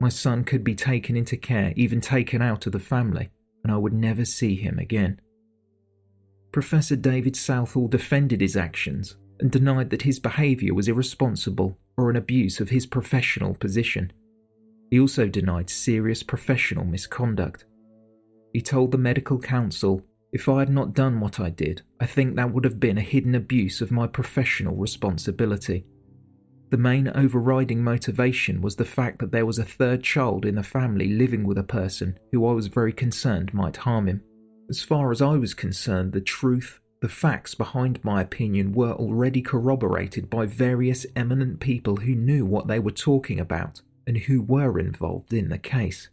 My 0.00 0.08
son 0.08 0.42
could 0.42 0.64
be 0.64 0.74
taken 0.74 1.14
into 1.14 1.36
care, 1.36 1.74
even 1.76 2.00
taken 2.00 2.40
out 2.40 2.64
of 2.64 2.72
the 2.72 2.78
family, 2.78 3.28
and 3.62 3.70
I 3.70 3.76
would 3.76 3.92
never 3.92 4.24
see 4.24 4.56
him 4.56 4.78
again. 4.78 5.20
Professor 6.50 6.96
David 6.96 7.36
Southall 7.36 7.88
defended 7.88 8.40
his 8.40 8.56
actions 8.56 9.16
and 9.40 9.50
denied 9.50 9.90
that 9.90 10.00
his 10.00 10.18
behaviour 10.18 10.72
was 10.72 10.88
irresponsible 10.88 11.76
or 11.98 12.08
an 12.08 12.16
abuse 12.16 12.58
of 12.58 12.70
his 12.70 12.86
professional 12.86 13.52
position. 13.52 14.10
He 14.90 14.98
also 14.98 15.28
denied 15.28 15.68
serious 15.68 16.22
professional 16.22 16.86
misconduct. 16.86 17.66
He 18.54 18.62
told 18.62 18.92
the 18.92 18.96
medical 18.98 19.38
council 19.38 20.02
if 20.32 20.48
I 20.48 20.60
had 20.60 20.70
not 20.70 20.94
done 20.94 21.20
what 21.20 21.38
I 21.38 21.50
did, 21.50 21.82
I 22.00 22.06
think 22.06 22.36
that 22.36 22.50
would 22.52 22.64
have 22.64 22.80
been 22.80 22.96
a 22.96 23.02
hidden 23.02 23.34
abuse 23.34 23.82
of 23.82 23.92
my 23.92 24.06
professional 24.06 24.74
responsibility. 24.74 25.84
The 26.70 26.78
main 26.78 27.08
overriding 27.14 27.84
motivation 27.84 28.62
was 28.62 28.76
the 28.76 28.84
fact 28.86 29.18
that 29.18 29.30
there 29.30 29.44
was 29.44 29.58
a 29.58 29.64
third 29.64 30.02
child 30.02 30.46
in 30.46 30.54
the 30.54 30.62
family 30.62 31.08
living 31.08 31.44
with 31.44 31.58
a 31.58 31.62
person 31.62 32.18
who 32.32 32.46
I 32.46 32.54
was 32.54 32.68
very 32.68 32.94
concerned 32.94 33.52
might 33.52 33.76
harm 33.76 34.08
him. 34.08 34.22
As 34.70 34.82
far 34.82 35.12
as 35.12 35.20
I 35.20 35.36
was 35.36 35.52
concerned, 35.52 36.12
the 36.12 36.22
truth, 36.22 36.80
the 37.02 37.10
facts 37.10 37.54
behind 37.54 38.02
my 38.02 38.22
opinion 38.22 38.72
were 38.72 38.92
already 38.92 39.42
corroborated 39.42 40.30
by 40.30 40.46
various 40.46 41.04
eminent 41.14 41.60
people 41.60 41.96
who 41.96 42.14
knew 42.14 42.46
what 42.46 42.68
they 42.68 42.78
were 42.78 42.90
talking 42.90 43.38
about 43.38 43.82
and 44.06 44.16
who 44.16 44.40
were 44.40 44.78
involved 44.78 45.34
in 45.34 45.50
the 45.50 45.58
case. 45.58 46.08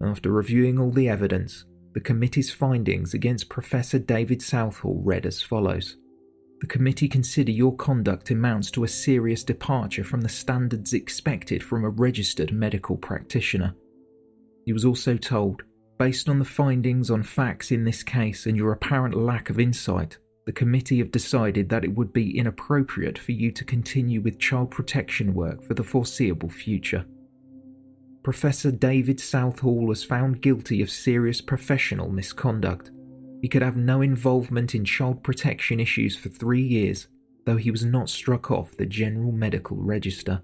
After 0.00 0.32
reviewing 0.32 0.78
all 0.78 0.90
the 0.90 1.10
evidence, 1.10 1.66
the 1.96 2.00
committee's 2.02 2.50
findings 2.50 3.14
against 3.14 3.48
Professor 3.48 3.98
David 3.98 4.42
Southall 4.42 5.00
read 5.02 5.24
as 5.24 5.40
follows 5.40 5.96
The 6.60 6.66
committee 6.66 7.08
consider 7.08 7.50
your 7.50 7.74
conduct 7.74 8.30
amounts 8.30 8.70
to 8.72 8.84
a 8.84 8.88
serious 8.88 9.42
departure 9.42 10.04
from 10.04 10.20
the 10.20 10.28
standards 10.28 10.92
expected 10.92 11.62
from 11.62 11.84
a 11.84 11.88
registered 11.88 12.52
medical 12.52 12.98
practitioner. 12.98 13.74
He 14.66 14.74
was 14.74 14.84
also 14.84 15.16
told, 15.16 15.62
based 15.98 16.28
on 16.28 16.38
the 16.38 16.44
findings 16.44 17.10
on 17.10 17.22
facts 17.22 17.70
in 17.70 17.82
this 17.82 18.02
case 18.02 18.44
and 18.44 18.58
your 18.58 18.72
apparent 18.72 19.14
lack 19.14 19.48
of 19.48 19.58
insight, 19.58 20.18
the 20.44 20.52
committee 20.52 20.98
have 20.98 21.10
decided 21.10 21.66
that 21.70 21.84
it 21.84 21.94
would 21.94 22.12
be 22.12 22.36
inappropriate 22.36 23.18
for 23.18 23.32
you 23.32 23.50
to 23.52 23.64
continue 23.64 24.20
with 24.20 24.38
child 24.38 24.70
protection 24.70 25.32
work 25.32 25.62
for 25.62 25.72
the 25.72 25.82
foreseeable 25.82 26.50
future. 26.50 27.06
Professor 28.26 28.72
David 28.72 29.20
Southall 29.20 29.86
was 29.86 30.02
found 30.02 30.42
guilty 30.42 30.82
of 30.82 30.90
serious 30.90 31.40
professional 31.40 32.10
misconduct. 32.10 32.90
He 33.40 33.46
could 33.46 33.62
have 33.62 33.76
no 33.76 34.02
involvement 34.02 34.74
in 34.74 34.84
child 34.84 35.22
protection 35.22 35.78
issues 35.78 36.16
for 36.16 36.28
three 36.28 36.60
years, 36.60 37.06
though 37.44 37.56
he 37.56 37.70
was 37.70 37.84
not 37.84 38.10
struck 38.10 38.50
off 38.50 38.76
the 38.76 38.84
General 38.84 39.30
Medical 39.30 39.76
Register. 39.76 40.42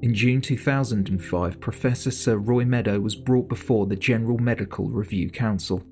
In 0.00 0.14
June 0.14 0.40
2005, 0.40 1.60
Professor 1.60 2.10
Sir 2.10 2.38
Roy 2.38 2.64
Meadow 2.64 2.98
was 2.98 3.14
brought 3.14 3.50
before 3.50 3.84
the 3.84 3.94
General 3.94 4.38
Medical 4.38 4.88
Review 4.88 5.28
Council. 5.28 5.84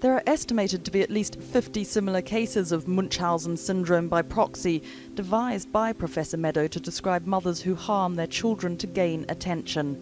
There 0.00 0.14
are 0.14 0.22
estimated 0.28 0.84
to 0.84 0.92
be 0.92 1.02
at 1.02 1.10
least 1.10 1.40
50 1.40 1.82
similar 1.82 2.22
cases 2.22 2.70
of 2.70 2.86
Munchausen 2.86 3.56
syndrome 3.56 4.06
by 4.06 4.22
proxy, 4.22 4.80
devised 5.16 5.72
by 5.72 5.92
Professor 5.92 6.36
Meadow 6.36 6.68
to 6.68 6.78
describe 6.78 7.26
mothers 7.26 7.62
who 7.62 7.74
harm 7.74 8.14
their 8.14 8.28
children 8.28 8.76
to 8.76 8.86
gain 8.86 9.26
attention. 9.28 10.00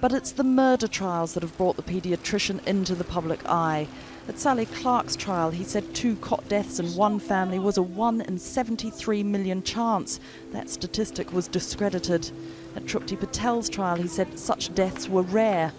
But 0.00 0.12
it's 0.12 0.32
the 0.32 0.42
murder 0.42 0.88
trials 0.88 1.34
that 1.34 1.44
have 1.44 1.56
brought 1.56 1.76
the 1.76 1.84
paediatrician 1.84 2.66
into 2.66 2.96
the 2.96 3.04
public 3.04 3.48
eye. 3.48 3.86
At 4.26 4.40
Sally 4.40 4.66
Clark's 4.66 5.14
trial, 5.14 5.52
he 5.52 5.62
said 5.62 5.94
two 5.94 6.16
cot 6.16 6.48
deaths 6.48 6.80
in 6.80 6.92
one 6.96 7.20
family 7.20 7.60
was 7.60 7.76
a 7.76 7.82
1 7.82 8.22
in 8.22 8.40
73 8.40 9.22
million 9.22 9.62
chance. 9.62 10.18
That 10.50 10.68
statistic 10.68 11.32
was 11.32 11.46
discredited. 11.46 12.28
At 12.74 12.86
Trupti 12.86 13.16
Patel's 13.16 13.68
trial, 13.68 13.94
he 13.94 14.08
said 14.08 14.36
such 14.36 14.74
deaths 14.74 15.08
were 15.08 15.22
rare. 15.22 15.72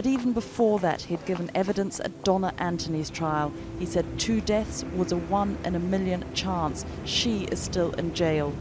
But 0.00 0.06
even 0.06 0.32
before 0.32 0.78
that, 0.78 1.02
he'd 1.02 1.26
given 1.26 1.50
evidence 1.54 2.00
at 2.00 2.24
Donna 2.24 2.54
Anthony's 2.56 3.10
trial. 3.10 3.52
He 3.78 3.84
said 3.84 4.06
two 4.18 4.40
deaths 4.40 4.82
was 4.96 5.12
a 5.12 5.18
one 5.18 5.58
in 5.66 5.74
a 5.74 5.78
million 5.78 6.24
chance. 6.32 6.86
She 7.04 7.44
is 7.52 7.58
still 7.58 7.92
in 7.92 8.14
jail. 8.14 8.54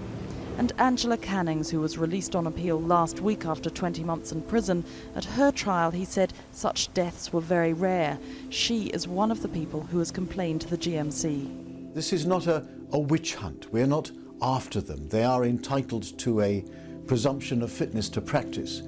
And 0.57 0.73
Angela 0.77 1.15
Cannings, 1.15 1.69
who 1.69 1.79
was 1.79 1.97
released 1.97 2.35
on 2.35 2.45
appeal 2.45 2.81
last 2.81 3.21
week 3.21 3.45
after 3.45 3.69
20 3.69 4.03
months 4.03 4.33
in 4.33 4.41
prison, 4.41 4.83
at 5.15 5.23
her 5.23 5.49
trial 5.49 5.91
he 5.91 6.03
said 6.03 6.33
such 6.51 6.93
deaths 6.93 7.31
were 7.31 7.39
very 7.39 7.71
rare. 7.71 8.19
She 8.49 8.87
is 8.87 9.07
one 9.07 9.31
of 9.31 9.41
the 9.41 9.47
people 9.47 9.83
who 9.83 9.99
has 9.99 10.11
complained 10.11 10.59
to 10.59 10.69
the 10.69 10.77
GMC. 10.77 11.93
This 11.93 12.11
is 12.11 12.25
not 12.25 12.47
a, 12.47 12.67
a 12.91 12.99
witch 12.99 13.35
hunt. 13.35 13.71
We're 13.71 13.87
not 13.87 14.11
after 14.41 14.81
them. 14.81 15.07
They 15.07 15.23
are 15.23 15.45
entitled 15.45 16.19
to 16.19 16.41
a 16.41 16.65
presumption 17.07 17.61
of 17.61 17.71
fitness 17.71 18.09
to 18.09 18.19
practice. 18.19 18.81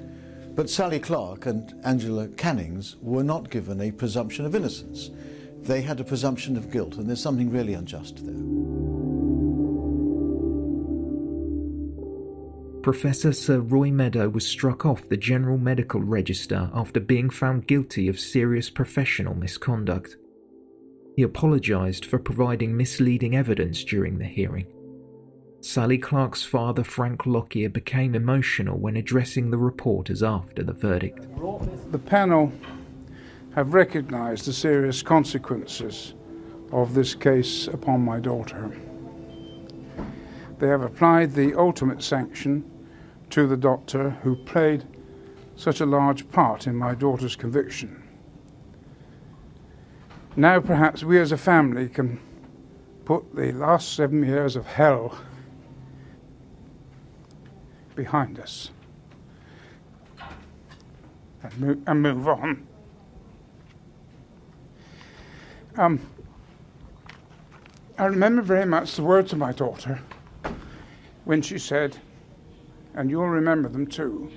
But 0.54 0.68
Sally 0.68 1.00
Clark 1.00 1.46
and 1.46 1.74
Angela 1.82 2.28
Cannings 2.28 2.96
were 3.00 3.24
not 3.24 3.48
given 3.48 3.80
a 3.80 3.90
presumption 3.90 4.44
of 4.44 4.54
innocence. 4.54 5.10
They 5.62 5.80
had 5.80 5.98
a 5.98 6.04
presumption 6.04 6.56
of 6.58 6.70
guilt, 6.70 6.96
and 6.96 7.08
there's 7.08 7.22
something 7.22 7.50
really 7.50 7.72
unjust 7.72 8.26
there. 8.26 8.34
Professor 12.82 13.32
Sir 13.32 13.60
Roy 13.60 13.92
Meadow 13.92 14.28
was 14.28 14.46
struck 14.46 14.84
off 14.84 15.08
the 15.08 15.16
General 15.16 15.56
Medical 15.56 16.02
Register 16.02 16.68
after 16.74 17.00
being 17.00 17.30
found 17.30 17.68
guilty 17.68 18.08
of 18.08 18.18
serious 18.18 18.68
professional 18.68 19.34
misconduct. 19.34 20.16
He 21.16 21.22
apologised 21.22 22.04
for 22.04 22.18
providing 22.18 22.76
misleading 22.76 23.36
evidence 23.36 23.84
during 23.84 24.18
the 24.18 24.24
hearing. 24.24 24.66
Sally 25.64 25.96
Clark's 25.96 26.42
father, 26.42 26.82
Frank 26.82 27.24
Lockyer, 27.24 27.68
became 27.68 28.16
emotional 28.16 28.76
when 28.76 28.96
addressing 28.96 29.52
the 29.52 29.58
reporters 29.58 30.20
after 30.20 30.64
the 30.64 30.72
verdict. 30.72 31.24
The 31.92 32.00
panel 32.00 32.52
have 33.54 33.72
recognised 33.72 34.44
the 34.44 34.52
serious 34.52 35.02
consequences 35.02 36.14
of 36.72 36.94
this 36.94 37.14
case 37.14 37.68
upon 37.68 38.04
my 38.04 38.18
daughter. 38.18 38.76
They 40.58 40.66
have 40.66 40.82
applied 40.82 41.32
the 41.32 41.54
ultimate 41.54 42.02
sanction 42.02 42.68
to 43.30 43.46
the 43.46 43.56
doctor 43.56 44.10
who 44.10 44.34
played 44.34 44.84
such 45.54 45.80
a 45.80 45.86
large 45.86 46.28
part 46.32 46.66
in 46.66 46.74
my 46.74 46.96
daughter's 46.96 47.36
conviction. 47.36 48.02
Now, 50.34 50.58
perhaps 50.58 51.04
we 51.04 51.20
as 51.20 51.30
a 51.30 51.38
family 51.38 51.88
can 51.88 52.18
put 53.04 53.36
the 53.36 53.52
last 53.52 53.94
seven 53.94 54.24
years 54.24 54.56
of 54.56 54.66
hell 54.66 55.16
behind 57.94 58.38
us 58.38 58.70
and 61.42 61.58
move, 61.58 61.82
and 61.86 62.02
move 62.02 62.28
on. 62.28 62.66
Um, 65.76 66.00
I 67.98 68.06
remember 68.06 68.42
very 68.42 68.66
much 68.66 68.96
the 68.96 69.02
words 69.02 69.32
of 69.32 69.38
my 69.38 69.52
daughter 69.52 70.00
when 71.24 71.42
she 71.42 71.58
said, 71.58 71.98
and 72.94 73.10
you'll 73.10 73.28
remember 73.28 73.68
them 73.68 73.86
too 73.86 74.30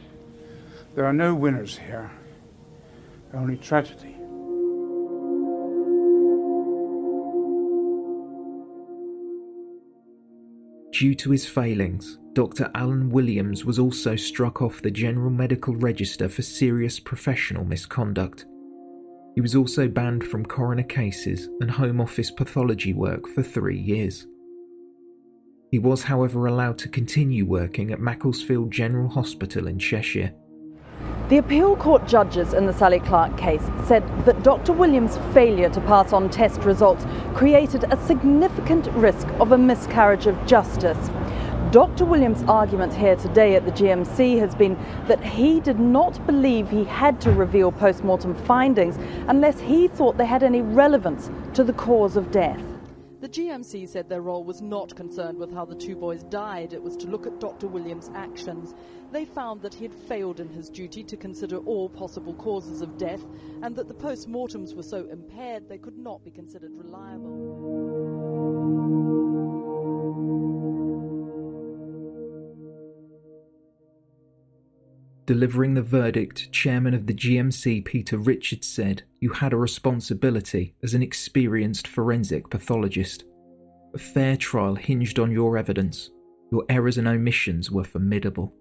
there 0.95 1.03
are 1.03 1.13
no 1.13 1.35
winners 1.35 1.77
here, 1.77 2.09
only 3.33 3.57
tragedy. 3.57 4.15
Due 10.93 11.13
to 11.15 11.31
his 11.31 11.45
failings, 11.45 12.17
Dr. 12.35 12.69
Alan 12.75 13.09
Williams 13.11 13.63
was 13.63 13.79
also 13.79 14.17
struck 14.17 14.61
off 14.61 14.81
the 14.81 14.91
General 14.91 15.29
Medical 15.29 15.73
Register 15.73 16.27
for 16.27 16.41
serious 16.41 16.99
professional 16.99 17.63
misconduct. 17.63 18.45
He 19.35 19.41
was 19.41 19.55
also 19.55 19.87
banned 19.87 20.25
from 20.25 20.45
coroner 20.45 20.83
cases 20.83 21.47
and 21.61 21.71
Home 21.71 22.01
Office 22.01 22.31
pathology 22.31 22.91
work 22.91 23.25
for 23.29 23.41
three 23.41 23.79
years. 23.79 24.27
He 25.71 25.79
was, 25.79 26.03
however, 26.03 26.47
allowed 26.47 26.77
to 26.79 26.89
continue 26.89 27.45
working 27.45 27.91
at 27.91 28.01
Macclesfield 28.01 28.69
General 28.69 29.07
Hospital 29.07 29.67
in 29.67 29.79
Cheshire. 29.79 30.33
The 31.29 31.37
appeal 31.37 31.77
court 31.77 32.05
judges 32.05 32.53
in 32.53 32.65
the 32.65 32.73
Sally 32.73 32.99
Clark 32.99 33.37
case 33.37 33.63
said 33.85 34.03
that 34.25 34.43
Dr. 34.43 34.73
Williams' 34.73 35.17
failure 35.33 35.69
to 35.69 35.81
pass 35.81 36.11
on 36.11 36.29
test 36.29 36.61
results 36.65 37.05
created 37.33 37.85
a 37.89 38.05
significant 38.05 38.87
risk 38.87 39.25
of 39.39 39.53
a 39.53 39.57
miscarriage 39.57 40.27
of 40.27 40.45
justice. 40.45 41.09
Dr. 41.75 42.05
Williams' 42.05 42.41
argument 42.47 42.93
here 42.93 43.17
today 43.17 43.55
at 43.57 43.65
the 43.65 43.71
GMC 43.73 44.39
has 44.39 44.55
been 44.55 44.77
that 45.09 45.21
he 45.21 45.59
did 45.59 45.77
not 45.77 46.25
believe 46.25 46.69
he 46.69 46.85
had 46.85 47.19
to 47.19 47.31
reveal 47.31 47.69
post 47.69 48.01
mortem 48.01 48.33
findings 48.33 48.95
unless 49.27 49.59
he 49.59 49.89
thought 49.89 50.17
they 50.17 50.25
had 50.25 50.41
any 50.41 50.61
relevance 50.61 51.29
to 51.53 51.65
the 51.65 51.73
cause 51.73 52.15
of 52.15 52.31
death. 52.31 52.61
The 53.19 53.27
GMC 53.27 53.89
said 53.89 54.07
their 54.07 54.21
role 54.21 54.45
was 54.45 54.61
not 54.61 54.95
concerned 54.95 55.37
with 55.37 55.51
how 55.53 55.65
the 55.65 55.75
two 55.75 55.97
boys 55.97 56.23
died, 56.23 56.71
it 56.71 56.81
was 56.81 56.95
to 56.95 57.07
look 57.07 57.27
at 57.27 57.41
Dr. 57.41 57.67
Williams' 57.67 58.09
actions. 58.15 58.73
They 59.11 59.25
found 59.25 59.61
that 59.61 59.73
he 59.73 59.83
had 59.83 59.93
failed 59.93 60.39
in 60.39 60.47
his 60.47 60.69
duty 60.69 61.03
to 61.03 61.17
consider 61.17 61.57
all 61.57 61.89
possible 61.89 62.35
causes 62.35 62.79
of 62.81 62.97
death 62.97 63.27
and 63.63 63.75
that 63.75 63.89
the 63.89 63.93
post 63.93 64.29
mortems 64.29 64.73
were 64.73 64.81
so 64.81 65.09
impaired 65.11 65.67
they 65.67 65.77
could 65.77 65.97
not 65.97 66.23
be 66.23 66.31
considered 66.31 66.71
reliable. 66.77 68.15
Delivering 75.25 75.73
the 75.73 75.81
verdict, 75.81 76.51
Chairman 76.51 76.93
of 76.93 77.07
the 77.07 77.13
GMC 77.13 77.83
Peter 77.83 78.15
Richards 78.15 78.67
said, 78.67 79.01
You 79.21 79.31
had 79.31 79.53
a 79.53 79.57
responsibility 79.57 80.75
as 80.83 80.93
an 80.93 81.01
experienced 81.01 81.87
forensic 81.87 82.47
pathologist. 82.47 83.23
A 83.95 83.97
fair 83.97 84.37
trial 84.37 84.75
hinged 84.75 85.17
on 85.17 85.31
your 85.31 85.57
evidence. 85.57 86.11
Your 86.51 86.63
errors 86.69 86.99
and 86.99 87.07
omissions 87.07 87.71
were 87.71 87.83
formidable. 87.83 88.53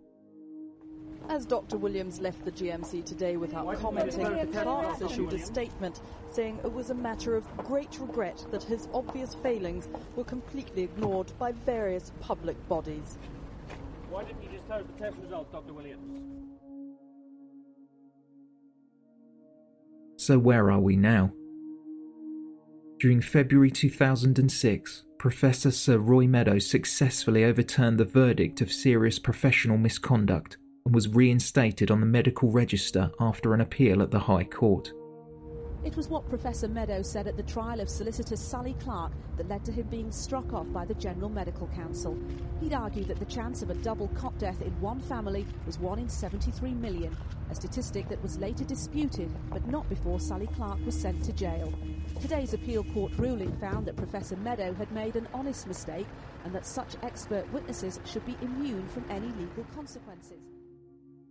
As 1.28 1.44
Dr. 1.44 1.76
Williams 1.76 2.18
left 2.18 2.42
the 2.46 2.52
GMC 2.52 3.04
today 3.04 3.36
without 3.36 3.78
commenting, 3.78 4.24
the 4.24 4.62
Clarks 4.62 5.02
issued 5.02 5.34
a 5.34 5.38
statement 5.38 6.00
saying 6.32 6.60
it 6.64 6.72
was 6.72 6.88
a 6.88 6.94
matter 6.94 7.36
of 7.36 7.44
great 7.58 7.98
regret 8.00 8.42
that 8.52 8.62
his 8.62 8.88
obvious 8.94 9.34
failings 9.34 9.90
were 10.16 10.24
completely 10.24 10.84
ignored 10.84 11.30
by 11.38 11.52
various 11.52 12.10
public 12.20 12.56
bodies. 12.70 13.18
Why 14.08 14.24
didn't 14.24 14.42
you 14.42 14.48
disclose 14.48 14.86
the 14.86 15.04
test 15.04 15.18
results, 15.22 15.52
Dr. 15.52 15.74
Williams? 15.74 16.43
So, 20.24 20.38
where 20.38 20.70
are 20.70 20.80
we 20.80 20.96
now? 20.96 21.34
During 22.98 23.20
February 23.20 23.70
2006, 23.70 25.04
Professor 25.18 25.70
Sir 25.70 25.98
Roy 25.98 26.26
Meadows 26.26 26.66
successfully 26.66 27.44
overturned 27.44 28.00
the 28.00 28.06
verdict 28.06 28.62
of 28.62 28.72
serious 28.72 29.18
professional 29.18 29.76
misconduct 29.76 30.56
and 30.86 30.94
was 30.94 31.10
reinstated 31.10 31.90
on 31.90 32.00
the 32.00 32.06
medical 32.06 32.50
register 32.50 33.10
after 33.20 33.52
an 33.52 33.60
appeal 33.60 34.00
at 34.00 34.10
the 34.10 34.18
High 34.18 34.44
Court. 34.44 34.90
It 35.84 35.98
was 35.98 36.08
what 36.08 36.26
Professor 36.30 36.66
Meadows 36.66 37.10
said 37.10 37.26
at 37.26 37.36
the 37.36 37.42
trial 37.42 37.78
of 37.78 37.90
solicitor 37.90 38.36
Sally 38.36 38.74
Clark 38.80 39.12
that 39.36 39.50
led 39.50 39.66
to 39.66 39.72
him 39.72 39.86
being 39.88 40.10
struck 40.10 40.50
off 40.54 40.72
by 40.72 40.86
the 40.86 40.94
General 40.94 41.28
Medical 41.28 41.66
Council. 41.68 42.18
He'd 42.62 42.72
argued 42.72 43.08
that 43.08 43.18
the 43.18 43.26
chance 43.26 43.60
of 43.60 43.68
a 43.68 43.74
double 43.74 44.08
cot 44.08 44.38
death 44.38 44.62
in 44.62 44.72
one 44.80 45.00
family 45.00 45.46
was 45.66 45.78
1 45.78 45.98
in 45.98 46.08
73 46.08 46.72
million, 46.72 47.14
a 47.50 47.54
statistic 47.54 48.08
that 48.08 48.22
was 48.22 48.38
later 48.38 48.64
disputed, 48.64 49.30
but 49.50 49.68
not 49.68 49.86
before 49.90 50.18
Sally 50.18 50.48
Clark 50.56 50.78
was 50.86 50.98
sent 50.98 51.22
to 51.22 51.34
jail. 51.34 51.70
Today's 52.18 52.54
appeal 52.54 52.84
court 52.84 53.12
ruling 53.18 53.54
found 53.58 53.84
that 53.84 53.96
Professor 53.96 54.36
Meadow 54.36 54.72
had 54.72 54.90
made 54.90 55.16
an 55.16 55.28
honest 55.34 55.66
mistake 55.66 56.06
and 56.44 56.54
that 56.54 56.64
such 56.64 56.96
expert 57.02 57.52
witnesses 57.52 58.00
should 58.06 58.24
be 58.24 58.38
immune 58.40 58.88
from 58.88 59.04
any 59.10 59.26
legal 59.26 59.66
consequences. 59.74 60.53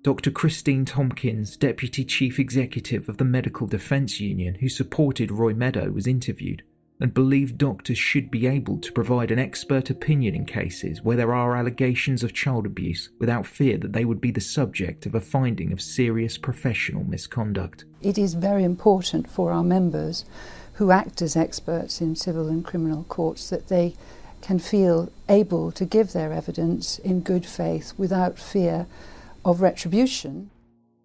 Dr. 0.03 0.31
Christine 0.31 0.83
Tomkins, 0.83 1.55
Deputy 1.55 2.03
Chief 2.03 2.37
Executive 2.37 3.07
of 3.07 3.15
the 3.15 3.23
Medical 3.23 3.67
Defence 3.67 4.19
Union, 4.19 4.55
who 4.55 4.67
supported 4.67 5.31
Roy 5.31 5.53
Meadow, 5.53 5.91
was 5.91 6.07
interviewed 6.07 6.61
and 6.99 7.13
believed 7.13 7.57
doctors 7.57 7.97
should 7.97 8.29
be 8.29 8.45
able 8.45 8.77
to 8.79 8.91
provide 8.91 9.31
an 9.31 9.39
expert 9.39 9.89
opinion 9.89 10.35
in 10.35 10.45
cases 10.45 11.01
where 11.01 11.15
there 11.15 11.33
are 11.33 11.55
allegations 11.55 12.21
of 12.21 12.33
child 12.33 12.65
abuse 12.65 13.09
without 13.17 13.45
fear 13.45 13.77
that 13.77 13.93
they 13.93 14.03
would 14.03 14.19
be 14.19 14.31
the 14.31 14.41
subject 14.41 15.05
of 15.05 15.15
a 15.15 15.21
finding 15.21 15.71
of 15.71 15.81
serious 15.81 16.37
professional 16.37 17.05
misconduct. 17.05 17.85
It 18.01 18.17
is 18.17 18.33
very 18.33 18.65
important 18.65 19.29
for 19.29 19.53
our 19.53 19.63
members 19.63 20.25
who 20.73 20.91
act 20.91 21.21
as 21.21 21.37
experts 21.37 22.01
in 22.01 22.17
civil 22.17 22.49
and 22.49 22.63
criminal 22.63 23.05
courts 23.05 23.49
that 23.49 23.69
they 23.69 23.95
can 24.41 24.59
feel 24.59 25.09
able 25.29 25.71
to 25.71 25.85
give 25.85 26.11
their 26.11 26.33
evidence 26.33 26.99
in 26.99 27.21
good 27.21 27.45
faith 27.45 27.93
without 27.97 28.37
fear 28.37 28.85
of 29.45 29.61
retribution. 29.61 30.49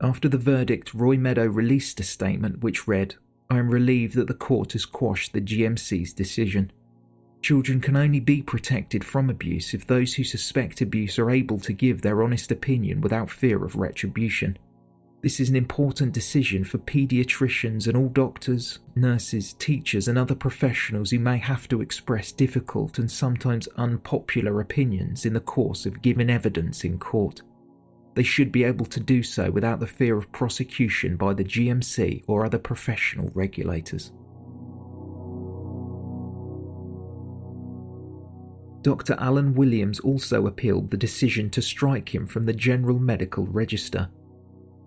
After 0.00 0.28
the 0.28 0.38
verdict, 0.38 0.94
Roy 0.94 1.16
Meadow 1.16 1.46
released 1.46 1.98
a 1.98 2.04
statement 2.04 2.62
which 2.62 2.86
read, 2.86 3.16
I 3.50 3.58
am 3.58 3.68
relieved 3.68 4.14
that 4.14 4.28
the 4.28 4.34
court 4.34 4.72
has 4.72 4.84
quashed 4.84 5.32
the 5.32 5.40
GMC's 5.40 6.12
decision. 6.12 6.70
Children 7.42 7.80
can 7.80 7.96
only 7.96 8.20
be 8.20 8.42
protected 8.42 9.02
from 9.02 9.30
abuse 9.30 9.74
if 9.74 9.86
those 9.86 10.14
who 10.14 10.24
suspect 10.24 10.80
abuse 10.80 11.18
are 11.18 11.30
able 11.30 11.58
to 11.60 11.72
give 11.72 12.02
their 12.02 12.22
honest 12.22 12.52
opinion 12.52 13.00
without 13.00 13.30
fear 13.30 13.64
of 13.64 13.76
retribution. 13.76 14.58
This 15.20 15.40
is 15.40 15.48
an 15.48 15.56
important 15.56 16.12
decision 16.12 16.62
for 16.62 16.78
paediatricians 16.78 17.88
and 17.88 17.96
all 17.96 18.08
doctors, 18.08 18.78
nurses, 18.94 19.54
teachers, 19.54 20.06
and 20.06 20.16
other 20.16 20.36
professionals 20.36 21.10
who 21.10 21.18
may 21.18 21.38
have 21.38 21.66
to 21.68 21.80
express 21.80 22.30
difficult 22.30 23.00
and 23.00 23.10
sometimes 23.10 23.66
unpopular 23.76 24.60
opinions 24.60 25.26
in 25.26 25.32
the 25.32 25.40
course 25.40 25.86
of 25.86 26.02
giving 26.02 26.30
evidence 26.30 26.84
in 26.84 26.98
court 26.98 27.42
they 28.18 28.24
should 28.24 28.50
be 28.50 28.64
able 28.64 28.84
to 28.84 28.98
do 28.98 29.22
so 29.22 29.48
without 29.48 29.78
the 29.78 29.86
fear 29.86 30.16
of 30.18 30.32
prosecution 30.32 31.16
by 31.16 31.32
the 31.32 31.44
GMC 31.44 32.24
or 32.26 32.44
other 32.44 32.58
professional 32.58 33.30
regulators. 33.32 34.10
Dr. 38.82 39.14
Alan 39.20 39.54
Williams 39.54 40.00
also 40.00 40.48
appealed 40.48 40.90
the 40.90 40.96
decision 40.96 41.48
to 41.50 41.62
strike 41.62 42.12
him 42.12 42.26
from 42.26 42.44
the 42.44 42.52
General 42.52 42.98
Medical 42.98 43.46
Register. 43.46 44.08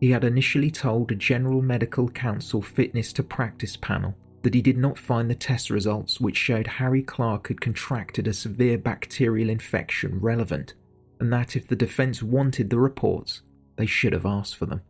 He 0.01 0.11
had 0.11 0.25
initially 0.25 0.69
told 0.69 1.09
a 1.13 1.15
General 1.15 1.61
Medical 1.61 2.09
Council 2.09 2.61
fitness 2.61 3.13
to 3.13 3.23
practice 3.23 3.77
panel 3.77 4.13
that 4.41 4.53
he 4.53 4.61
did 4.61 4.77
not 4.77 4.97
find 4.97 5.29
the 5.29 5.35
test 5.35 5.69
results 5.69 6.19
which 6.19 6.35
showed 6.35 6.67
Harry 6.67 7.01
Clark 7.01 7.47
had 7.47 7.61
contracted 7.61 8.27
a 8.27 8.33
severe 8.33 8.77
bacterial 8.77 9.49
infection 9.49 10.19
relevant 10.19 10.73
and 11.21 11.31
that 11.31 11.55
if 11.55 11.67
the 11.67 11.75
defence 11.75 12.23
wanted 12.23 12.69
the 12.69 12.79
reports, 12.79 13.43
they 13.75 13.85
should 13.85 14.11
have 14.11 14.25
asked 14.25 14.57
for 14.57 14.65
them. 14.65 14.81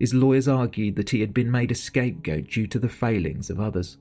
His 0.00 0.14
lawyers 0.14 0.48
argued 0.48 0.96
that 0.96 1.10
he 1.10 1.20
had 1.20 1.34
been 1.34 1.50
made 1.50 1.70
a 1.70 1.74
scapegoat 1.74 2.48
due 2.48 2.66
to 2.68 2.78
the 2.78 2.88
failings 2.88 3.50
of 3.50 3.60
others. 3.60 3.98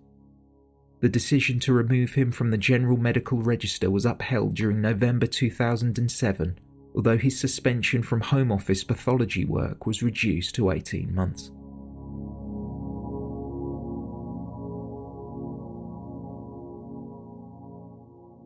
The 1.01 1.09
decision 1.09 1.59
to 1.59 1.73
remove 1.73 2.13
him 2.13 2.31
from 2.31 2.51
the 2.51 2.57
General 2.57 2.95
Medical 2.95 3.37
Register 3.39 3.91
was 3.91 4.05
upheld 4.05 4.55
during 4.55 4.79
November 4.79 5.27
2007, 5.27 6.57
although 6.95 7.17
his 7.17 7.37
suspension 7.37 8.01
from 8.01 8.21
Home 8.21 8.51
Office 8.51 8.85
pathology 8.85 9.43
work 9.43 9.85
was 9.85 10.01
reduced 10.01 10.55
to 10.55 10.71
18 10.71 11.13
months. 11.13 11.51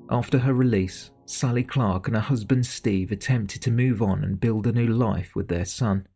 After 0.09 0.39
her 0.39 0.53
release, 0.55 1.11
Sally 1.27 1.63
Clark 1.63 2.07
and 2.07 2.15
her 2.15 2.21
husband 2.21 2.67
Steve 2.67 3.11
attempted 3.11 3.61
to 3.63 3.71
move 3.71 4.01
on 4.01 4.23
and 4.23 4.39
build 4.39 4.67
a 4.67 4.71
new 4.71 4.87
life 4.87 5.35
with 5.35 5.47
their 5.47 5.65
son. 5.65 6.07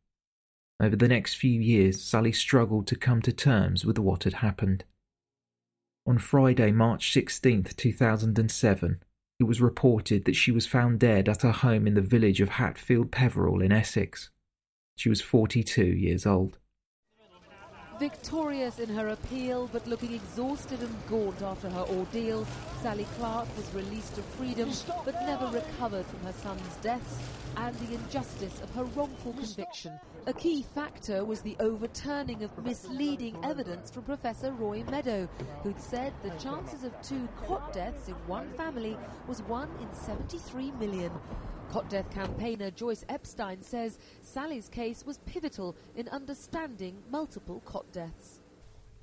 Over 0.80 0.96
the 0.96 1.08
next 1.08 1.36
few 1.36 1.60
years, 1.60 2.02
Sally 2.02 2.32
struggled 2.32 2.86
to 2.88 2.96
come 2.96 3.22
to 3.24 3.34
terms 3.34 3.86
with 3.86 3.98
what 3.98 4.24
had 4.24 4.34
happened. 4.34 4.86
On 6.06 6.18
Friday, 6.18 6.72
March 6.72 7.12
16, 7.12 7.64
2007, 7.64 9.04
it 9.40 9.44
was 9.44 9.60
reported 9.60 10.26
that 10.26 10.36
she 10.36 10.52
was 10.52 10.68
found 10.68 11.00
dead 11.00 11.28
at 11.28 11.42
her 11.42 11.52
home 11.52 11.88
in 11.88 11.96
the 11.96 12.02
village 12.02 12.40
of 12.40 12.50
Hatfield 12.50 13.12
Peverel 13.12 13.64
in 13.64 13.72
Essex. 13.72 14.30
She 14.96 15.10
was 15.10 15.22
42 15.22 15.84
years 15.84 16.26
old. 16.26 16.60
Victorious 18.00 18.80
in 18.80 18.88
her 18.88 19.10
appeal, 19.10 19.70
but 19.74 19.86
looking 19.86 20.14
exhausted 20.14 20.80
and 20.80 20.96
gaunt 21.10 21.42
after 21.42 21.70
her 21.70 21.86
ordeal, 21.90 22.48
Sally 22.82 23.06
Clark 23.18 23.46
was 23.58 23.74
released 23.74 24.16
to 24.16 24.22
freedom, 24.22 24.72
but 25.04 25.16
never 25.26 25.48
recovered 25.48 26.06
from 26.06 26.22
her 26.22 26.32
son's 26.32 26.76
deaths 26.82 27.18
and 27.58 27.76
the 27.76 27.96
injustice 27.96 28.62
of 28.62 28.74
her 28.74 28.86
wrongful 28.86 29.34
conviction. 29.34 30.00
A 30.28 30.34
key 30.34 30.64
factor 30.74 31.26
was 31.26 31.42
the 31.42 31.58
overturning 31.60 32.42
of 32.42 32.64
misleading 32.64 33.38
evidence 33.44 33.92
from 33.92 34.04
Professor 34.04 34.54
Roy 34.54 34.82
Meadow, 34.90 35.28
who'd 35.64 35.82
said 35.82 36.14
the 36.24 36.30
chances 36.42 36.86
of 36.86 36.94
two 37.02 37.28
cot 37.46 37.74
deaths 37.74 38.08
in 38.08 38.16
one 38.28 38.50
family 38.54 38.96
was 39.28 39.42
1 39.42 39.68
in 39.82 39.94
73 39.94 40.72
million. 40.80 41.12
Cot 41.72 41.88
death 41.88 42.10
campaigner 42.10 42.72
Joyce 42.72 43.06
Epstein 43.10 43.62
says 43.62 44.00
Sally's 44.24 44.68
case 44.70 45.06
was 45.06 45.20
pivotal 45.20 45.76
in 45.96 46.08
understanding 46.10 46.96
multiple 47.12 47.62
cot 47.64 47.86
deaths. 47.92 48.40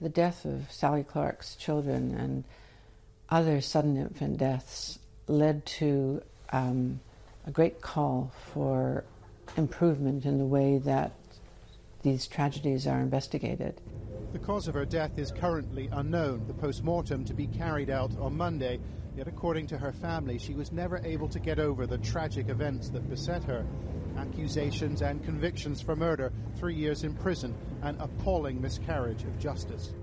The 0.01 0.09
death 0.09 0.45
of 0.45 0.71
Sally 0.71 1.05
Clark's 1.05 1.55
children 1.55 2.15
and 2.15 2.45
other 3.29 3.61
sudden 3.61 3.97
infant 3.97 4.39
deaths 4.39 4.99
led 5.29 5.65
to 5.67 6.23
um, 6.51 7.01
a 7.47 7.53
great 7.53 7.81
call 7.81 8.33
for 8.53 9.05
improvement 9.57 10.25
in 10.25 10.39
the 10.39 10.45
way 10.45 10.79
that 10.79 11.13
these 12.03 12.27
tragedies 12.27 12.87
are 12.87 12.99
investigated. 12.99 13.81
The 14.33 14.39
cause 14.41 14.67
of 14.67 14.75
her 14.75 14.85
death 14.85 15.19
is 15.19 15.31
currently 15.31 15.89
unknown. 15.93 16.47
The 16.47 16.55
post 16.55 16.83
mortem 16.83 17.25
to 17.25 17.35
be 17.35 17.47
carried 17.47 17.91
out 17.91 18.11
on 18.19 18.37
Monday. 18.37 18.81
Yet, 19.17 19.29
according 19.29 19.67
to 19.69 19.79
her 19.79 19.93
family, 19.93 20.39
she 20.39 20.53
was 20.53 20.73
never 20.73 21.01
able 21.03 21.29
to 21.29 21.39
get 21.39 21.59
over 21.59 21.87
the 21.87 21.97
tragic 21.97 22.51
events 22.51 22.91
that 22.91 23.09
beset 23.09 23.43
her. 23.45 23.65
Accusations 24.19 25.01
and 25.01 25.25
convictions 25.25 25.81
for 25.81 25.97
murder, 25.97 26.31
three 26.57 26.75
years 26.75 27.03
in 27.03 27.15
prison, 27.15 27.55
an 27.81 27.97
appalling 27.99 28.61
miscarriage 28.61 29.25
of 29.25 29.39
justice. 29.39 29.95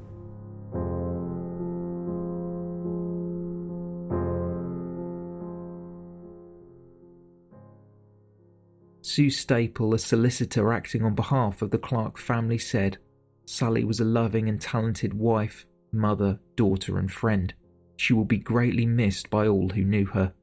Sue 9.01 9.29
Stapely, 9.29 9.93
a 9.93 9.99
solicitor 9.99 10.73
acting 10.73 11.03
on 11.03 11.13
behalf 11.13 11.61
of 11.61 11.69
the 11.69 11.77
Clark 11.77 12.17
family, 12.17 12.57
said 12.57 12.97
Sally 13.45 13.83
was 13.83 13.99
a 13.99 14.05
loving 14.05 14.49
and 14.49 14.59
talented 14.59 15.13
wife, 15.13 15.67
mother, 15.91 16.39
daughter, 16.55 16.97
and 16.97 17.11
friend. 17.11 17.53
She 17.97 18.13
will 18.13 18.25
be 18.25 18.37
greatly 18.37 18.85
missed 18.85 19.29
by 19.29 19.47
all 19.47 19.69
who 19.69 19.83
knew 19.83 20.05
her. 20.05 20.33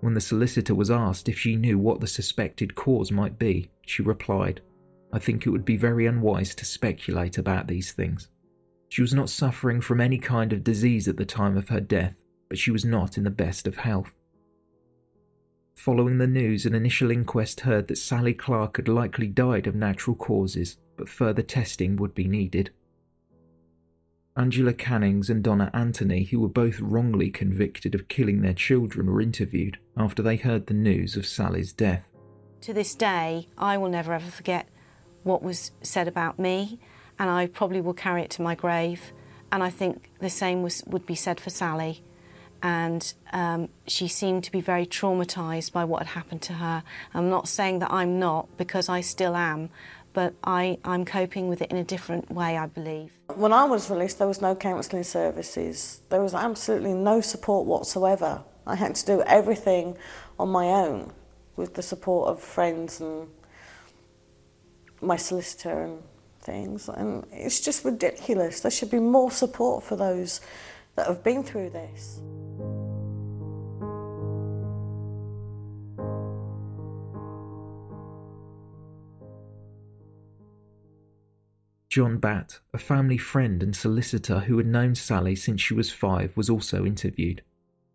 When 0.00 0.14
the 0.14 0.20
solicitor 0.20 0.74
was 0.74 0.90
asked 0.90 1.28
if 1.28 1.38
she 1.38 1.56
knew 1.56 1.78
what 1.78 2.00
the 2.00 2.06
suspected 2.06 2.74
cause 2.74 3.12
might 3.12 3.38
be, 3.38 3.70
she 3.86 4.02
replied, 4.02 4.62
I 5.12 5.18
think 5.18 5.46
it 5.46 5.50
would 5.50 5.64
be 5.64 5.76
very 5.76 6.06
unwise 6.06 6.54
to 6.56 6.64
speculate 6.64 7.38
about 7.38 7.66
these 7.66 7.92
things. 7.92 8.28
She 8.88 9.02
was 9.02 9.14
not 9.14 9.30
suffering 9.30 9.80
from 9.80 10.00
any 10.00 10.18
kind 10.18 10.52
of 10.52 10.64
disease 10.64 11.06
at 11.08 11.16
the 11.16 11.24
time 11.24 11.56
of 11.56 11.68
her 11.68 11.80
death, 11.80 12.20
but 12.48 12.58
she 12.58 12.70
was 12.70 12.84
not 12.84 13.18
in 13.18 13.24
the 13.24 13.30
best 13.30 13.66
of 13.66 13.76
health. 13.76 14.12
Following 15.76 16.18
the 16.18 16.26
news, 16.26 16.66
an 16.66 16.74
initial 16.74 17.10
inquest 17.10 17.60
heard 17.60 17.88
that 17.88 17.96
Sally 17.96 18.34
Clark 18.34 18.76
had 18.76 18.88
likely 18.88 19.26
died 19.26 19.66
of 19.66 19.74
natural 19.74 20.16
causes, 20.16 20.76
but 20.96 21.08
further 21.08 21.42
testing 21.42 21.96
would 21.96 22.14
be 22.14 22.28
needed. 22.28 22.70
Angela 24.40 24.72
Cannings 24.72 25.28
and 25.28 25.44
Donna 25.44 25.70
Anthony, 25.74 26.24
who 26.24 26.40
were 26.40 26.48
both 26.48 26.80
wrongly 26.80 27.28
convicted 27.28 27.94
of 27.94 28.08
killing 28.08 28.40
their 28.40 28.54
children, 28.54 29.06
were 29.06 29.20
interviewed 29.20 29.78
after 29.98 30.22
they 30.22 30.36
heard 30.36 30.66
the 30.66 30.72
news 30.72 31.14
of 31.14 31.26
Sally's 31.26 31.74
death. 31.74 32.08
To 32.62 32.72
this 32.72 32.94
day, 32.94 33.48
I 33.58 33.76
will 33.76 33.90
never 33.90 34.14
ever 34.14 34.30
forget 34.30 34.66
what 35.24 35.42
was 35.42 35.72
said 35.82 36.08
about 36.08 36.38
me, 36.38 36.78
and 37.18 37.28
I 37.28 37.48
probably 37.48 37.82
will 37.82 37.92
carry 37.92 38.22
it 38.22 38.30
to 38.30 38.42
my 38.42 38.54
grave. 38.54 39.12
And 39.52 39.62
I 39.62 39.68
think 39.68 40.08
the 40.20 40.30
same 40.30 40.62
was, 40.62 40.82
would 40.86 41.04
be 41.04 41.16
said 41.16 41.38
for 41.38 41.50
Sally. 41.50 42.02
And 42.62 43.12
um, 43.34 43.68
she 43.86 44.08
seemed 44.08 44.44
to 44.44 44.52
be 44.52 44.62
very 44.62 44.86
traumatised 44.86 45.72
by 45.72 45.84
what 45.84 45.98
had 45.98 46.14
happened 46.14 46.40
to 46.42 46.54
her. 46.54 46.82
I'm 47.12 47.28
not 47.28 47.46
saying 47.46 47.80
that 47.80 47.92
I'm 47.92 48.18
not, 48.18 48.56
because 48.56 48.88
I 48.88 49.02
still 49.02 49.36
am, 49.36 49.68
but 50.12 50.34
I, 50.44 50.78
I'm 50.84 51.04
coping 51.04 51.48
with 51.48 51.62
it 51.62 51.70
in 51.70 51.76
a 51.76 51.84
different 51.84 52.30
way, 52.30 52.56
I 52.56 52.66
believe. 52.66 53.12
When 53.34 53.52
I 53.52 53.64
was 53.64 53.90
released, 53.90 54.18
there 54.18 54.26
was 54.26 54.40
no 54.40 54.54
counselling 54.54 55.04
services. 55.04 56.00
There 56.08 56.22
was 56.22 56.34
absolutely 56.34 56.94
no 56.94 57.20
support 57.20 57.66
whatsoever. 57.66 58.42
I 58.66 58.74
had 58.74 58.94
to 58.96 59.06
do 59.06 59.22
everything 59.22 59.96
on 60.38 60.48
my 60.48 60.66
own 60.66 61.12
with 61.56 61.74
the 61.74 61.82
support 61.82 62.28
of 62.28 62.40
friends 62.40 63.00
and 63.00 63.28
my 65.00 65.16
solicitor 65.16 65.82
and 65.82 66.02
things. 66.40 66.88
And 66.88 67.26
it's 67.32 67.60
just 67.60 67.84
ridiculous. 67.84 68.60
There 68.60 68.70
should 68.70 68.90
be 68.90 68.98
more 68.98 69.30
support 69.30 69.84
for 69.84 69.96
those 69.96 70.40
that 70.96 71.06
have 71.06 71.22
been 71.22 71.42
through 71.42 71.70
this. 71.70 72.20
John 81.90 82.18
Batt, 82.18 82.60
a 82.72 82.78
family 82.78 83.18
friend 83.18 83.64
and 83.64 83.74
solicitor 83.74 84.38
who 84.38 84.56
had 84.58 84.66
known 84.66 84.94
Sally 84.94 85.34
since 85.34 85.60
she 85.60 85.74
was 85.74 85.90
five, 85.90 86.36
was 86.36 86.48
also 86.48 86.86
interviewed. 86.86 87.42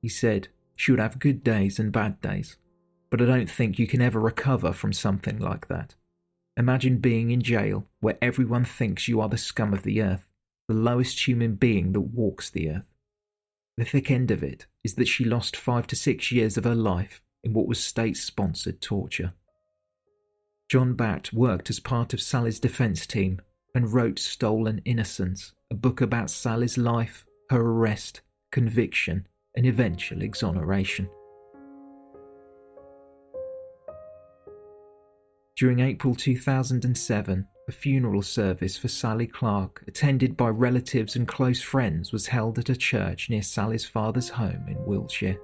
He 0.02 0.10
said, 0.10 0.50
She 0.76 0.92
would 0.92 1.00
have 1.00 1.18
good 1.18 1.46
days 1.46 1.80
and 1.80 1.94
bad 1.94 2.20
days, 2.20 2.58
but 3.10 3.22
I 3.22 3.26
don't 3.26 3.50
think 3.50 3.80
you 3.80 3.88
can 3.88 4.02
ever 4.02 4.20
recover 4.20 4.74
from 4.74 4.92
something 4.92 5.40
like 5.40 5.70
that. 5.70 5.96
Imagine 6.58 6.98
being 6.98 7.32
in 7.32 7.42
jail 7.42 7.88
where 8.02 8.18
everyone 8.22 8.66
thinks 8.66 9.08
you 9.08 9.22
are 9.22 9.30
the 9.30 9.38
scum 9.38 9.74
of 9.74 9.84
the 9.84 10.02
earth, 10.02 10.30
the 10.68 10.74
lowest 10.74 11.26
human 11.26 11.56
being 11.56 11.94
that 11.94 12.02
walks 12.02 12.50
the 12.50 12.72
earth. 12.72 12.88
The 13.78 13.86
thick 13.86 14.12
end 14.12 14.30
of 14.30 14.44
it 14.44 14.66
is 14.84 14.96
that 14.96 15.08
she 15.08 15.24
lost 15.24 15.56
five 15.56 15.88
to 15.88 15.96
six 15.96 16.34
years 16.34 16.58
of 16.58 16.66
her 16.66 16.76
life 16.76 17.22
in 17.46 17.54
what 17.54 17.68
was 17.68 17.82
state 17.82 18.18
sponsored 18.18 18.82
torture. 18.82 19.34
John 20.68 20.96
Batt 20.96 21.32
worked 21.32 21.70
as 21.70 21.80
part 21.80 22.14
of 22.14 22.22
Sally's 22.22 22.60
defence 22.60 23.08
team 23.08 23.40
and 23.76 23.94
wrote 23.94 24.18
Stolen 24.18 24.82
Innocence, 24.86 25.54
a 25.70 25.76
book 25.76 26.02
about 26.02 26.30
Sally's 26.30 26.78
life, 26.78 27.26
her 27.50 27.62
arrest, 27.62 28.22
conviction, 28.52 29.28
and 29.56 29.66
eventual 29.66 30.24
exoneration. 30.24 31.10
During 35.58 35.82
April 35.82 36.16
2007, 36.16 37.48
a 37.68 37.72
funeral 37.72 38.22
service 38.22 38.78
for 38.78 38.88
Sally 38.88 39.28
Clark, 39.28 39.84
attended 39.88 40.38
by 40.38 40.50
relatives 40.50 41.16
and 41.16 41.28
close 41.28 41.62
friends, 41.62 42.12
was 42.12 42.28
held 42.28 42.60
at 42.60 42.70
a 42.70 42.76
church 42.76 43.30
near 43.30 43.42
Sally's 43.42 43.86
father's 43.86 44.30
home 44.30 44.66
in 44.68 44.84
Wiltshire. 44.86 45.38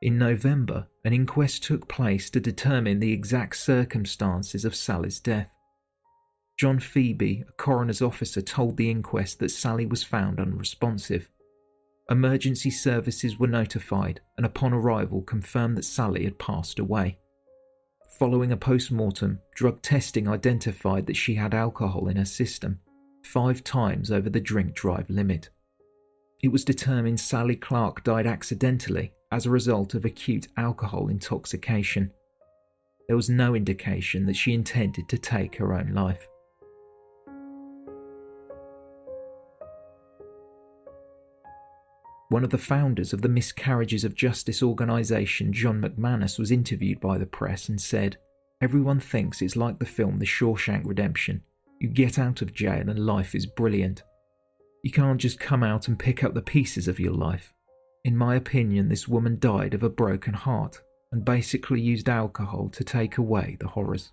In 0.00 0.16
November, 0.16 0.86
an 1.04 1.12
inquest 1.12 1.64
took 1.64 1.88
place 1.88 2.30
to 2.30 2.38
determine 2.38 3.00
the 3.00 3.12
exact 3.12 3.56
circumstances 3.56 4.64
of 4.64 4.76
Sally's 4.76 5.18
death. 5.18 5.52
John 6.56 6.78
Phoebe, 6.78 7.44
a 7.48 7.52
coroner's 7.52 8.00
officer, 8.00 8.40
told 8.40 8.76
the 8.76 8.90
inquest 8.90 9.40
that 9.40 9.50
Sally 9.50 9.86
was 9.86 10.04
found 10.04 10.38
unresponsive. 10.38 11.28
Emergency 12.10 12.70
services 12.70 13.40
were 13.40 13.48
notified 13.48 14.20
and, 14.36 14.46
upon 14.46 14.72
arrival, 14.72 15.20
confirmed 15.22 15.76
that 15.76 15.84
Sally 15.84 16.24
had 16.24 16.38
passed 16.38 16.78
away. 16.78 17.18
Following 18.20 18.52
a 18.52 18.56
post 18.56 18.92
mortem, 18.92 19.40
drug 19.56 19.82
testing 19.82 20.28
identified 20.28 21.06
that 21.06 21.16
she 21.16 21.34
had 21.34 21.54
alcohol 21.54 22.06
in 22.06 22.16
her 22.16 22.24
system, 22.24 22.78
five 23.24 23.64
times 23.64 24.12
over 24.12 24.30
the 24.30 24.40
drink 24.40 24.74
drive 24.74 25.10
limit. 25.10 25.50
It 26.40 26.48
was 26.48 26.64
determined 26.64 27.18
Sally 27.18 27.56
Clark 27.56 28.04
died 28.04 28.28
accidentally 28.28 29.12
as 29.30 29.46
a 29.46 29.50
result 29.50 29.94
of 29.94 30.04
acute 30.04 30.48
alcohol 30.56 31.08
intoxication. 31.08 32.10
There 33.06 33.16
was 33.16 33.30
no 33.30 33.54
indication 33.54 34.26
that 34.26 34.36
she 34.36 34.52
intended 34.52 35.08
to 35.08 35.18
take 35.18 35.56
her 35.56 35.74
own 35.74 35.92
life. 35.92 36.26
One 42.30 42.44
of 42.44 42.50
the 42.50 42.58
founders 42.58 43.14
of 43.14 43.22
the 43.22 43.28
Miscarriages 43.28 44.04
of 44.04 44.14
Justice 44.14 44.62
organisation, 44.62 45.50
John 45.50 45.80
McManus, 45.80 46.38
was 46.38 46.50
interviewed 46.50 47.00
by 47.00 47.16
the 47.16 47.24
press 47.24 47.70
and 47.70 47.80
said, 47.80 48.18
Everyone 48.60 49.00
thinks 49.00 49.40
it's 49.40 49.56
like 49.56 49.78
the 49.78 49.86
film 49.86 50.18
The 50.18 50.26
Shawshank 50.26 50.82
Redemption. 50.84 51.42
You 51.80 51.88
get 51.88 52.18
out 52.18 52.42
of 52.42 52.52
jail 52.52 52.90
and 52.90 53.06
life 53.06 53.34
is 53.34 53.46
brilliant. 53.46 54.02
You 54.82 54.90
can't 54.90 55.20
just 55.20 55.40
come 55.40 55.62
out 55.62 55.88
and 55.88 55.98
pick 55.98 56.22
up 56.22 56.34
the 56.34 56.42
pieces 56.42 56.86
of 56.86 57.00
your 57.00 57.14
life. 57.14 57.54
In 58.08 58.16
my 58.16 58.36
opinion, 58.36 58.88
this 58.88 59.06
woman 59.06 59.38
died 59.38 59.74
of 59.74 59.82
a 59.82 59.90
broken 59.90 60.32
heart 60.32 60.80
and 61.12 61.26
basically 61.26 61.82
used 61.82 62.08
alcohol 62.08 62.70
to 62.70 62.82
take 62.82 63.18
away 63.18 63.58
the 63.60 63.68
horrors. 63.68 64.12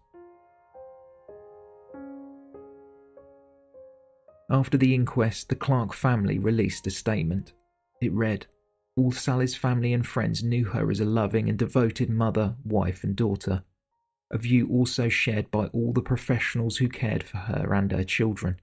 After 4.50 4.78
the 4.78 4.94
inquest, 4.94 5.48
the 5.48 5.56
Clark 5.56 5.94
family 5.94 6.40
released 6.40 6.86
a 6.88 6.92
statement. 6.92 7.54
It 8.02 8.12
read 8.12 8.48
All 8.98 9.14
Sally's 9.14 9.56
family 9.56 9.94
and 9.94 10.06
friends 10.06 10.44
knew 10.44 10.66
her 10.66 10.92
as 10.92 11.00
a 11.00 11.06
loving 11.06 11.48
and 11.48 11.58
devoted 11.58 12.10
mother, 12.10 12.58
wife, 12.66 13.06
and 13.06 13.16
daughter, 13.16 13.64
a 14.30 14.38
view 14.38 14.68
also 14.68 15.08
shared 15.08 15.50
by 15.52 15.68
all 15.68 15.94
the 15.94 16.02
professionals 16.02 16.76
who 16.76 16.90
cared 16.90 17.24
for 17.24 17.38
her 17.38 17.74
and 17.74 17.94
her 17.94 18.04
children. 18.04 18.60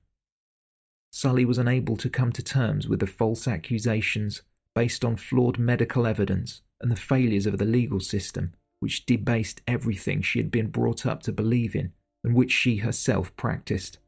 Sally 1.10 1.46
was 1.46 1.56
unable 1.56 1.96
to 1.96 2.10
come 2.10 2.32
to 2.32 2.42
terms 2.42 2.86
with 2.86 3.00
the 3.00 3.06
false 3.06 3.48
accusations 3.48 4.42
based 4.74 5.04
on 5.04 5.16
flawed 5.16 5.58
medical 5.58 6.06
evidence 6.06 6.62
and 6.80 6.90
the 6.90 6.96
failures 6.96 7.46
of 7.46 7.58
the 7.58 7.64
legal 7.64 8.00
system, 8.00 8.52
which 8.80 9.06
debased 9.06 9.62
everything 9.66 10.22
she 10.22 10.38
had 10.38 10.50
been 10.50 10.68
brought 10.68 11.06
up 11.06 11.22
to 11.22 11.32
believe 11.32 11.74
in 11.76 11.92
and 12.24 12.34
which 12.34 12.52
she 12.52 12.76
herself 12.76 13.34
practiced. 13.36 13.98